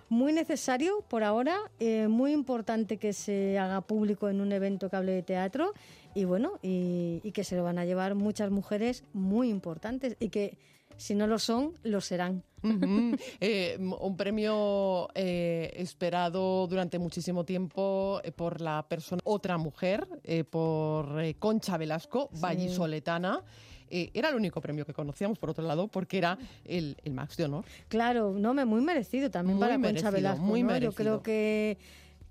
muy 0.10 0.34
necesario 0.34 1.04
por 1.08 1.24
ahora, 1.24 1.58
eh, 1.80 2.08
muy 2.08 2.32
importante 2.32 2.98
que 2.98 3.14
se 3.14 3.58
haga 3.58 3.82
público 3.82 4.30
en 4.30 4.40
un 4.40 4.52
evento 4.52 4.90
que 4.90 4.96
hable 4.96 5.12
de 5.14 5.24
teatro 5.24 5.74
y 6.16 6.24
bueno, 6.24 6.54
y, 6.64 7.20
y, 7.24 7.32
que 7.32 7.44
se 7.44 7.56
lo 7.56 7.64
van 7.64 7.78
a 7.78 7.86
llevar 7.86 8.16
muchas 8.16 8.50
mujeres 8.50 9.04
muy 9.14 9.50
importantes 9.50 10.18
y 10.20 10.30
que 10.30 10.58
si 10.98 11.14
no 11.14 11.28
lo 11.28 11.38
son, 11.38 11.74
lo 11.84 12.02
serán. 12.02 12.44
Uh 12.64 12.70
-huh. 12.70 13.20
eh, 13.42 13.78
un 13.80 14.18
premio 14.18 15.10
eh, 15.14 15.72
esperado 15.76 16.66
durante 16.68 16.98
muchísimo 16.98 17.44
tiempo 17.44 18.22
eh, 18.24 18.32
por 18.32 18.62
la 18.62 18.88
persona, 18.88 19.22
otra 19.26 19.58
mujer, 19.58 20.08
por 20.50 21.22
Concha 21.38 21.78
Velasco, 21.78 22.30
sí. 22.34 22.40
vallisoletana. 22.42 23.44
Eh, 23.90 24.10
era 24.14 24.30
el 24.30 24.36
único 24.36 24.62
premio 24.62 24.86
que 24.86 24.94
conocíamos, 24.94 25.38
por 25.38 25.50
otro 25.52 25.64
lado, 25.64 25.88
porque 25.88 26.18
era 26.18 26.38
el, 26.64 26.98
el 27.04 27.14
Max 27.14 27.38
de 27.38 27.46
Honor. 27.46 27.66
Claro, 27.88 28.32
no, 28.32 28.54
me 28.54 28.66
muy 28.66 28.82
merecido 28.82 29.30
también 29.30 29.58
muy 29.58 29.62
para 29.66 29.78
merecido, 29.78 30.04
Concha 30.04 30.16
Velasco. 30.16 30.44
Muy 30.44 30.64
¿no? 30.64 30.68
merecido. 30.68 30.92
Yo 30.92 30.96
creo 30.96 31.24
que 31.24 31.78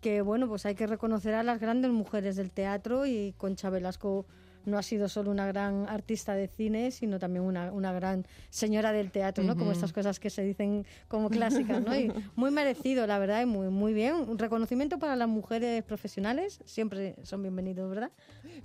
que 0.05 0.21
bueno, 0.21 0.47
pues 0.49 0.67
hay 0.67 0.75
que 0.75 0.87
reconocer 0.87 1.33
a 1.33 1.43
las 1.43 1.59
grandes 1.61 1.91
mujeres 1.91 2.37
del 2.37 2.51
teatro 2.51 3.07
y 3.07 3.33
Concha 3.39 3.71
Velasco 3.71 4.27
no 4.65 4.79
ha 4.79 4.83
sido 4.83 5.09
solo 5.09 5.31
una 5.31 5.47
gran 5.47 5.89
artista 5.89 6.35
de 6.35 6.49
cine, 6.49 6.91
sino 6.91 7.19
también 7.19 7.45
una, 7.45 7.73
una 7.73 7.93
gran 7.93 8.27
señora 8.51 8.93
del 8.93 9.11
teatro, 9.11 9.45
¿no? 9.45 9.53
Uh 9.53 9.57
-huh. 9.57 9.59
Como 9.59 9.73
estas 9.73 9.93
cosas 9.93 10.21
que 10.21 10.31
se 10.31 10.43
dicen 10.43 10.87
como 11.09 11.31
clásicas, 11.31 11.83
¿no? 11.83 11.95
Y 11.97 12.11
muy 12.37 12.51
merecido, 12.51 13.07
la 13.07 13.19
verdad, 13.19 13.43
y 13.43 13.47
muy, 13.47 13.69
muy 13.69 13.93
bien. 13.93 14.15
Un 14.15 14.39
reconocimiento 14.39 14.99
para 14.99 15.17
las 15.17 15.29
mujeres 15.29 15.83
profesionales, 15.85 16.61
siempre 16.65 17.17
son 17.23 17.43
bienvenidos, 17.43 17.89
¿verdad? 17.89 18.11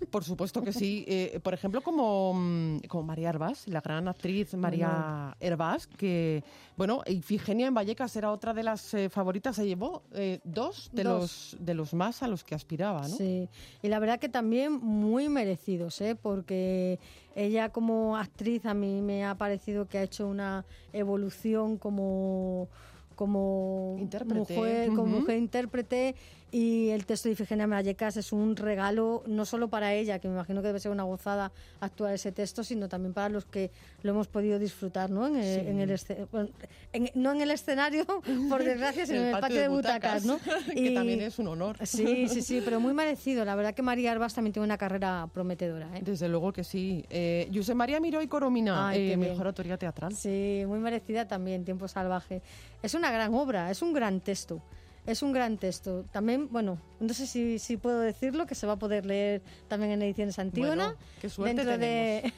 Por 0.09 0.23
supuesto 0.23 0.61
que 0.61 0.73
sí. 0.73 1.05
Eh, 1.07 1.39
por 1.43 1.53
ejemplo, 1.53 1.81
como, 1.81 2.33
mm, 2.33 2.79
como 2.87 3.03
María 3.03 3.29
Herbás, 3.29 3.67
la 3.67 3.81
gran 3.81 4.07
actriz 4.07 4.53
María 4.53 5.35
Herbás, 5.39 5.87
que, 5.87 6.43
bueno, 6.77 7.01
Ifigenia 7.05 7.67
en 7.67 7.73
Vallecas 7.73 8.15
era 8.15 8.31
otra 8.31 8.53
de 8.53 8.63
las 8.63 8.93
eh, 8.93 9.09
favoritas, 9.09 9.55
se 9.55 9.67
llevó 9.67 10.03
eh, 10.13 10.39
dos, 10.43 10.89
de, 10.93 11.03
dos. 11.03 11.21
Los, 11.21 11.57
de 11.59 11.73
los 11.73 11.93
más 11.93 12.23
a 12.23 12.27
los 12.27 12.43
que 12.43 12.55
aspiraba, 12.55 13.01
¿no? 13.01 13.15
Sí, 13.15 13.49
y 13.81 13.87
la 13.87 13.99
verdad 13.99 14.19
que 14.19 14.29
también 14.29 14.73
muy 14.73 15.29
merecido 15.29 15.88
¿eh? 16.01 16.15
porque 16.15 16.99
ella 17.35 17.69
como 17.69 18.17
actriz 18.17 18.65
a 18.65 18.73
mí 18.73 19.01
me 19.01 19.25
ha 19.25 19.35
parecido 19.35 19.87
que 19.87 19.97
ha 19.97 20.03
hecho 20.03 20.27
una 20.27 20.65
evolución 20.93 21.77
como 21.77 22.67
como 23.15 23.97
intérprete. 23.99 24.55
mujer, 24.55 24.87
como 24.89 25.03
uh 25.03 25.05
-huh. 25.07 25.19
mujer 25.19 25.37
intérprete 25.37 26.15
y 26.51 26.89
el 26.89 27.05
texto 27.05 27.29
de 27.29 27.33
Ifigenia 27.33 27.67
Vallecas 27.67 28.17
es 28.17 28.31
un 28.31 28.55
regalo 28.55 29.23
no 29.27 29.45
solo 29.45 29.67
para 29.67 29.93
ella, 29.93 30.19
que 30.19 30.27
me 30.27 30.33
imagino 30.33 30.61
que 30.61 30.67
debe 30.67 30.79
ser 30.79 30.91
una 30.91 31.03
gozada 31.03 31.51
actuar 31.79 32.13
ese 32.13 32.31
texto, 32.31 32.63
sino 32.63 32.89
también 32.89 33.13
para 33.13 33.29
los 33.29 33.45
que 33.45 33.71
lo 34.01 34.11
hemos 34.11 34.27
podido 34.27 34.57
disfrutar, 34.57 35.09
¿no? 35.09 35.27
En, 35.27 35.35
el, 35.35 35.43
sí. 35.43 35.59
en 35.67 35.79
el 35.79 36.27
bueno, 36.31 36.49
en, 36.93 37.11
no 37.13 37.31
en 37.33 37.41
el 37.41 37.51
escenario, 37.51 38.05
por 38.49 38.63
desgracia, 38.63 39.05
sino 39.05 39.19
en 39.19 39.27
el, 39.27 39.39
patio, 39.39 39.61
de 39.61 39.67
butacas, 39.67 40.25
¿no? 40.25 40.39
Y, 40.75 40.89
que 40.89 40.91
también 40.91 41.21
es 41.21 41.39
un 41.39 41.47
honor. 41.47 41.77
Sí, 41.89 42.27
sí, 42.29 42.41
sí, 42.41 42.61
pero 42.63 42.79
muy 42.79 42.93
merecido. 42.93 43.43
La 43.43 43.55
verdad 43.55 43.73
que 43.73 43.81
María 43.81 44.11
Arbas 44.11 44.33
también 44.33 44.53
tiene 44.53 44.65
una 44.65 44.77
carrera 44.77 45.27
prometedora. 45.33 45.89
¿eh? 45.97 46.01
Desde 46.03 46.29
luego 46.29 46.53
que 46.53 46.63
sí. 46.63 47.03
Eh, 47.09 47.49
José 47.53 47.73
María 47.73 47.99
Miró 47.99 48.21
y 48.21 48.27
Coromina, 48.27 48.89
Ay, 48.89 49.11
eh, 49.11 49.17
mejor 49.17 49.47
autoría 49.47 49.77
teatral. 49.77 50.15
Sí, 50.15 50.63
muy 50.67 50.79
merecida 50.79 51.27
también, 51.27 51.65
Tiempo 51.65 51.87
Salvaje. 51.87 52.41
Es 52.81 52.93
una 52.93 53.11
gran 53.11 53.33
obra, 53.33 53.71
es 53.71 53.81
un 53.81 53.93
gran 53.93 54.21
texto. 54.21 54.61
Es 55.09 55.23
un 55.23 55.31
gran 55.31 55.57
texto. 55.57 56.05
También, 56.11 56.49
bueno, 56.51 56.77
no 56.99 57.13
sé 57.15 57.25
si, 57.25 57.57
si 57.57 57.77
puedo 57.77 57.99
decirlo, 57.99 58.45
que 58.45 58.53
se 58.53 58.67
va 58.67 58.73
a 58.73 58.75
poder 58.75 59.07
leer 59.07 59.41
también 59.67 59.91
en 59.91 60.03
ediciones 60.03 60.37
Antígona. 60.37 60.85
Bueno, 60.85 60.99
qué 61.19 61.29
suerte 61.29 61.55
dentro 61.55 61.79
tenemos. 61.79 62.31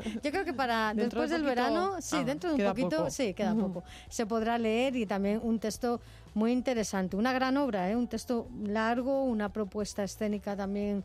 de 0.00 0.20
Yo 0.22 0.30
creo 0.30 0.44
que 0.44 0.52
para 0.52 0.94
después 0.96 1.30
de 1.30 1.36
del 1.36 1.44
verano, 1.44 1.96
sí, 2.00 2.18
ah, 2.20 2.24
dentro 2.24 2.54
de 2.54 2.62
un 2.62 2.70
poquito, 2.70 2.98
poco. 2.98 3.10
sí, 3.10 3.34
queda 3.34 3.56
poco. 3.56 3.82
Se 4.08 4.24
podrá 4.24 4.56
leer 4.56 4.94
y 4.94 5.04
también 5.04 5.40
un 5.42 5.58
texto 5.58 6.00
muy 6.34 6.52
interesante. 6.52 7.16
Una 7.16 7.32
gran 7.32 7.56
obra, 7.56 7.90
¿eh? 7.90 7.96
un 7.96 8.06
texto 8.06 8.46
largo, 8.64 9.24
una 9.24 9.48
propuesta 9.48 10.04
escénica 10.04 10.54
también 10.54 11.04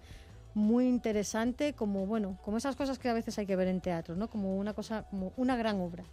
muy 0.57 0.87
interesante, 0.87 1.73
como 1.73 2.05
bueno, 2.05 2.37
como 2.43 2.57
esas 2.57 2.75
cosas 2.75 2.97
que 2.97 3.07
a 3.07 3.13
veces 3.13 3.37
hay 3.37 3.45
que 3.45 3.55
ver 3.55 3.67
en 3.67 3.79
teatro, 3.79 4.15
¿no? 4.15 4.27
Como 4.27 4.57
una 4.57 4.73
cosa, 4.73 5.03
como 5.09 5.31
una 5.37 5.55
gran 5.55 5.79
obra. 5.79 6.03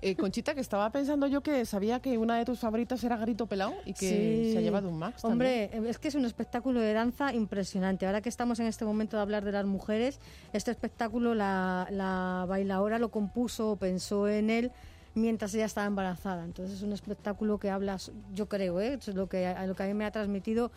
Eh, 0.00 0.16
Conchita, 0.16 0.54
que 0.54 0.60
estaba 0.60 0.90
pensando 0.90 1.26
yo 1.26 1.42
que 1.42 1.64
sabía 1.64 2.00
que 2.00 2.18
una 2.18 2.36
de 2.36 2.44
tus 2.44 2.58
favoritas 2.58 3.02
era 3.04 3.16
Grito 3.16 3.46
Pelao 3.46 3.74
y 3.84 3.92
que 3.92 4.44
sí. 4.44 4.52
se 4.52 4.58
ha 4.58 4.60
llevado 4.60 4.88
un 4.88 4.98
Max. 4.98 5.24
Hombre, 5.24 5.68
también. 5.68 5.90
es 5.90 5.98
que 5.98 6.08
es 6.08 6.14
un 6.14 6.24
espectáculo 6.24 6.80
de 6.80 6.92
danza 6.92 7.32
impresionante. 7.34 8.06
Ahora 8.06 8.20
que 8.20 8.28
estamos 8.28 8.58
en 8.60 8.66
este 8.66 8.84
momento 8.84 9.16
de 9.16 9.22
hablar 9.22 9.44
de 9.44 9.52
las 9.52 9.66
mujeres, 9.66 10.18
este 10.52 10.70
espectáculo 10.70 11.34
la, 11.34 11.86
la 11.90 12.46
bailadora 12.48 12.98
lo 12.98 13.10
compuso, 13.10 13.76
pensó 13.76 14.28
en 14.28 14.50
él 14.50 14.72
mientras 15.14 15.54
ella 15.54 15.64
estaba 15.64 15.86
embarazada. 15.86 16.44
Entonces 16.44 16.76
es 16.76 16.82
un 16.82 16.92
espectáculo 16.92 17.58
que 17.58 17.70
habla, 17.70 17.98
yo 18.34 18.48
creo, 18.48 18.80
¿eh? 18.80 18.94
es 18.94 19.08
lo 19.08 19.28
que, 19.28 19.54
lo 19.66 19.74
que 19.74 19.82
a 19.82 19.86
mí 19.86 19.94
me 19.94 20.04
ha 20.04 20.10
transmitido 20.10 20.70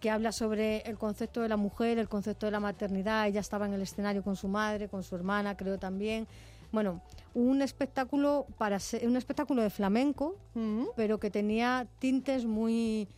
que 0.00 0.10
habla 0.10 0.32
sobre 0.32 0.78
el 0.82 0.96
concepto 0.96 1.40
de 1.42 1.48
la 1.48 1.56
mujer, 1.56 1.98
el 1.98 2.08
concepto 2.08 2.46
de 2.46 2.52
la 2.52 2.60
maternidad. 2.60 3.26
Ella 3.26 3.40
estaba 3.40 3.66
en 3.66 3.74
el 3.74 3.82
escenario 3.82 4.22
con 4.22 4.36
su 4.36 4.48
madre, 4.48 4.88
con 4.88 5.02
su 5.02 5.14
hermana, 5.14 5.56
creo 5.56 5.78
también. 5.78 6.26
Bueno, 6.70 7.02
un 7.34 7.62
espectáculo 7.62 8.46
para 8.58 8.78
ser, 8.78 9.06
un 9.06 9.16
espectáculo 9.16 9.62
de 9.62 9.70
flamenco, 9.70 10.36
uh 10.54 10.58
-huh. 10.58 10.88
pero 10.96 11.18
que 11.18 11.30
tenía 11.30 11.86
tintes 11.98 12.44
muy 12.44 13.08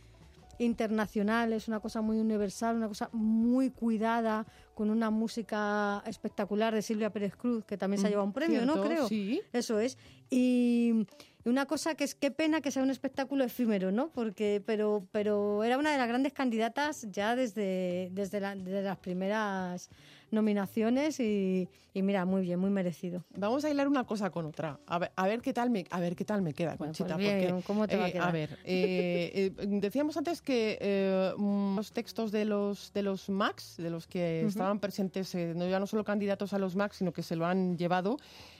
internacionales, 0.57 1.67
una 1.67 1.79
cosa 1.79 2.01
muy 2.01 2.19
universal, 2.19 2.75
una 2.75 2.87
cosa 2.87 3.09
muy 3.11 3.71
cuidada, 3.71 4.45
con 4.75 4.89
una 4.89 5.09
música 5.09 6.03
espectacular 6.05 6.73
de 6.73 6.81
Silvia 6.81 7.09
Pérez 7.09 7.35
Cruz, 7.35 7.65
que 7.65 7.77
también 7.77 7.99
se 7.99 8.07
ha 8.07 8.09
llevado 8.09 8.27
un 8.27 8.33
premio, 8.33 8.61
¿Cierto? 8.61 8.75
¿no? 8.75 8.83
Creo. 8.83 9.07
Sí. 9.07 9.41
Eso 9.51 9.79
es. 9.79 9.97
Y 10.29 11.07
una 11.45 11.65
cosa 11.65 11.95
que 11.95 12.03
es 12.03 12.15
qué 12.15 12.31
pena 12.31 12.61
que 12.61 12.71
sea 12.71 12.83
un 12.83 12.89
espectáculo 12.89 13.43
efímero, 13.43 13.91
¿no? 13.91 14.09
Porque, 14.09 14.61
pero, 14.65 15.07
pero 15.11 15.63
era 15.63 15.77
una 15.77 15.91
de 15.91 15.97
las 15.97 16.07
grandes 16.07 16.33
candidatas 16.33 17.07
ya 17.11 17.35
desde, 17.35 18.09
desde, 18.11 18.39
la, 18.39 18.55
desde 18.55 18.81
las 18.83 18.97
primeras 18.97 19.89
nominaciones 20.31 21.19
y, 21.19 21.67
y, 21.93 22.01
mira, 22.03 22.23
muy 22.25 22.41
bien, 22.41 22.57
muy 22.57 22.69
merecido. 22.69 23.25
Vamos 23.35 23.65
a 23.65 23.69
hilar 23.69 23.87
una 23.87 24.05
cosa 24.05 24.29
con 24.29 24.45
otra. 24.45 24.79
A 24.87 24.97
ver, 24.97 25.11
a 25.15 25.27
ver 25.27 25.41
qué 25.41 25.51
tal 25.51 25.69
me, 25.69 25.85
a 25.89 25.99
ver 25.99 26.15
qué 26.15 26.23
tal 26.23 26.41
me 26.41 26.53
queda, 26.53 26.75
bueno, 26.77 26.93
Conchita. 26.93 27.15
Pues 27.15 27.27
bien, 27.27 27.49
porque, 27.49 27.63
¿cómo 27.67 27.87
te 27.87 27.97
va 27.97 28.05
a 28.05 28.11
quedar? 28.11 28.29
a 28.29 28.31
ver, 28.31 28.57
eh, 28.63 29.51
eh, 29.57 29.65
decíamos 29.67 30.15
antes 30.15 30.41
que 30.41 30.77
eh, 30.79 31.33
los 31.37 31.91
textos 31.91 32.31
de 32.31 32.45
los 32.45 32.93
de 32.93 33.03
los 33.03 33.29
Max, 33.29 33.75
de 33.77 33.89
los 33.89 34.07
que 34.07 34.41
uh 34.43 34.45
-huh. 34.45 34.49
estaban 34.49 34.79
presentes, 34.79 35.35
eh, 35.35 35.53
no 35.55 35.67
ya 35.67 35.79
no 35.79 35.87
solo 35.87 36.05
candidatos 36.05 36.53
a 36.53 36.59
los 36.59 36.75
Max, 36.77 36.97
sino 36.97 37.11
que 37.11 37.23
se 37.23 37.35
lo 37.35 37.45
han 37.45 37.77
llevado, 37.77 38.17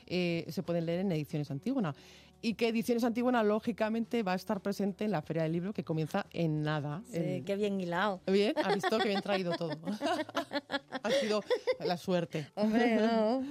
eh, 0.07 0.45
se 0.49 0.63
pueden 0.63 0.85
leer 0.85 0.99
en 0.99 1.11
ediciones 1.13 1.51
Antígona 1.51 1.95
y 2.41 2.55
que 2.55 2.69
Ediciones 2.69 3.03
Antígona, 3.03 3.43
lógicamente, 3.43 4.23
va 4.23 4.33
a 4.33 4.35
estar 4.35 4.61
presente 4.61 5.05
en 5.05 5.11
la 5.11 5.21
Feria 5.21 5.43
del 5.43 5.51
Libro, 5.51 5.73
que 5.73 5.83
comienza 5.83 6.25
en 6.31 6.63
nada. 6.63 7.03
Sí, 7.11 7.17
en... 7.17 7.45
qué 7.45 7.55
bien 7.55 7.79
hilado. 7.79 8.21
Bien, 8.27 8.53
ha 8.63 8.73
visto 8.73 8.97
que 8.97 9.09
bien 9.09 9.21
traído 9.21 9.53
todo. 9.53 9.77
ha 11.03 11.11
sido 11.11 11.43
la 11.79 11.97
suerte. 11.97 12.47
Hombre, 12.55 12.95
no. 12.95 13.43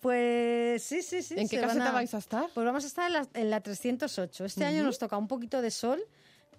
Pues 0.00 0.82
sí, 0.82 1.02
sí, 1.02 1.22
sí. 1.22 1.34
¿En 1.36 1.48
qué 1.48 1.60
caseta 1.60 1.90
a... 1.90 1.92
vais 1.92 2.12
a 2.14 2.18
estar? 2.18 2.46
Pues 2.52 2.66
vamos 2.66 2.84
a 2.84 2.86
estar 2.86 3.06
en 3.06 3.12
la, 3.12 3.28
en 3.34 3.50
la 3.50 3.60
308. 3.60 4.44
Este 4.44 4.60
uh 4.60 4.64
-huh. 4.64 4.68
año 4.68 4.82
nos 4.82 4.98
toca 4.98 5.16
un 5.16 5.28
poquito 5.28 5.62
de 5.62 5.70
sol, 5.70 6.02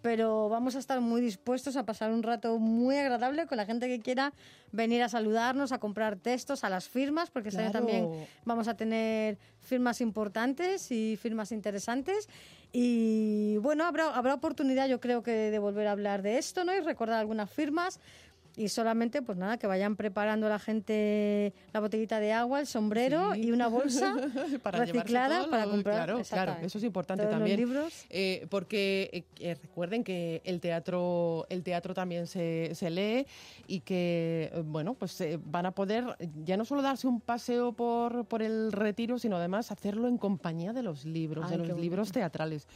pero 0.03 0.49
vamos 0.49 0.75
a 0.75 0.79
estar 0.79 0.99
muy 0.99 1.21
dispuestos 1.21 1.77
a 1.77 1.85
pasar 1.85 2.11
un 2.11 2.23
rato 2.23 2.59
muy 2.59 2.97
agradable 2.97 3.47
con 3.47 3.55
la 3.55 3.65
gente 3.65 3.87
que 3.87 4.01
quiera 4.01 4.33
venir 4.73 5.01
a 5.01 5.07
saludarnos, 5.07 5.71
a 5.71 5.79
comprar 5.79 6.17
textos, 6.17 6.65
a 6.65 6.69
las 6.69 6.89
firmas, 6.89 7.29
porque 7.29 7.47
este 7.49 7.61
año 7.61 7.71
también 7.71 8.09
vamos 8.43 8.67
a 8.67 8.75
tener 8.75 9.37
firmas 9.61 10.01
importantes 10.01 10.91
y 10.91 11.15
firmas 11.15 11.53
interesantes. 11.53 12.27
Y 12.73 13.55
bueno, 13.59 13.85
habrá, 13.85 14.13
habrá 14.13 14.33
oportunidad 14.33 14.87
yo 14.87 14.99
creo 14.99 15.23
que 15.23 15.31
de 15.31 15.59
volver 15.59 15.87
a 15.87 15.91
hablar 15.91 16.21
de 16.21 16.37
esto, 16.37 16.65
¿no? 16.65 16.75
Y 16.75 16.81
recordar 16.81 17.19
algunas 17.19 17.49
firmas 17.49 18.01
y 18.55 18.69
solamente, 18.69 19.21
pues 19.21 19.37
nada, 19.37 19.57
que 19.57 19.65
vayan 19.65 19.95
preparando 19.95 20.47
la 20.47 20.59
gente 20.59 21.53
la 21.71 21.79
botellita 21.79 22.19
de 22.19 22.33
agua, 22.33 22.59
el 22.59 22.67
sombrero 22.67 23.33
y 23.35 23.51
una 23.51 23.67
bolsa 23.67 24.15
para 24.63 24.79
reciclada 24.79 25.49
para 25.49 25.65
comprar. 25.65 26.05
Claro, 26.05 26.21
claro, 26.23 26.55
eso 26.61 26.77
es 26.77 26.83
importante 26.83 27.25
también. 27.25 27.57
libros. 27.57 28.05
Eh, 28.09 28.45
porque 28.49 29.09
eh, 29.11 29.23
eh, 29.39 29.55
recuerden 29.59 30.03
que 30.03 30.41
el 30.45 30.59
teatro, 30.59 31.47
el 31.49 31.63
teatro 31.63 31.93
también 31.93 32.27
se, 32.27 32.71
se 32.75 32.91
lee 32.91 33.25
y 33.67 33.79
que, 33.79 34.51
bueno, 34.65 34.93
pues 34.93 35.23
van 35.45 35.65
a 35.65 35.71
poder 35.71 36.15
ya 36.43 36.55
no 36.55 36.65
solo 36.65 36.81
darse 36.83 37.07
un 37.07 37.21
paseo 37.21 37.73
por, 37.73 38.25
por 38.25 38.43
el 38.43 38.71
retiro, 38.71 39.17
sino 39.17 39.37
además 39.37 39.71
hacerlo 39.71 40.07
en 40.07 40.17
compañía 40.17 40.73
de 40.73 40.83
los 40.83 41.05
libros, 41.05 41.49
de 41.49 41.57
los 41.57 41.79
libros 41.79 42.11
teatrales. 42.11 42.67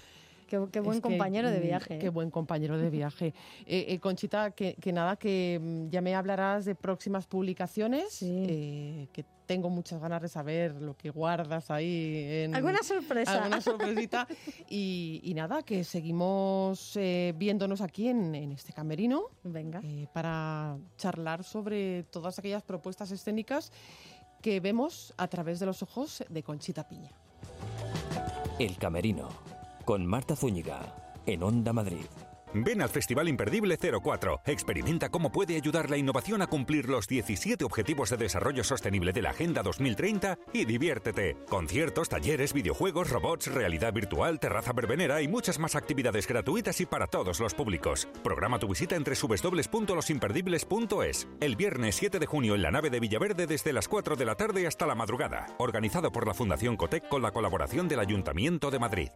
Qué, 0.48 0.80
buen 0.80 1.02
compañero 1.02 1.52
de 1.52 1.60
mm, 1.60 1.62
viaje. 1.62 2.00
Qué 2.00 2.10
buen 2.10 2.32
compañero 2.32 2.78
de 2.78 2.90
viaje. 2.90 3.34
Eh, 3.70 3.86
eh, 3.90 4.00
Conchita, 4.00 4.52
que, 4.52 4.92
nada, 4.94 5.18
que 5.18 5.60
mm, 5.62 5.90
ya 5.90 6.02
me 6.02 6.16
hablarás 6.16 6.64
de 6.66 6.76
próximas 6.76 7.28
publicaciones, 7.28 8.20
eh, 8.22 9.08
que 9.12 9.26
tengo 9.46 9.70
muchas 9.70 10.00
ganas 10.00 10.22
de 10.22 10.30
saber 10.30 10.74
lo 10.82 10.96
que 10.96 11.10
guardas 11.10 11.70
ahí. 11.70 12.44
En, 12.44 12.56
alguna 12.56 12.82
sorpresa. 12.84 13.34
Alguna 13.34 13.62
sorpresita. 13.62 14.28
y, 14.70 15.34
nada, 15.36 15.64
que 15.64 15.84
seguimos 15.84 16.98
viéndonos 17.36 17.82
aquí 17.82 18.08
en, 18.08 18.36
en, 18.36 18.52
este 18.52 18.74
camerino. 18.74 19.26
Venga. 19.44 19.82
para 20.14 20.78
charlar 20.98 21.44
sobre 21.44 22.04
todas 22.04 22.40
aquellas 22.40 22.64
propuestas 22.64 23.12
escénicas 23.12 23.72
que 24.42 24.60
vemos 24.60 25.14
a 25.18 25.28
través 25.28 25.60
de 25.60 25.66
los 25.66 25.84
ojos 25.84 26.24
de 26.30 26.44
Conchita 26.44 26.88
Piña. 26.88 27.12
El 28.60 28.78
camerino 28.78 29.57
con 29.88 30.06
Marta 30.06 30.36
Zúñiga 30.36 30.94
en 31.26 31.42
Onda 31.42 31.72
Madrid. 31.72 32.06
Ven 32.54 32.82
al 32.82 32.90
Festival 32.90 33.30
Imperdible 33.30 33.78
04. 33.78 34.42
Experimenta 34.46 35.08
cómo 35.08 35.32
puede 35.32 35.56
ayudar 35.56 35.90
la 35.90 35.96
innovación 35.96 36.42
a 36.42 36.48
cumplir 36.48 36.90
los 36.90 37.08
17 37.08 37.64
Objetivos 37.64 38.10
de 38.10 38.18
Desarrollo 38.18 38.66
Sostenible 38.66 39.14
de 39.14 39.22
la 39.22 39.30
Agenda 39.30 39.64
2030 39.64 40.40
y 40.52 40.66
diviértete. 40.66 41.38
Conciertos, 41.48 42.10
talleres, 42.10 42.52
videojuegos, 42.52 43.12
robots, 43.12 43.54
realidad 43.54 43.94
virtual, 43.94 44.42
terraza 44.42 44.74
verbenera 44.74 45.22
y 45.22 45.30
muchas 45.30 45.58
más 45.58 45.76
actividades 45.76 46.28
gratuitas 46.28 46.82
y 46.82 46.86
para 46.86 47.08
todos 47.08 47.40
los 47.40 47.54
públicos. 47.54 48.10
Programa 48.26 48.60
tu 48.60 48.68
visita 48.68 48.98
entre 48.98 49.16
www.losimperdibles.es. 49.16 51.28
El 51.40 51.56
viernes 51.56 51.96
7 51.96 52.20
de 52.20 52.26
junio 52.26 52.56
en 52.56 52.62
la 52.62 52.72
nave 52.72 52.90
de 52.90 53.00
Villaverde 53.00 53.48
desde 53.48 53.72
las 53.72 53.88
4 53.88 54.18
de 54.18 54.26
la 54.26 54.36
tarde 54.36 54.68
hasta 54.68 54.86
la 54.86 54.96
madrugada. 54.96 55.46
Organizado 55.60 56.12
por 56.12 56.28
la 56.28 56.34
Fundación 56.34 56.76
Cotec 56.76 57.08
con 57.08 57.22
la 57.22 57.32
colaboración 57.32 57.88
del 57.88 58.02
Ayuntamiento 58.02 58.70
de 58.70 58.80
Madrid. 58.80 59.08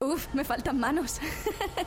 Uf, 0.00 0.26
me 0.34 0.44
faltan 0.44 0.78
manos. 0.78 1.20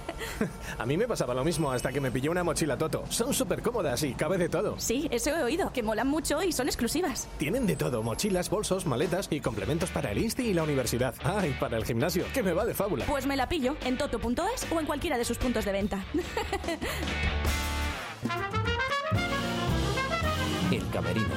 a 0.78 0.86
mí 0.86 0.98
me 0.98 1.08
pasaba 1.08 1.34
lo 1.34 1.44
mismo 1.44 1.72
hasta 1.72 1.92
que 1.92 2.00
me 2.00 2.10
pilló 2.10 2.32
una 2.32 2.44
mochila 2.44 2.78
Toto. 2.78 3.04
Son 3.10 3.34
súper 3.34 3.62
cómodas 3.62 4.02
y 4.04 4.14
cabe 4.14 4.38
de 4.38 4.50
todo. 4.50 4.76
Sí, 4.80 5.08
eso 5.12 5.30
he 5.32 5.44
oído, 5.44 5.72
que 5.74 5.84
molan 5.84 6.08
mucho 6.08 6.42
y 6.42 6.52
son 6.52 6.68
exclusivas. 6.68 7.28
Tienen 7.38 7.68
de 7.68 7.76
todo, 7.76 8.02
mochilas, 8.04 8.50
bolsos, 8.50 8.86
maletas 8.86 9.28
y 9.30 9.42
complementos 9.42 9.90
para 9.92 10.12
el 10.12 10.18
INSTI 10.20 10.48
y 10.48 10.54
la 10.54 10.64
universidad. 10.64 11.14
Ah, 11.24 11.46
y 11.46 11.52
para 11.54 11.78
el 11.78 11.86
gimnasio, 11.86 12.26
que 12.34 12.42
me 12.42 12.54
va 12.54 12.66
de 12.66 12.74
fábula. 12.74 13.06
Pues 13.06 13.28
me 13.28 13.36
la 13.36 13.50
pillo 13.50 13.76
en 13.84 13.98
toto.es 13.98 14.72
o 14.72 14.80
en 14.80 14.86
cualquiera 14.86 15.18
de 15.18 15.26
sus 15.26 15.38
puntos 15.38 15.66
de 15.66 15.72
venta. 15.74 16.04
el 20.72 20.90
Camerino, 20.90 21.36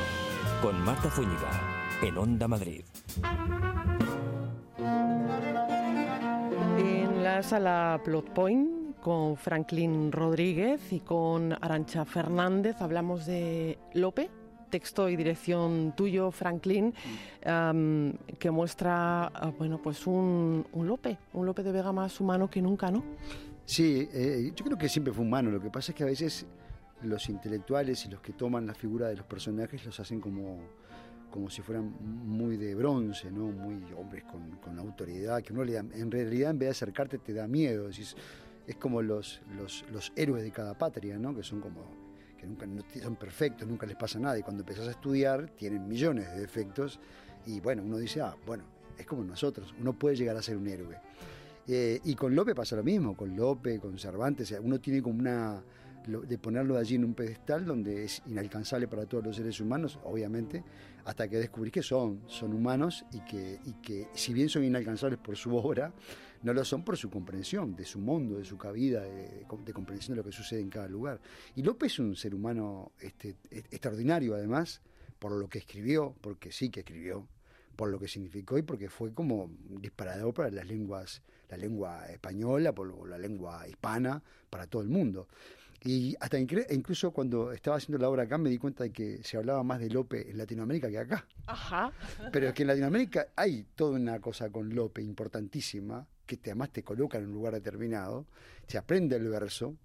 con 0.63 0.81
Marta 0.83 1.11
Zúñiga, 1.11 1.51
en 2.03 2.17
Onda 2.17 2.49
Madrid. 2.49 2.85
La 7.37 7.43
sala 7.45 8.01
Plot 8.05 8.31
Point 8.31 8.97
con 9.01 9.37
Franklin 9.37 10.11
Rodríguez 10.11 10.93
y 10.93 10.99
con 10.99 11.53
Arancha 11.53 12.05
Fernández. 12.05 12.83
Hablamos 12.83 13.25
de 13.25 13.79
Lope, 13.95 14.29
texto 14.69 15.09
y 15.09 15.15
dirección 15.15 15.95
tuyo, 15.97 16.33
Franklin, 16.33 16.93
que 18.39 18.51
muestra 18.51 19.27
ah, 19.27 19.53
bueno, 19.57 19.81
pues 19.81 20.09
un, 20.09 20.67
Lope, 20.75 21.19
un 21.33 21.47
Lope 21.47 21.63
de 21.63 21.71
Vega 21.71 21.93
más 21.93 22.21
humano 22.21 22.51
que 22.51 22.61
nunca, 22.61 22.91
¿no? 22.91 23.05
Sí, 23.65 24.09
eh, 24.13 24.53
yo 24.57 24.65
creo 24.65 24.77
que 24.77 24.89
siempre 24.89 25.13
fue 25.13 25.25
humano. 25.25 25.53
Lo 25.53 25.61
que 25.61 25.71
pasa 25.71 25.93
es 25.93 25.97
que 25.97 26.03
a 26.03 26.07
veces 26.07 26.47
los 27.03 27.29
intelectuales 27.29 28.05
y 28.07 28.09
los 28.09 28.21
que 28.21 28.33
toman 28.33 28.67
la 28.67 28.75
figura 28.75 29.07
de 29.09 29.17
los 29.17 29.27
personajes 29.27 29.87
los 29.87 30.01
hacen 30.01 30.21
como 30.21 30.59
como 31.31 31.49
si 31.51 31.63
fueran 31.63 31.95
muy 32.01 32.57
de 32.57 32.75
bronce, 32.75 33.31
¿no? 33.31 33.47
Muy 33.47 33.81
hombres 33.97 34.25
con, 34.25 34.51
con 34.57 34.79
autoridad, 34.79 35.43
que 35.43 35.53
uno 35.53 35.65
le 35.65 35.77
en 35.77 36.11
realidad 36.11 36.51
en 36.51 36.59
vez 36.59 36.67
de 36.67 36.71
acercarte 36.71 37.19
te 37.19 37.33
da 37.33 37.47
miedo. 37.47 37.89
Es, 37.89 38.17
es 38.67 38.77
como 38.77 39.03
los, 39.03 39.41
los, 39.57 39.85
los, 39.91 40.13
héroes 40.17 40.43
de 40.43 40.51
cada 40.51 40.77
patria, 40.77 41.19
¿no? 41.19 41.35
Que 41.35 41.43
son 41.43 41.61
como 41.61 41.85
que 42.39 42.47
nunca 42.47 42.67
son 43.03 43.17
perfectos, 43.17 43.69
nunca 43.69 43.87
les 43.87 43.97
pasa 43.97 44.19
nada 44.19 44.39
y 44.39 44.43
cuando 44.43 44.63
empezás 44.63 44.89
a 44.89 44.93
estudiar 44.93 45.51
tienen 45.51 45.87
millones 45.87 46.33
de 46.33 46.41
defectos 46.41 46.99
y 47.45 47.61
bueno, 47.61 47.83
uno 47.83 47.99
dice, 47.99 48.23
ah, 48.23 48.35
bueno, 48.47 48.65
es 48.97 49.07
como 49.07 49.25
nosotros, 49.25 49.75
uno 49.79 49.93
puede 49.93 50.17
llegar 50.17 50.37
a 50.37 50.43
ser 50.43 50.57
un 50.57 50.67
héroe. 50.67 50.97
Eh, 51.67 52.01
y 52.05 52.15
con 52.15 52.35
Lope 52.35 52.55
pasa 52.55 52.77
lo 52.77 52.83
mismo, 52.83 53.17
con 53.17 53.37
Lope, 53.37 53.79
con 53.79 53.99
Cervantes, 53.99 54.55
uno 54.63 54.81
tiene 54.81 55.03
como 55.03 55.19
una 55.19 55.63
de 56.07 56.39
ponerlo 56.39 56.77
allí 56.77 56.97
en 56.97 57.05
un 57.05 57.15
pedestal 57.15 57.65
donde 57.65 58.05
es 58.05 58.23
inalcanzable 58.27 58.89
para 58.89 59.07
todos 59.07 59.25
los 59.25 59.37
seres 59.37 59.61
humanos, 59.61 59.99
obviamente, 60.05 60.65
hasta 61.05 61.29
que 61.29 61.39
descubrís 61.39 61.73
que 61.73 61.83
son, 61.83 62.23
son 62.27 62.53
humanos 62.53 63.05
y 63.13 63.21
que, 63.21 63.59
y 63.65 63.73
que 63.75 64.09
si 64.15 64.33
bien 64.33 64.49
son 64.49 64.65
inalcanzables 64.65 65.19
por 65.19 65.37
su 65.37 65.55
obra, 65.57 65.93
no 66.43 66.55
lo 66.55 66.65
son 66.65 66.85
por 66.85 66.97
su 66.97 67.11
comprensión 67.11 67.77
de 67.77 67.85
su 67.85 67.99
mundo, 67.99 68.39
de 68.39 68.45
su 68.45 68.57
cabida, 68.57 69.03
de, 69.03 69.45
comprensión 69.73 70.17
de 70.17 70.23
lo 70.23 70.25
que 70.25 70.33
sucede 70.33 70.61
en 70.61 70.71
cada 70.71 70.89
lugar. 70.89 71.21
Y 71.55 71.63
López 71.63 71.93
es 71.93 71.99
un 71.99 72.17
ser 72.17 72.35
humano 72.35 72.93
este, 73.01 73.37
extraordinario, 73.51 74.35
además, 74.35 74.81
por 75.19 75.33
lo 75.33 75.49
que 75.49 75.59
escribió, 75.59 76.15
porque 76.21 76.51
sí 76.51 76.71
que 76.71 76.81
escribió, 76.81 77.27
por 77.77 77.91
lo 77.91 77.99
que 77.99 78.09
significó 78.09 78.59
y 78.59 78.63
porque 78.63 78.89
fue 78.89 79.13
como 79.13 79.51
disparador 79.69 80.33
para 80.33 80.51
las 80.51 80.67
lenguas, 80.67 81.23
la 81.49 81.57
lengua 81.57 82.07
española, 82.07 82.75
por 82.75 83.09
la 83.09 83.19
lengua 83.19 83.67
hispana, 83.69 84.23
para 84.49 84.67
todo 84.67 84.83
el 84.83 84.89
mundo. 84.89 85.29
Y 85.83 86.15
hasta 86.21 86.39
incluso 86.39 87.11
cuando 87.11 87.53
estaba 87.53 87.79
haciendo 87.79 87.99
la 87.99 88.09
obra 88.11 88.25
acá 88.25 88.37
me 88.37 88.51
di 88.51 88.59
cuenta 88.59 88.85
de 88.85 88.93
que 88.93 89.23
se 89.23 89.39
hablaba 89.39 89.63
más 89.63 89.81
de 89.81 89.89
Lope 89.89 90.31
en 90.31 90.37
Latinoamérica 90.37 90.91
que 90.91 90.99
acá. 90.99 91.27
Ajá. 91.47 91.93
Pero 92.31 92.49
es 92.49 92.55
que 92.55 92.63
en 92.63 92.69
Latinoamérica 92.69 93.29
hay 93.35 93.67
toda 93.75 93.93
una 93.93 94.21
cosa 94.21 94.51
con 94.51 94.75
Lope 94.75 95.01
importantísima, 95.01 96.07
que 96.27 96.37
te, 96.37 96.51
además 96.51 96.71
te 96.71 96.83
coloca 96.83 97.17
en 97.17 97.27
un 97.27 97.33
lugar 97.33 97.55
determinado, 97.55 98.27
se 98.67 98.77
aprende 98.77 99.17
el 99.17 99.29
verso, 99.29 99.77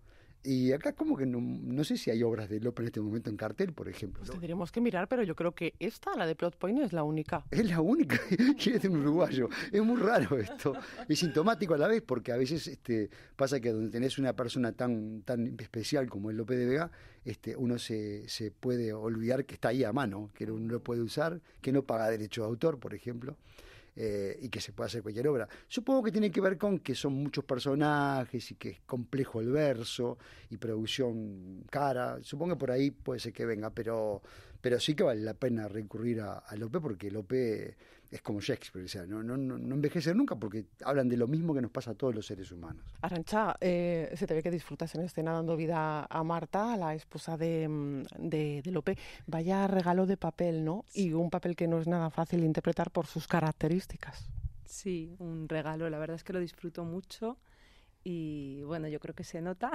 y 0.46 0.72
acá 0.72 0.93
como 0.93 1.18
que 1.18 1.26
no, 1.26 1.84
sé 1.84 1.98
si 1.98 2.12
hay 2.12 2.22
obras 2.22 2.50
de 2.50 2.60
López 2.60 2.84
en 2.84 2.88
este 2.88 3.02
momento 3.02 3.30
en 3.30 3.38
cartel, 3.38 3.74
por 3.74 3.89
ejemplo. 3.89 4.20
Pues 4.20 4.32
tendríamos 4.32 4.72
que 4.72 4.80
mirar, 4.80 5.08
pero 5.08 5.24
yo 5.24 5.36
creo 5.36 5.54
que 5.54 5.74
esta, 5.80 6.16
la 6.16 6.28
de 6.28 6.36
Plot 6.36 6.58
Point, 6.58 6.80
es 6.80 6.93
la 6.93 7.04
única. 7.04 7.46
Es 7.50 7.68
la 7.68 7.82
única, 7.82 8.20
quiere 8.58 8.74
decir 8.74 8.89
un 8.91 9.02
uruguayo. 9.02 9.50
Es 9.72 9.82
muy 9.82 10.00
raro 10.00 10.38
esto. 10.38 10.74
Es 11.10 11.20
sintomático 11.20 11.74
a 11.74 11.78
la 11.78 11.88
vez, 11.88 12.02
porque 12.02 12.32
a 12.32 12.38
veces 12.38 12.68
este, 12.68 13.10
pasa 13.36 13.60
que 13.60 13.72
donde 13.72 13.89
tenés 13.89 14.18
una 14.18 14.34
persona 14.34 14.72
tan, 14.72 15.24
tan 15.24 15.60
especial 15.60 16.10
como 16.10 16.30
el 16.30 16.38
López 16.38 16.60
de 16.60 16.66
Vega, 16.66 16.91
este, 17.24 17.56
uno 17.56 17.80
se, 17.80 18.30
se 18.30 18.52
puede 18.52 18.93
olvidar 18.93 19.46
que 19.46 19.56
está 19.56 19.70
ahí 19.70 19.84
a 19.84 19.91
mano, 19.91 20.30
que 20.36 20.46
uno 20.52 20.74
lo 20.74 20.84
puede 20.84 21.02
usar, 21.02 21.41
que 21.62 21.72
no 21.72 21.84
paga 21.84 22.10
derecho 22.10 22.41
de 22.41 22.48
autor, 22.48 22.80
por 22.80 22.93
ejemplo. 22.93 23.36
Eh, 23.98 24.38
y 24.41 24.50
que 24.50 24.60
se 24.60 24.74
puede 24.74 24.88
hacer 24.88 25.02
cualquier 25.02 25.26
obra. 25.30 25.48
Supongo 25.70 26.04
que 26.04 26.12
tiene 26.12 26.30
que 26.30 26.41
ver 26.41 26.58
con 26.58 26.80
que 26.80 26.93
son 26.93 27.14
muchos 27.14 27.46
personajes 27.46 28.52
y 28.52 28.56
que 28.56 28.70
es 28.70 28.82
complejo 28.82 29.39
el 29.39 29.52
verso 29.52 30.18
y 30.50 30.58
producción 30.58 31.64
cara. 31.70 32.18
Supongo 32.22 32.56
que 32.56 32.60
por 32.60 32.72
ahí 32.72 32.91
puede 32.91 33.22
ser 33.22 33.32
que 33.32 33.46
venga, 33.46 33.70
pero, 33.70 34.22
pero 34.66 34.80
sí 34.80 34.95
que 34.95 35.03
vale 35.03 35.22
la 35.22 35.36
pena 35.36 35.68
recurrir 35.68 36.22
a, 36.22 36.39
a 36.39 36.55
Lope 36.55 36.80
porque 36.80 37.11
Lope 37.11 37.78
es 38.09 38.20
como 38.24 38.41
Shakespeare, 38.41 38.84
o 38.84 38.88
sea, 38.88 39.05
no, 39.05 39.22
no, 39.22 39.38
no, 39.38 39.76
envejece 39.76 40.16
nunca 40.16 40.38
porque 40.38 40.66
hablan 40.84 41.07
de 41.07 41.18
lo 41.18 41.28
mismo 41.28 41.53
que 41.53 41.61
nos 41.61 41.70
pasa 41.70 41.91
a 41.91 41.93
todos 41.93 42.16
los 42.16 42.26
seres 42.26 42.51
humanos. 42.51 42.84
Arancha, 43.01 43.55
eh, 43.61 44.11
se 44.16 44.26
te 44.26 44.34
ve 44.34 44.41
que 44.41 44.49
disfrutas 44.49 44.95
en 44.95 45.01
escena 45.01 45.34
dando 45.34 45.55
vida 45.55 46.07
a 46.09 46.24
Marta, 46.24 46.76
la 46.78 46.95
esposa 46.95 47.38
de, 47.38 47.68
mm, 47.68 48.05
de, 48.18 48.63
Lope. 48.72 48.97
Vaya 49.28 49.68
regalo 49.68 50.07
de 50.07 50.18
papel, 50.18 50.66
¿no? 50.66 50.84
Y 50.95 51.13
un 51.13 51.30
papel 51.30 51.55
que 51.55 51.68
no 51.68 51.78
es 51.78 51.86
nada 51.86 52.09
fácil 52.09 52.39
de 52.39 52.47
interpretar 52.47 52.89
por 52.89 53.05
sus 53.05 53.28
características. 53.28 54.32
Sí, 54.66 55.16
un 55.20 55.47
regalo, 55.47 55.88
la 55.91 55.99
verdad 55.99 56.16
es 56.16 56.24
que 56.24 56.34
lo 56.34 56.39
disfruto 56.39 56.86
mucho 56.86 57.38
y 58.03 58.61
bueno, 58.63 58.88
yo 58.88 58.99
creo 58.99 59.16
que 59.16 59.24
se 59.24 59.41
nota. 59.41 59.72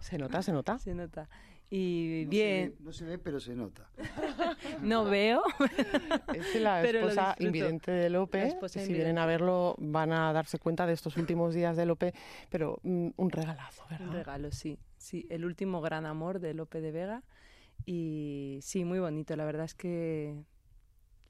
¿Se 0.00 0.18
nota, 0.18 0.42
se 0.42 0.52
nota? 0.52 0.78
se 0.78 0.94
nota. 0.94 1.28
Y 1.70 2.22
No 2.24 2.30
bien. 2.30 2.70
Se 2.70 2.76
ve, 2.76 2.84
no 2.84 2.92
se 2.92 3.04
ve, 3.04 3.18
pero 3.18 3.40
se 3.40 3.54
nota. 3.54 3.90
no 4.82 5.04
veo. 5.04 5.42
Es 6.34 6.60
la 6.60 6.82
esposa 6.82 7.36
invidente 7.38 7.90
de 7.90 8.08
Lope. 8.08 8.50
Si 8.50 8.56
invidente. 8.56 8.94
vienen 8.94 9.18
a 9.18 9.26
verlo, 9.26 9.74
van 9.78 10.12
a 10.12 10.32
darse 10.32 10.58
cuenta 10.58 10.86
de 10.86 10.94
estos 10.94 11.16
últimos 11.18 11.54
días 11.54 11.76
de 11.76 11.84
Lope. 11.84 12.14
Pero 12.48 12.78
mm, 12.82 13.08
un 13.16 13.30
regalazo, 13.30 13.84
¿verdad? 13.90 14.08
Un 14.08 14.14
regalo, 14.14 14.50
sí. 14.50 14.78
Sí, 14.96 15.26
el 15.28 15.44
último 15.44 15.80
gran 15.82 16.06
amor 16.06 16.40
de 16.40 16.54
Lope 16.54 16.80
de 16.80 16.90
Vega. 16.90 17.22
Y 17.84 18.58
sí, 18.62 18.84
muy 18.84 18.98
bonito. 18.98 19.36
La 19.36 19.44
verdad 19.44 19.66
es 19.66 19.74
que 19.74 20.34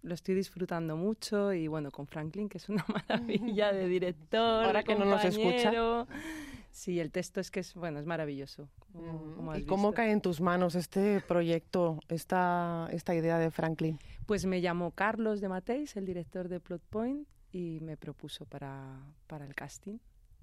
lo 0.03 0.15
estoy 0.15 0.37
disfrutando 0.37 0.97
mucho. 0.97 1.53
Y 1.53 1.67
bueno, 1.67 1.91
con 1.91 2.07
Franklin, 2.07 2.49
que 2.49 2.59
es 2.59 2.69
una 2.69 2.85
maravilla 3.09 3.73
de 3.73 3.89
director. 3.89 4.65
Ahora 4.67 4.85
que 4.85 4.95
no 4.95 5.05
nos 5.05 5.25
escucha. 5.25 5.73
Sí, 6.79 7.01
el 7.01 7.11
texto 7.11 7.41
es 7.41 7.51
que 7.51 7.59
es, 7.59 7.75
bueno, 7.75 7.99
es 7.99 8.07
maravilloso. 8.07 8.69
como- 8.93 9.35
como 9.35 9.51
has 9.53 9.59
¿Y 9.59 9.65
cómo 9.65 9.93
cae 9.93 10.13
en 10.13 10.21
tus 10.21 10.41
manos 10.41 10.77
este 10.77 11.21
proyecto, 11.21 11.99
esta, 12.09 12.89
esta 12.93 13.17
idea 13.17 13.37
de 13.39 13.51
Franklin? 13.51 13.99
Pues 14.27 14.47
me 14.47 14.61
llamó 14.61 14.93
Carlos 14.93 15.41
de 15.41 15.49
Mateis, 15.49 15.97
el 15.97 16.07
director 16.07 16.49
de 16.49 16.61
Plot 16.61 16.81
Point, 16.89 17.27
y 17.51 17.81
me 17.81 17.97
propuso 17.97 18.45
para, 18.45 18.97
para 19.27 19.45
el 19.45 19.57
casting. 19.57 19.99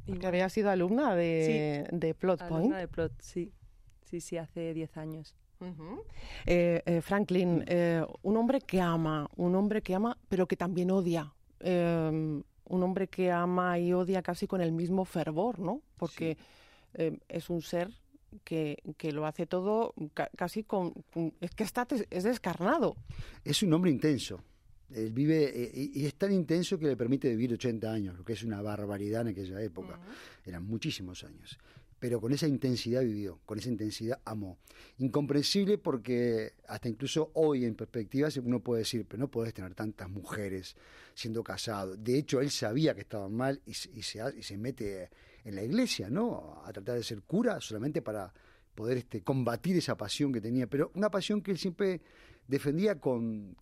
Y 0.07 0.11
Porque 0.11 0.27
había 0.27 0.49
sido 0.49 0.69
alumna 0.69 1.15
de, 1.15 1.87
de 1.93 2.13
Plot 2.13 2.41
alumna 2.41 2.59
Point. 2.59 2.75
de 2.75 2.87
Plot, 2.89 3.13
sí. 3.21 3.53
Sí, 4.03 4.19
sí, 4.19 4.37
hace 4.37 4.73
10 4.73 4.97
años. 4.97 5.35
Eh, 6.45 6.81
eh, 6.85 7.01
Franklin, 7.01 7.63
eh, 7.65 8.05
un 8.23 8.35
hombre 8.35 8.59
que 8.59 8.81
ama, 8.81 9.29
un 9.37 9.55
hombre 9.55 9.81
que 9.81 9.95
ama, 9.95 10.17
pero 10.27 10.47
que 10.47 10.57
también 10.57 10.91
odia. 10.91 11.33
Un 12.67 12.83
hombre 12.83 13.07
que 13.07 13.31
ama 13.31 13.77
y 13.79 13.93
odia 13.93 14.21
casi 14.21 14.47
con 14.47 14.61
el 14.61 14.71
mismo 14.71 15.05
fervor, 15.05 15.59
¿no? 15.59 15.81
Porque 15.97 16.37
eh, 16.93 17.17
es 17.29 17.49
un 17.49 17.61
ser 17.61 17.89
que, 18.43 18.77
que 18.97 19.11
lo 19.11 19.25
hace 19.25 19.45
todo 19.45 19.93
ca- 20.13 20.29
casi 20.35 20.63
con, 20.63 20.91
con- 21.13 21.33
Es 21.41 21.51
que 21.51 21.63
está, 21.63 21.87
es 22.09 22.23
descarnado. 22.23 22.95
Es 23.43 23.61
un 23.63 23.71
hombre 23.73 23.91
intenso. 23.91 24.41
Él 24.93 25.11
vive, 25.11 25.63
eh, 25.63 25.71
y 25.73 26.01
y 26.01 26.05
es 26.05 26.13
tan 26.15 26.31
intenso 26.31 26.77
que 26.77 26.85
le 26.87 26.95
permite 26.95 27.29
vivir 27.29 27.53
80 27.53 27.91
años, 27.91 28.17
lo 28.17 28.23
que 28.23 28.33
es 28.33 28.43
una 28.43 28.61
barbaridad 28.61 29.21
en 29.21 29.29
aquella 29.29 29.61
época. 29.61 29.99
Eran 30.45 30.63
muchísimos 30.63 31.23
años. 31.23 31.57
Pero 32.05 32.21
con 32.21 32.31
esa 32.31 32.45
intensidad 32.45 33.01
vivió, 33.01 33.39
con 33.47 33.57
esa 33.57 33.69
intensidad 33.69 34.21
amó. 34.25 34.59
Incomprensible 34.99 35.79
porque 35.79 36.53
hasta 36.67 36.87
incluso 36.87 37.31
hoy 37.33 37.65
en 37.65 37.73
perspectiva 37.73 38.29
uno 38.43 38.59
puede 38.59 38.81
decir, 38.83 39.07
pero 39.09 39.21
no 39.21 39.31
podés 39.31 39.55
tener 39.55 39.73
tantas 39.73 40.07
mujeres 40.07 40.75
siendo 41.15 41.43
casado. 41.43 41.97
De 41.97 42.15
hecho, 42.19 42.41
él 42.41 42.51
sabía 42.51 42.93
que 42.93 43.01
estaban 43.01 43.33
mal 43.33 43.59
y, 43.65 43.73
se- 43.73 44.55
mete 44.55 45.09
en 45.45 45.55
la 45.55 45.63
iglesia, 45.63 46.11
¿no? 46.11 46.61
A 46.63 46.71
tratar 46.71 46.95
de 46.95 47.03
ser 47.03 47.23
cura 47.23 47.59
solamente 47.59 48.03
para 48.03 48.31
poder 48.75 48.99
este, 48.99 49.23
combatir 49.23 49.75
esa 49.75 49.97
pasión 49.97 50.31
que 50.31 50.41
tenía. 50.41 50.67
Pero 50.67 50.91
una 50.93 51.09
pasión 51.09 51.41
que 51.41 51.49
él 51.49 51.57
siempre 51.57 52.01
defendía 52.47 52.99
con, 52.99 53.57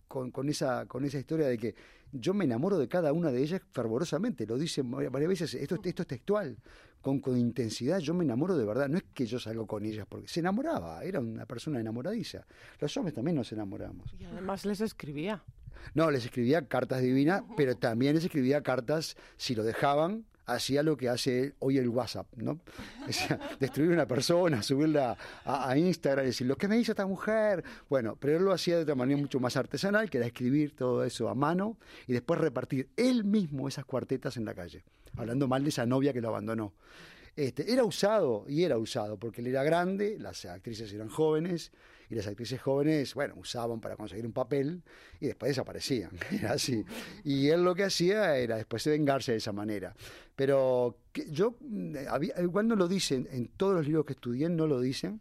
esa, 0.48 0.86
historia 1.18 1.46
de 1.46 1.56
que 1.56 1.74
yo 2.12 2.34
me 2.34 2.44
enamoro 2.44 2.76
de 2.78 2.88
cada 2.88 3.10
una 3.14 3.32
de 3.32 3.42
ellas 3.42 3.62
fervorosamente, 3.72 4.46
lo 4.46 4.58
dice 4.58 4.82
varias 4.82 5.28
veces, 5.28 5.54
esto, 5.54 5.78
esto 5.82 6.02
es 6.02 6.08
textual, 6.08 6.58
con, 7.04 7.20
con 7.20 7.38
intensidad, 7.38 7.98
yo 7.98 8.14
me 8.14 8.24
enamoro 8.24 8.56
de 8.56 8.64
verdad, 8.64 8.88
no 8.88 8.96
es 8.96 9.04
que 9.12 9.26
yo 9.26 9.38
salgo 9.38 9.66
con 9.66 9.84
ellas, 9.84 10.06
porque 10.08 10.26
se 10.26 10.40
enamoraba, 10.40 11.04
era 11.04 11.20
una 11.20 11.44
persona 11.44 11.78
enamoradiza. 11.78 12.46
Los 12.80 12.96
hombres 12.96 13.14
también 13.14 13.36
nos 13.36 13.52
enamoramos. 13.52 14.12
Y 14.18 14.24
además 14.24 14.64
les 14.64 14.80
escribía. 14.80 15.44
No, 15.92 16.10
les 16.10 16.24
escribía 16.24 16.66
cartas 16.66 17.02
divinas, 17.02 17.42
pero 17.58 17.76
también 17.76 18.14
les 18.14 18.24
escribía 18.24 18.62
cartas, 18.62 19.18
si 19.36 19.54
lo 19.54 19.64
dejaban, 19.64 20.24
hacía 20.46 20.82
lo 20.82 20.96
que 20.96 21.10
hace 21.10 21.54
hoy 21.58 21.76
el 21.76 21.90
WhatsApp, 21.90 22.26
¿no? 22.36 22.60
O 23.06 23.12
sea, 23.12 23.38
destruir 23.60 23.90
una 23.90 24.06
persona, 24.06 24.62
subirla 24.62 25.18
a, 25.44 25.68
a 25.68 25.76
Instagram 25.76 26.24
y 26.24 26.28
decir, 26.28 26.46
lo 26.46 26.56
que 26.56 26.68
me 26.68 26.78
hizo 26.78 26.92
esta 26.92 27.06
mujer. 27.06 27.62
Bueno, 27.90 28.16
pero 28.18 28.38
él 28.38 28.44
lo 28.44 28.52
hacía 28.52 28.76
de 28.76 28.82
otra 28.82 28.94
manera 28.94 29.20
mucho 29.20 29.40
más 29.40 29.58
artesanal, 29.58 30.08
que 30.08 30.18
era 30.18 30.26
escribir 30.26 30.74
todo 30.74 31.04
eso 31.04 31.28
a 31.28 31.34
mano 31.34 31.76
y 32.06 32.14
después 32.14 32.40
repartir 32.40 32.88
él 32.96 33.24
mismo 33.24 33.68
esas 33.68 33.84
cuartetas 33.84 34.38
en 34.38 34.46
la 34.46 34.54
calle, 34.54 34.84
hablando 35.16 35.48
mal 35.48 35.62
de 35.62 35.68
esa 35.70 35.86
novia 35.86 36.12
que 36.12 36.20
lo 36.20 36.28
abandonó. 36.28 36.72
Este, 37.36 37.72
era 37.72 37.82
usado, 37.84 38.44
y 38.48 38.62
era 38.62 38.78
usado, 38.78 39.18
porque 39.18 39.40
él 39.40 39.48
era 39.48 39.64
grande, 39.64 40.16
las 40.20 40.44
actrices 40.44 40.92
eran 40.92 41.08
jóvenes, 41.08 41.72
y 42.08 42.14
las 42.14 42.26
actrices 42.28 42.60
jóvenes, 42.60 43.14
bueno, 43.14 43.34
usaban 43.38 43.80
para 43.80 43.96
conseguir 43.96 44.24
un 44.26 44.32
papel 44.32 44.82
y 45.20 45.26
después 45.26 45.50
desaparecían. 45.50 46.10
Era 46.30 46.52
así. 46.52 46.84
Y 47.24 47.48
él 47.48 47.64
lo 47.64 47.74
que 47.74 47.84
hacía 47.84 48.36
era 48.36 48.56
después 48.56 48.84
de 48.84 48.90
vengarse 48.90 49.32
de 49.32 49.38
esa 49.38 49.52
manera. 49.52 49.94
Pero 50.36 50.98
yo, 51.30 51.56
mm, 51.60 51.94
había- 52.08 52.34
igual 52.42 52.68
no 52.68 52.76
lo 52.76 52.88
dicen, 52.88 53.26
en 53.32 53.48
todos 53.48 53.74
los 53.74 53.86
libros 53.86 54.04
que 54.04 54.12
estudié 54.12 54.50
no 54.50 54.66
lo 54.66 54.80
dicen, 54.82 55.20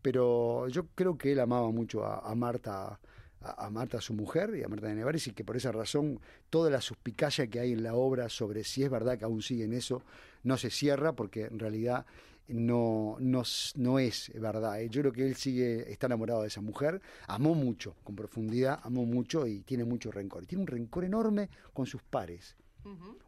pero 0.00 0.66
yo 0.68 0.86
creo 0.94 1.18
que 1.18 1.32
él 1.32 1.40
amaba 1.40 1.70
mucho 1.70 2.04
a 2.06 2.34
Marta. 2.34 2.98
A, 3.44 3.66
a 3.66 3.70
Marta, 3.70 4.00
su 4.00 4.14
mujer, 4.14 4.56
y 4.56 4.62
a 4.62 4.68
Marta 4.68 4.88
de 4.88 4.94
Nevares, 4.94 5.26
y 5.26 5.32
que 5.32 5.44
por 5.44 5.56
esa 5.56 5.70
razón 5.70 6.20
toda 6.50 6.70
la 6.70 6.80
suspicacia 6.80 7.46
que 7.46 7.60
hay 7.60 7.72
en 7.72 7.82
la 7.82 7.94
obra 7.94 8.28
sobre 8.28 8.64
si 8.64 8.82
es 8.82 8.90
verdad 8.90 9.18
que 9.18 9.24
aún 9.24 9.42
sigue 9.42 9.64
en 9.64 9.72
eso 9.74 10.02
no 10.42 10.56
se 10.56 10.70
cierra, 10.70 11.12
porque 11.12 11.46
en 11.46 11.58
realidad 11.58 12.06
no, 12.48 13.16
no, 13.18 13.42
no 13.76 13.98
es 13.98 14.30
verdad. 14.34 14.80
¿eh? 14.80 14.88
Yo 14.90 15.00
creo 15.00 15.12
que 15.12 15.26
él 15.26 15.34
sigue, 15.34 15.90
está 15.90 16.06
enamorado 16.06 16.42
de 16.42 16.48
esa 16.48 16.60
mujer, 16.60 17.00
amó 17.26 17.54
mucho, 17.54 17.96
con 18.04 18.14
profundidad, 18.14 18.80
amó 18.82 19.04
mucho 19.04 19.46
y 19.46 19.60
tiene 19.60 19.84
mucho 19.84 20.12
rencor. 20.12 20.44
Y 20.44 20.46
tiene 20.46 20.62
un 20.62 20.68
rencor 20.68 21.04
enorme 21.04 21.48
con 21.72 21.86
sus 21.86 22.02
pares, 22.02 22.56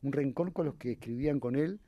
un 0.03 0.12
rencor 0.12 0.53
con 0.53 0.67
los 0.67 0.75
que 0.75 0.93
escribían 0.93 1.41
con 1.41 1.57
él 1.57 1.81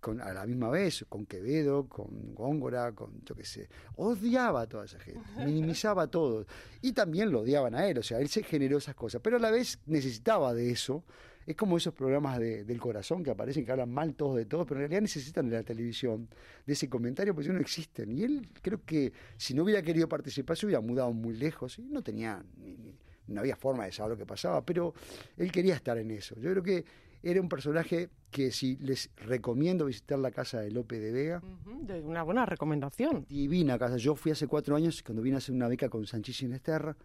con, 0.00 0.20
a 0.20 0.32
la 0.32 0.46
misma 0.46 0.68
vez, 0.70 1.04
con 1.08 1.26
Quevedo, 1.26 1.88
con 1.88 2.34
Góngora, 2.34 2.92
con 2.92 3.22
yo 3.24 3.34
qué 3.34 3.44
sé. 3.44 3.68
Odiaba 3.96 4.62
a 4.62 4.66
toda 4.68 4.84
esa 4.84 4.98
gente, 5.00 5.20
minimizaba 5.44 6.02
a 6.04 6.06
todos. 6.06 6.46
Y 6.82 6.92
también 6.92 7.30
lo 7.32 7.40
odiaban 7.40 7.74
a 7.74 7.86
él, 7.88 7.98
o 7.98 8.02
sea, 8.02 8.20
él 8.20 8.28
se 8.28 8.42
generó 8.42 8.78
esas 8.78 8.94
cosas, 8.94 9.20
pero 9.22 9.36
a 9.36 9.40
la 9.40 9.50
vez 9.50 9.78
necesitaba 9.86 10.54
de 10.54 10.70
eso. 10.70 11.04
Es 11.46 11.54
como 11.54 11.76
esos 11.76 11.94
programas 11.94 12.40
de- 12.40 12.64
del 12.64 12.80
corazón 12.80 13.22
que 13.22 13.30
aparecen, 13.30 13.64
que 13.64 13.70
hablan 13.70 13.88
mal 13.90 14.14
todos 14.16 14.34
de 14.36 14.46
todos, 14.46 14.66
pero 14.66 14.78
en 14.80 14.82
realidad 14.88 15.02
necesitan 15.02 15.48
de 15.48 15.54
la 15.56 15.62
televisión, 15.62 16.28
de 16.66 16.72
ese 16.72 16.88
comentario, 16.88 17.34
porque 17.34 17.48
no 17.48 17.54
no 17.54 17.60
existen. 17.60 18.10
Y 18.10 18.24
él 18.24 18.48
creo 18.62 18.80
que 18.84 19.12
si 19.36 19.54
no 19.54 19.62
hubiera 19.62 19.80
querido 19.80 20.08
participar, 20.08 20.56
se 20.56 20.66
hubiera 20.66 20.80
mudado 20.80 21.12
muy 21.12 21.36
lejos 21.36 21.78
y 21.78 21.82
no 21.82 22.02
tenía, 22.02 22.44
ni- 22.58 22.76
ni- 22.76 22.94
no 23.28 23.40
había 23.40 23.54
forma 23.54 23.84
de 23.84 23.92
saber 23.92 24.12
lo 24.12 24.16
que 24.18 24.26
pasaba, 24.26 24.64
pero 24.66 24.92
él 25.36 25.52
quería 25.52 25.76
estar 25.76 25.96
en 25.98 26.10
eso. 26.10 26.34
Yo 26.40 26.50
creo 26.50 26.62
que 26.64 26.84
era 27.30 27.40
un 27.40 27.48
personaje 27.48 28.08
que 28.30 28.50
si 28.50 28.76
les 28.76 29.10
recomiendo 29.16 29.86
visitar 29.86 30.18
la 30.18 30.30
casa 30.30 30.60
de 30.60 30.70
Lope 30.70 30.98
de 30.98 31.12
Vega, 31.12 31.42
De 31.82 32.00
una 32.02 32.22
buena 32.22 32.46
recomendación. 32.46 33.26
divina 33.28 33.78
casa. 33.78 33.96
Yo 33.96 34.14
fui 34.14 34.32
hace 34.32 34.46
cuatro 34.46 34.76
años 34.76 35.02
cuando 35.02 35.22
vine 35.22 35.36
a 35.36 35.38
hacer 35.38 35.54
una 35.54 35.68
beca 35.68 35.88
con 35.88 36.06
Sanchís 36.06 36.36
Sinesterra. 36.36 36.96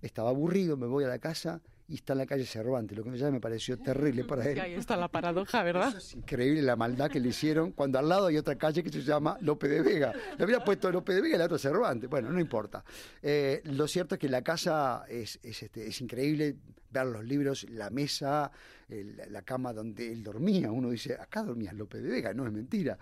Estaba 0.00 0.30
aburrido, 0.30 0.76
me 0.76 0.86
voy 0.86 1.04
a 1.04 1.08
la 1.08 1.18
casa 1.18 1.60
y 1.88 1.94
está 1.94 2.12
en 2.12 2.18
la 2.18 2.26
calle 2.26 2.44
Cervantes, 2.44 2.96
lo 2.96 3.02
que 3.02 3.16
ya 3.16 3.30
me 3.30 3.40
pareció 3.40 3.78
terrible 3.78 4.24
para 4.24 4.48
él. 4.48 4.60
Ahí 4.60 4.74
está 4.74 4.96
la 4.96 5.08
paradoja, 5.08 5.62
¿verdad? 5.62 5.94
Increíble 6.14 6.60
la 6.60 6.76
maldad 6.76 7.10
que 7.10 7.18
le 7.18 7.30
hicieron 7.30 7.72
cuando 7.72 7.98
al 7.98 8.08
lado 8.08 8.26
hay 8.26 8.36
otra 8.36 8.56
calle 8.56 8.82
que 8.82 8.90
se 8.90 9.02
llama 9.02 9.38
Lope 9.40 9.68
de 9.68 9.80
Vega. 9.80 10.12
Le 10.36 10.44
había 10.44 10.62
puesto 10.62 10.90
Lope 10.92 11.14
de 11.14 11.22
Vega 11.22 11.36
y 11.36 11.38
la 11.38 11.46
otra 11.46 11.58
Cervantes. 11.58 12.10
Bueno, 12.10 12.30
no 12.30 12.38
importa. 12.40 12.84
Eh, 13.22 13.62
lo 13.64 13.88
cierto 13.88 14.16
es 14.16 14.20
que 14.20 14.28
la 14.28 14.42
casa 14.42 15.04
es, 15.08 15.38
es, 15.42 15.62
este, 15.62 15.86
es 15.86 15.98
increíble 16.02 16.56
ver 16.90 17.06
los 17.06 17.24
libros, 17.24 17.66
la 17.70 17.88
mesa, 17.88 18.50
el- 18.90 19.20
la 19.30 19.40
cama 19.42 19.72
donde 19.72 20.12
él 20.12 20.22
dormía. 20.22 20.70
Uno 20.70 20.90
dice, 20.90 21.14
acá 21.14 21.42
dormía 21.42 21.72
Lope 21.72 21.98
de 22.02 22.08
Vega, 22.10 22.34
no 22.34 22.46
es 22.46 22.52
mentira. 22.52 22.98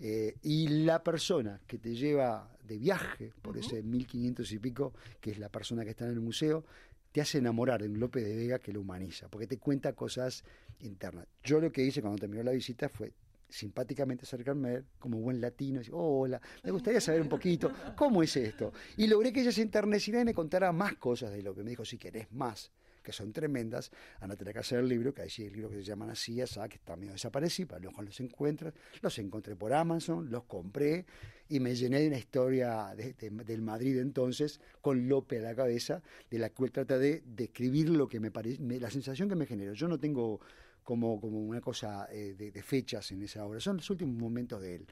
Eh, 0.00 0.36
y 0.42 0.68
la 0.84 1.02
persona 1.02 1.60
que 1.66 1.78
te 1.78 1.94
lleva 1.94 2.48
de 2.66 2.78
viaje 2.78 3.32
por 3.42 3.56
ese 3.58 3.82
1500 3.82 4.50
y 4.52 4.58
pico, 4.58 4.94
que 5.20 5.32
es 5.32 5.38
la 5.38 5.48
persona 5.50 5.84
que 5.84 5.90
está 5.90 6.06
en 6.06 6.12
el 6.12 6.20
museo, 6.20 6.64
te 7.12 7.20
hace 7.20 7.38
enamorar 7.38 7.82
de 7.82 7.88
un 7.88 8.00
Lope 8.00 8.22
de 8.22 8.34
Vega 8.34 8.58
que 8.58 8.72
lo 8.72 8.80
humaniza, 8.80 9.28
porque 9.28 9.46
te 9.46 9.58
cuenta 9.58 9.92
cosas 9.92 10.44
internas. 10.80 11.26
Yo 11.44 11.60
lo 11.60 11.70
que 11.70 11.82
hice 11.82 12.00
cuando 12.00 12.18
terminó 12.18 12.42
la 12.42 12.52
visita 12.52 12.88
fue 12.88 13.12
simpáticamente 13.48 14.24
acercarme 14.24 14.84
como 14.98 15.18
buen 15.18 15.40
latino, 15.40 15.78
decir, 15.78 15.92
hola, 15.94 16.40
me 16.62 16.70
gustaría 16.70 17.00
saber 17.00 17.20
un 17.20 17.28
poquito 17.28 17.70
cómo 17.94 18.22
es 18.22 18.34
esto. 18.36 18.72
Y 18.96 19.06
logré 19.06 19.32
que 19.32 19.42
ella 19.42 19.52
se 19.52 19.62
enterneciera 19.62 20.22
y 20.22 20.24
me 20.24 20.32
contara 20.32 20.72
más 20.72 20.94
cosas 20.94 21.32
de 21.32 21.42
lo 21.42 21.54
que 21.54 21.62
me 21.62 21.70
dijo, 21.70 21.84
si 21.84 21.98
querés 21.98 22.32
más, 22.32 22.72
que 23.02 23.12
son 23.12 23.32
tremendas, 23.32 23.90
andate 24.20 24.44
a 24.44 24.46
la 24.46 24.52
casa 24.52 24.76
del 24.76 24.88
libro, 24.88 25.12
que 25.12 25.22
hay 25.22 25.30
sí 25.30 25.48
libros 25.50 25.70
que 25.72 25.78
se 25.78 25.84
llaman 25.84 26.10
así, 26.10 26.36
que 26.36 26.42
están 26.76 26.98
medio 27.00 27.12
desaparecidos, 27.12 27.68
para 27.70 27.80
luego 27.82 28.02
los 28.02 28.18
encuentras, 28.20 28.72
los 29.00 29.18
encontré 29.18 29.56
por 29.56 29.72
Amazon, 29.72 30.30
los 30.30 30.44
compré 30.44 31.04
y 31.48 31.60
me 31.60 31.74
llené 31.74 32.00
de 32.00 32.08
una 32.08 32.18
historia 32.18 32.94
de- 32.96 33.12
de- 33.14 33.30
del 33.44 33.62
Madrid 33.62 33.98
entonces, 33.98 34.60
con 34.80 35.08
Lope 35.08 35.38
a 35.38 35.42
la 35.42 35.54
cabeza, 35.54 36.02
de 36.30 36.38
la 36.38 36.50
cual 36.50 36.70
trata 36.70 36.98
de 36.98 37.22
describir 37.26 37.90
lo 37.90 38.08
que 38.08 38.20
me 38.20 38.30
parece, 38.30 38.62
la 38.62 38.90
sensación 38.90 39.28
que 39.28 39.34
me 39.34 39.46
generó. 39.46 39.74
Yo 39.74 39.88
no 39.88 39.98
tengo 39.98 40.40
como, 40.82 41.20
como 41.20 41.38
una 41.40 41.60
cosa 41.60 42.08
eh, 42.10 42.34
de, 42.36 42.50
de 42.50 42.62
fechas 42.62 43.10
en 43.12 43.22
esa 43.22 43.44
obra, 43.44 43.60
son 43.60 43.76
los 43.76 43.88
últimos 43.90 44.16
momentos 44.16 44.60
de 44.60 44.76
él. 44.76 44.86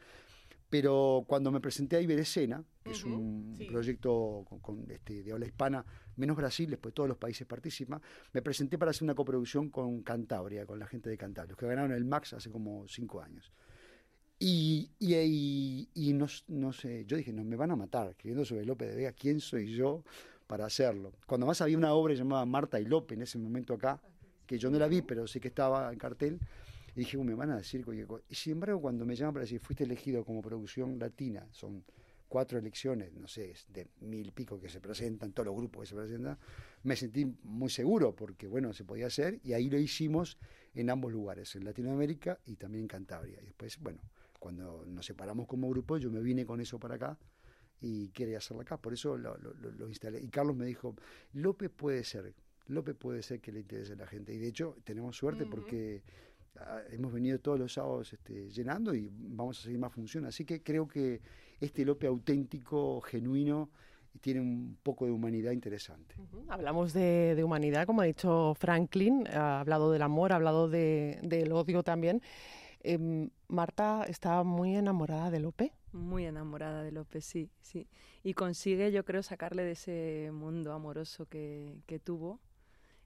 Pero 0.70 1.24
cuando 1.26 1.50
me 1.50 1.60
presenté 1.60 1.96
a 1.96 2.00
Iberescena, 2.00 2.64
que 2.84 2.92
es 2.92 3.04
un 3.04 3.58
proyecto 3.68 4.44
con, 4.48 4.60
con, 4.60 4.90
este, 4.90 5.24
de 5.24 5.32
habla 5.32 5.46
hispana, 5.46 5.84
menos 6.14 6.36
Brasil, 6.36 6.70
después 6.70 6.94
todos 6.94 7.08
los 7.08 7.18
países 7.18 7.44
participan, 7.44 8.00
me 8.32 8.40
presenté 8.40 8.78
para 8.78 8.92
hacer 8.92 9.02
una 9.02 9.16
coproducción 9.16 9.68
con 9.68 10.02
Cantabria, 10.02 10.64
con 10.66 10.78
la 10.78 10.86
gente 10.86 11.10
de 11.10 11.18
Cantabria, 11.18 11.50
los 11.50 11.58
que 11.58 11.66
ganaron 11.66 11.92
el 11.92 12.04
Max 12.04 12.34
hace 12.34 12.50
como 12.50 12.86
cinco 12.86 13.20
años. 13.20 13.52
Y, 14.38 14.92
y, 15.00 15.88
y, 15.92 16.12
no, 16.14 16.26
no, 16.48 16.72
sé, 16.72 17.04
yo 17.04 17.16
dije, 17.16 17.32
no, 17.32 17.44
me 17.44 17.56
van 17.56 17.72
a 17.72 17.76
matar, 17.76 18.10
escribiendo 18.10 18.44
sobre 18.44 18.64
López 18.64 18.88
de 18.90 18.96
Vega, 18.96 19.12
¿quién 19.12 19.40
soy 19.40 19.74
yo 19.74 20.04
para 20.46 20.66
hacerlo? 20.66 21.12
Cuando 21.26 21.46
más 21.46 21.60
había 21.60 21.76
una 21.76 21.92
obra 21.92 22.14
llamada 22.14 22.46
Marta 22.46 22.80
y 22.80 22.84
López 22.84 23.18
en 23.18 23.22
ese 23.22 23.38
momento 23.38 23.74
acá, 23.74 24.00
que 24.46 24.56
yo 24.56 24.70
no 24.70 24.78
la 24.78 24.88
vi, 24.88 25.02
pero 25.02 25.26
sí 25.26 25.40
que 25.40 25.48
estaba 25.48 25.92
en 25.92 25.98
cartel, 25.98 26.40
y 26.94 27.00
dije, 27.00 27.16
me 27.18 27.34
van 27.34 27.50
a 27.50 27.56
decir 27.56 27.84
cualquier 27.84 28.06
cosa. 28.06 28.24
Y 28.28 28.34
sin 28.34 28.54
embargo, 28.54 28.80
cuando 28.80 29.04
me 29.04 29.14
llaman 29.14 29.34
para 29.34 29.44
decir, 29.44 29.60
fuiste 29.60 29.84
elegido 29.84 30.24
como 30.24 30.42
producción 30.42 30.98
latina, 30.98 31.46
son 31.50 31.84
cuatro 32.30 32.58
elecciones, 32.58 33.12
no 33.12 33.26
sé, 33.26 33.52
de 33.68 33.88
mil 34.00 34.32
pico 34.32 34.60
que 34.60 34.68
se 34.68 34.80
presentan, 34.80 35.32
todos 35.32 35.46
los 35.46 35.56
grupos 35.56 35.82
que 35.82 35.86
se 35.88 35.94
presentan, 35.96 36.38
me 36.84 36.94
sentí 36.94 37.26
muy 37.42 37.68
seguro 37.68 38.14
porque, 38.14 38.46
bueno, 38.46 38.72
se 38.72 38.84
podía 38.84 39.08
hacer 39.08 39.40
y 39.42 39.52
ahí 39.52 39.68
lo 39.68 39.78
hicimos 39.78 40.38
en 40.74 40.90
ambos 40.90 41.12
lugares, 41.12 41.56
en 41.56 41.64
Latinoamérica 41.64 42.38
y 42.46 42.54
también 42.54 42.84
en 42.84 42.88
Cantabria. 42.88 43.40
Y 43.42 43.46
después, 43.46 43.78
bueno, 43.80 44.00
cuando 44.38 44.84
nos 44.86 45.04
separamos 45.06 45.48
como 45.48 45.68
grupo, 45.68 45.98
yo 45.98 46.08
me 46.10 46.20
vine 46.20 46.46
con 46.46 46.60
eso 46.60 46.78
para 46.78 46.94
acá 46.94 47.18
y 47.80 48.10
quería 48.10 48.38
hacerlo 48.38 48.62
acá, 48.62 48.76
por 48.76 48.92
eso 48.92 49.16
lo, 49.16 49.36
lo, 49.36 49.88
instalé. 49.88 50.20
Y 50.20 50.28
Carlos 50.28 50.54
me 50.54 50.66
dijo, 50.66 50.94
López 51.32 51.70
puede 51.70 52.04
ser, 52.04 52.32
López 52.68 52.94
puede 52.94 53.22
ser 53.22 53.40
que 53.40 53.50
le 53.50 53.60
interese 53.60 53.94
a 53.94 53.96
la 53.96 54.06
gente. 54.06 54.32
Y 54.32 54.38
de 54.38 54.48
hecho, 54.48 54.76
tenemos 54.84 55.16
suerte 55.16 55.46
porque 55.46 56.02
hemos 56.90 57.12
venido 57.12 57.38
todos 57.38 57.58
los 57.58 57.72
sábados 57.72 58.12
este, 58.12 58.48
llenando 58.50 58.94
y 58.94 59.10
vamos 59.12 59.58
a 59.60 59.62
seguir 59.62 59.78
más 59.78 59.92
funciones. 59.92 60.28
Así 60.28 60.44
que 60.44 60.62
creo 60.62 60.86
que 60.86 61.20
este 61.60 61.84
López 61.84 62.08
auténtico, 62.08 63.00
genuino, 63.00 63.70
tiene 64.20 64.40
un 64.40 64.76
poco 64.82 65.06
de 65.06 65.12
humanidad 65.12 65.52
interesante. 65.52 66.16
Hablamos 66.48 66.92
de, 66.92 67.40
humanidad, 67.44 67.86
como 67.86 68.02
ha 68.02 68.04
dicho 68.04 68.54
Franklin, 68.54 69.26
ha 69.28 69.60
hablado 69.60 69.92
del 69.92 70.02
amor, 70.02 70.32
ha 70.32 70.36
hablado 70.36 70.68
del 70.68 71.52
odio 71.52 71.82
también. 71.82 72.20
Em, 72.82 73.30
Marta 73.48 74.04
está 74.08 74.42
muy 74.42 74.74
enamorada 74.74 75.30
de 75.30 75.40
Lope. 75.40 75.72
Muy 75.92 76.24
enamorada 76.24 76.82
de 76.82 76.92
Lope, 76.92 77.20
sí, 77.20 77.50
sí. 77.60 77.86
Y 78.22 78.34
consigue, 78.34 78.90
yo 78.90 79.04
creo, 79.04 79.22
sacarle 79.22 79.64
de 79.64 79.72
ese 79.72 80.30
mundo 80.32 80.72
amoroso 80.72 81.26
que, 81.26 82.00
tuvo. 82.04 82.40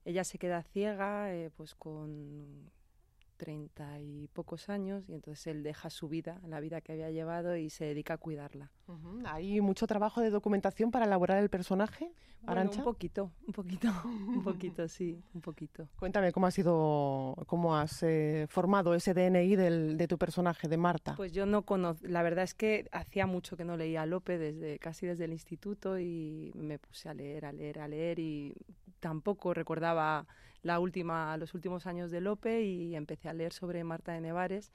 Ella 0.04 0.24
se 0.24 0.38
queda 0.38 0.62
ciega, 0.62 1.34
eh, 1.34 1.50
pues 1.56 1.74
con 1.74 2.70
treinta 3.44 4.00
y 4.00 4.26
pocos 4.32 4.70
años 4.70 5.06
y 5.06 5.12
entonces 5.12 5.46
él 5.48 5.62
deja 5.62 5.90
su 5.90 6.08
vida, 6.08 6.40
la 6.46 6.60
vida 6.60 6.80
que 6.80 6.92
había 6.92 7.10
llevado 7.10 7.58
y 7.58 7.68
se 7.68 7.84
dedica 7.84 8.14
a 8.14 8.16
cuidarla. 8.16 8.70
¿Hay 9.26 9.60
mucho 9.60 9.86
trabajo 9.86 10.22
de 10.22 10.30
documentación 10.30 10.90
para 10.90 11.04
elaborar 11.04 11.42
el 11.42 11.50
personaje, 11.50 12.10
Arancha? 12.46 12.78
un 12.78 12.84
poquito, 12.84 13.32
un 13.46 13.52
poquito, 13.52 13.88
un 14.06 14.42
poquito, 14.42 14.88
sí, 14.88 15.22
un 15.34 15.42
poquito. 15.42 15.86
Cuéntame 15.98 16.32
cómo 16.32 16.46
ha 16.46 16.50
sido, 16.50 17.34
cómo 17.46 17.76
has 17.76 18.02
eh, 18.02 18.46
formado 18.48 18.94
ese 18.94 19.12
DNI 19.12 19.56
del, 19.56 19.98
de 19.98 20.08
tu 20.08 20.16
personaje, 20.16 20.66
de 20.66 20.78
Marta. 20.78 21.14
Pues 21.14 21.32
yo 21.32 21.44
no 21.44 21.66
conozco, 21.66 22.06
la 22.06 22.22
verdad 22.22 22.44
es 22.44 22.54
que 22.54 22.88
hacía 22.92 23.26
mucho 23.26 23.58
que 23.58 23.66
no 23.66 23.76
leía 23.76 24.00
a 24.00 24.06
Lope, 24.06 24.38
desde, 24.38 24.78
casi 24.78 25.04
desde 25.04 25.26
el 25.26 25.32
instituto 25.32 25.98
y 25.98 26.50
me 26.54 26.78
puse 26.78 27.10
a 27.10 27.14
leer, 27.14 27.44
a 27.44 27.52
leer, 27.52 27.78
a 27.78 27.88
leer 27.88 28.18
y 28.18 28.54
tampoco 29.00 29.52
recordaba 29.52 30.26
la 30.64 30.80
última, 30.80 31.36
los 31.36 31.54
últimos 31.54 31.86
años 31.86 32.10
de 32.10 32.20
Lope 32.20 32.62
y 32.62 32.96
empecé 32.96 33.28
a 33.28 33.34
leer 33.34 33.52
sobre 33.52 33.84
Marta 33.84 34.12
de 34.12 34.20
Nevares. 34.20 34.72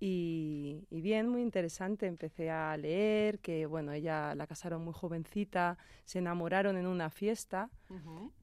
Y, 0.00 0.86
bien, 0.90 1.28
muy 1.28 1.42
interesante. 1.42 2.06
Empecé 2.06 2.50
a 2.50 2.76
leer 2.76 3.38
que, 3.38 3.66
bueno, 3.66 3.92
ella 3.92 4.34
la 4.34 4.46
casaron 4.46 4.82
muy 4.82 4.92
jovencita, 4.92 5.78
se 6.04 6.18
enamoraron 6.18 6.76
en 6.76 6.86
una 6.86 7.10
fiesta, 7.10 7.70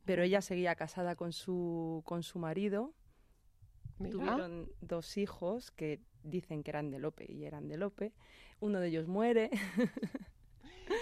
pero 0.05 0.23
ella 0.23 0.41
seguía 0.41 0.75
casada 0.75 1.15
con 1.15 1.33
su, 1.33 2.01
con 2.05 2.23
su 2.23 2.39
marido. 2.39 2.93
Tuvieron 3.97 4.69
dos 4.81 5.17
hijos 5.17 5.71
que 5.71 5.99
dicen 6.23 6.63
que 6.63 6.71
eran 6.71 6.91
de 6.91 6.99
Lope 6.99 7.31
y 7.31 7.45
eran 7.45 7.67
de 7.67 7.77
Lope. 7.77 8.13
Uno 8.59 8.79
de 8.79 8.87
ellos 8.87 9.07
muere. 9.07 9.49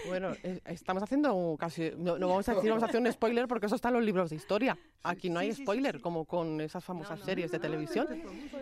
Bueno, 0.07 0.33
eh, 0.43 0.59
estamos 0.65 1.03
haciendo 1.03 1.55
casi. 1.59 1.91
No, 1.97 2.17
vamos 2.19 2.47
a 2.49 2.55
decir, 2.55 2.69
vamos 2.69 2.83
a 2.83 2.87
hacer 2.87 3.01
un 3.01 3.11
spoiler 3.11 3.47
porque 3.47 3.65
eso 3.67 3.75
está 3.75 3.89
en 3.89 3.95
los 3.95 4.03
libros 4.03 4.29
de 4.29 4.35
historia. 4.35 4.77
Aquí 5.03 5.29
no 5.29 5.39
hay 5.39 5.53
spoiler, 5.53 6.01
como 6.01 6.25
con 6.25 6.61
esas 6.61 6.83
famosas 6.83 7.19
series 7.21 7.51
de 7.51 7.59
televisión. 7.59 8.07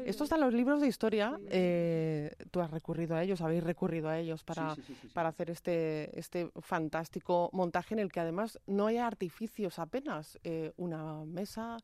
Esto 0.05 0.24
está 0.24 0.36
en 0.36 0.41
los 0.41 0.53
libros 0.53 0.82
de 0.82 0.88
historia. 0.88 1.39
Eh, 1.49 2.32
tú 2.51 2.61
has 2.61 2.72
recurrido 2.72 3.15
a 3.15 3.24
ellos, 3.24 3.41
habéis 3.41 3.63
recurrido 3.63 4.09
a 4.09 4.17
ellos 4.17 4.43
para, 4.43 4.76
para 5.13 5.30
hacer 5.30 5.49
este, 5.49 6.17
este 6.17 6.51
fantástico 6.61 7.49
montaje 7.53 7.93
en 7.93 7.99
el 7.99 8.11
que 8.11 8.20
además 8.20 8.59
no 8.67 8.88
hay 8.88 8.97
artificios 8.97 9.80
apenas. 9.80 10.39
Eh, 10.43 10.72
una 10.78 11.26
mesa, 11.26 11.78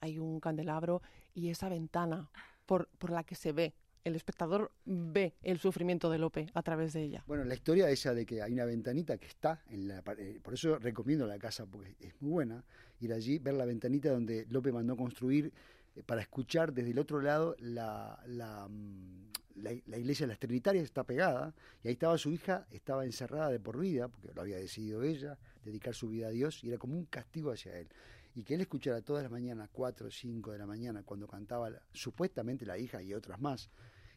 hay 0.00 0.18
un 0.18 0.40
candelabro 0.40 1.02
y 1.34 1.50
esa 1.50 1.68
ventana 1.68 2.30
por, 2.66 2.88
por 2.98 3.10
la 3.10 3.24
que 3.24 3.34
se 3.34 3.52
ve 3.52 3.74
el 4.04 4.14
espectador 4.14 4.72
ve 4.84 5.34
el 5.42 5.58
sufrimiento 5.58 6.10
de 6.10 6.18
Lope 6.18 6.50
a 6.54 6.62
través 6.62 6.92
de 6.92 7.02
ella. 7.02 7.24
Bueno, 7.26 7.44
la 7.44 7.54
historia 7.54 7.90
esa 7.90 8.14
de 8.14 8.24
que 8.26 8.42
hay 8.42 8.52
una 8.52 8.64
ventanita 8.64 9.18
que 9.18 9.26
está 9.26 9.62
en 9.68 9.88
la 9.88 10.02
eh, 10.18 10.40
por 10.42 10.54
eso 10.54 10.78
recomiendo 10.78 11.26
la 11.26 11.38
casa 11.38 11.66
porque 11.66 11.96
es 12.00 12.14
muy 12.20 12.30
buena 12.30 12.64
ir 13.00 13.12
allí 13.12 13.38
ver 13.38 13.54
la 13.54 13.64
ventanita 13.64 14.10
donde 14.10 14.46
Lope 14.50 14.72
mandó 14.72 14.96
construir 14.96 15.52
eh, 15.94 16.02
para 16.04 16.22
escuchar 16.22 16.72
desde 16.72 16.90
el 16.90 16.98
otro 16.98 17.20
lado 17.20 17.56
la, 17.58 18.22
la, 18.26 18.68
mm, 18.68 19.30
la, 19.56 19.98
iglesia 19.98 20.26
de 20.26 20.32
las 20.32 20.38
Trinitarias 20.38 20.84
está 20.84 21.04
pegada 21.04 21.54
y 21.82 21.88
ahí 21.88 21.92
estaba 21.92 22.16
su 22.18 22.30
hija, 22.30 22.66
estaba 22.70 23.04
encerrada 23.04 23.50
de 23.50 23.60
por 23.60 23.78
vida 23.78 24.08
porque 24.08 24.32
lo 24.34 24.40
había 24.42 24.56
decidido 24.56 25.02
ella 25.02 25.38
dedicar 25.64 25.94
su 25.94 26.08
vida 26.08 26.28
a 26.28 26.30
Dios 26.30 26.64
y 26.64 26.68
era 26.68 26.78
como 26.78 26.96
un 26.96 27.04
castigo 27.04 27.52
hacia 27.52 27.78
él 27.78 27.88
y 28.34 28.44
que 28.44 28.54
él 28.54 28.60
escuchara 28.60 29.02
todas 29.02 29.22
las 29.22 29.32
mañanas, 29.32 29.68
4 29.72 30.06
o 30.06 30.10
5 30.10 30.52
de 30.52 30.58
la 30.58 30.66
mañana, 30.66 31.02
cuando 31.02 31.26
cantaba 31.26 31.70
supuestamente 31.92 32.64
la 32.64 32.78
hija 32.78 33.02
y 33.02 33.12
otras 33.12 33.40
más, 33.40 33.70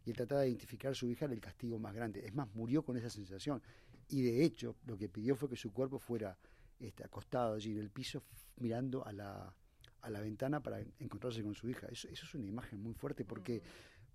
y 0.05 0.09
él 0.09 0.15
trataba 0.15 0.41
de 0.41 0.49
identificar 0.49 0.91
a 0.91 0.95
su 0.95 1.09
hija 1.09 1.25
era 1.25 1.33
el 1.33 1.39
castigo 1.39 1.79
más 1.79 1.93
grande. 1.93 2.25
Es 2.25 2.33
más, 2.33 2.53
murió 2.53 2.83
con 2.83 2.97
esa 2.97 3.09
sensación. 3.09 3.61
Y 4.09 4.21
de 4.21 4.43
hecho, 4.43 4.75
lo 4.85 4.97
que 4.97 5.09
pidió 5.09 5.35
fue 5.35 5.49
que 5.49 5.55
su 5.55 5.71
cuerpo 5.71 5.99
fuera 5.99 6.37
este, 6.79 7.03
acostado 7.03 7.55
allí 7.55 7.71
en 7.71 7.79
el 7.79 7.89
piso, 7.89 8.23
mirando 8.57 9.05
a 9.05 9.13
la, 9.13 9.53
a 10.01 10.09
la 10.09 10.19
ventana 10.19 10.61
para 10.61 10.81
encontrarse 10.99 11.41
con 11.41 11.55
su 11.55 11.69
hija. 11.69 11.87
Eso, 11.87 12.07
eso 12.09 12.25
es 12.25 12.35
una 12.35 12.45
imagen 12.45 12.81
muy 12.81 12.93
fuerte 12.93 13.23
porque, 13.23 13.61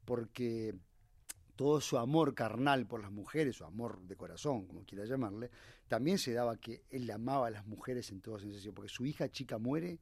porque 0.05 0.75
todo 1.57 1.81
su 1.81 1.99
amor 1.99 2.35
carnal 2.35 2.87
por 2.87 3.01
las 3.01 3.11
mujeres, 3.11 3.57
su 3.57 3.65
amor 3.65 4.01
de 4.03 4.15
corazón, 4.15 4.67
como 4.67 4.85
quiera 4.85 5.07
llamarle, 5.07 5.51
también 5.89 6.19
se 6.19 6.33
daba 6.33 6.57
que 6.59 6.85
él 6.91 7.11
amaba 7.11 7.49
a 7.49 7.51
las 7.51 7.67
mujeres 7.67 8.11
en 8.11 8.21
toda 8.21 8.39
sensación, 8.39 8.75
porque 8.75 8.91
su 8.91 9.07
hija 9.07 9.29
chica 9.29 9.59
muere 9.59 9.99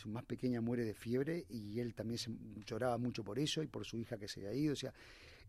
su 0.00 0.08
más 0.08 0.24
pequeña 0.24 0.60
muere 0.60 0.84
de 0.84 0.94
fiebre 0.94 1.44
y 1.48 1.78
él 1.80 1.94
también 1.94 2.18
se, 2.18 2.30
lloraba 2.66 2.98
mucho 2.98 3.22
por 3.22 3.38
eso 3.38 3.62
y 3.62 3.66
por 3.66 3.84
su 3.84 3.98
hija 3.98 4.18
que 4.18 4.28
se 4.28 4.40
había 4.40 4.54
ido. 4.54 4.72
O 4.72 4.76
sea, 4.76 4.92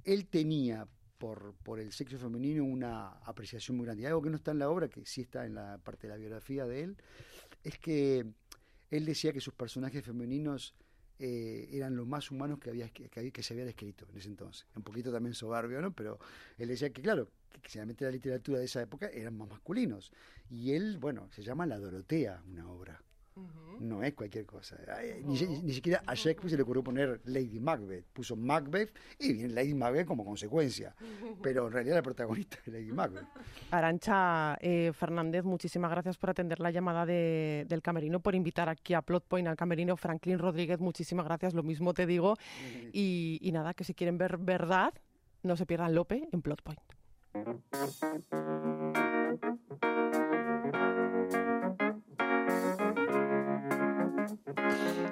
él 0.04 0.28
tenía 0.28 0.88
por, 1.18 1.54
por 1.64 1.80
el 1.80 1.92
sexo 1.92 2.18
femenino 2.18 2.64
una 2.64 3.10
apreciación 3.26 3.78
muy 3.78 3.86
grande. 3.86 4.04
Y 4.04 4.06
algo 4.08 4.22
que 4.22 4.30
no 4.30 4.38
está 4.38 4.52
en 4.52 4.60
la 4.60 4.70
obra, 4.70 4.90
que 4.90 5.06
sí 5.06 5.22
está 5.22 5.46
en 5.46 5.56
la 5.56 5.78
parte 5.78 6.08
de 6.08 6.14
la 6.14 6.18
biografía 6.18 6.66
de 6.66 6.84
él, 6.84 6.98
es 7.64 7.78
que 7.78 8.26
él 8.90 9.06
decía 9.06 9.32
que 9.32 9.40
sus 9.40 9.54
personajes 9.54 10.04
femeninos 10.04 10.76
eh, 11.20 11.70
eran 11.72 11.96
los 11.96 12.08
más 12.08 12.32
humanos 12.32 12.60
que, 12.60 12.72
había, 12.72 12.90
que, 12.90 13.10
que, 13.10 13.44
se 13.44 13.54
había 13.54 13.66
escrito 13.66 14.08
en 14.10 14.18
ese 14.18 14.28
entonces. 14.28 14.66
Un 14.76 14.84
poquito 14.84 15.12
también 15.12 15.36
soberbio, 15.36 15.80
¿no? 15.82 15.94
Pero 15.94 16.20
él 16.58 16.68
decía 16.68 16.90
que, 16.90 17.02
claro, 17.02 17.30
que 17.62 17.70
generalmente 17.70 18.06
la 18.06 18.12
literatura 18.12 18.60
de 18.60 18.66
esa 18.66 18.82
época 18.82 19.08
eran 19.08 19.38
más 19.38 19.48
masculinos. 19.48 20.12
Y 20.50 20.72
él, 20.72 20.98
bueno, 20.98 21.30
se 21.32 21.44
llama 21.44 21.68
La 21.68 21.78
Dorotea, 21.78 22.42
una 22.48 22.68
obra. 22.70 23.02
No 23.82 24.04
es 24.04 24.14
cualquier 24.14 24.46
cosa. 24.46 24.78
Ni, 25.24 25.74
siquiera 25.74 26.04
a 26.06 26.14
Shakespeare 26.14 26.52
se 26.52 26.56
le 26.56 26.62
ocurrió 26.62 26.84
poner 26.84 27.20
Lady 27.26 27.60
Macbeth. 27.60 28.06
Puso 28.14 28.36
Macbeth 28.36 28.96
y 29.18 29.34
viene 29.34 29.50
Lady 29.50 29.74
Macbeth 29.74 30.06
como 30.06 30.24
consecuencia. 30.24 30.94
Pero 31.42 31.66
en 31.66 31.74
realidad 31.74 31.96
la 31.96 32.04
protagonista 32.04 32.58
es 32.64 32.68
Lady 32.72 32.92
Macbeth. 32.92 33.26
Arancha 33.72 34.56
eh, 34.62 34.92
Fernández, 34.94 35.44
muchísimas 35.44 35.90
gracias 35.90 36.18
por 36.18 36.30
atender 36.30 36.60
la 36.60 36.70
llamada 36.70 37.08
del 37.08 37.82
camerino, 37.82 38.20
por 38.20 38.36
invitar 38.36 38.70
aquí 38.70 38.94
a 38.94 39.02
Plot 39.02 39.26
Point 39.26 39.48
al 39.48 39.56
camerino. 39.56 39.98
Franklin 39.98 40.38
Rodríguez, 40.38 40.80
muchísimas 40.80 41.26
gracias. 41.26 41.56
Lo 41.56 41.64
mismo 41.64 41.96
te 41.96 42.06
digo. 42.06 42.36
Y, 42.94 43.40
y 43.42 43.52
nada, 43.52 43.74
que 43.74 43.84
si 43.84 43.96
quieren 43.96 44.20
ver 44.20 44.38
verdad, 44.38 44.94
no 45.42 45.58
se 45.58 45.66
pierdan 45.66 45.96
Lope 45.96 46.30
en 46.32 46.42
Plot 46.44 46.62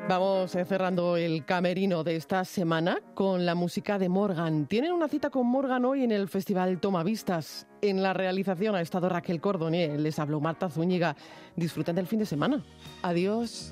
Vamos 0.10 0.56
eh, 0.56 0.66
cerrando 0.66 1.18
el 1.18 1.46
camerino 1.46 2.04
de 2.04 2.16
esta 2.16 2.44
semana 2.44 2.98
con 3.14 3.46
la 3.46 3.54
música 3.54 4.00
de 4.00 4.10
Morgan. 4.10 4.66
Tienen 4.66 4.92
una 4.92 5.08
cita 5.08 5.30
con 5.30 5.46
Morgan 5.46 5.86
hoy 5.86 6.04
en 6.04 6.12
el 6.12 6.28
Festival 6.28 6.80
Tomavistas. 6.80 7.68
En 7.84 8.02
la 8.02 8.14
realización 8.14 8.74
ha 8.74 8.82
estado 8.82 9.08
Raquel 9.08 9.40
Cordonier, 9.40 10.00
les 10.00 10.18
habló 10.18 10.40
Marta 10.40 10.68
Zúñiga. 10.68 11.16
Disfruten 11.56 11.96
del 11.96 12.08
fin 12.08 12.18
de 12.18 12.26
semana. 12.26 12.64
Adiós. 13.04 13.70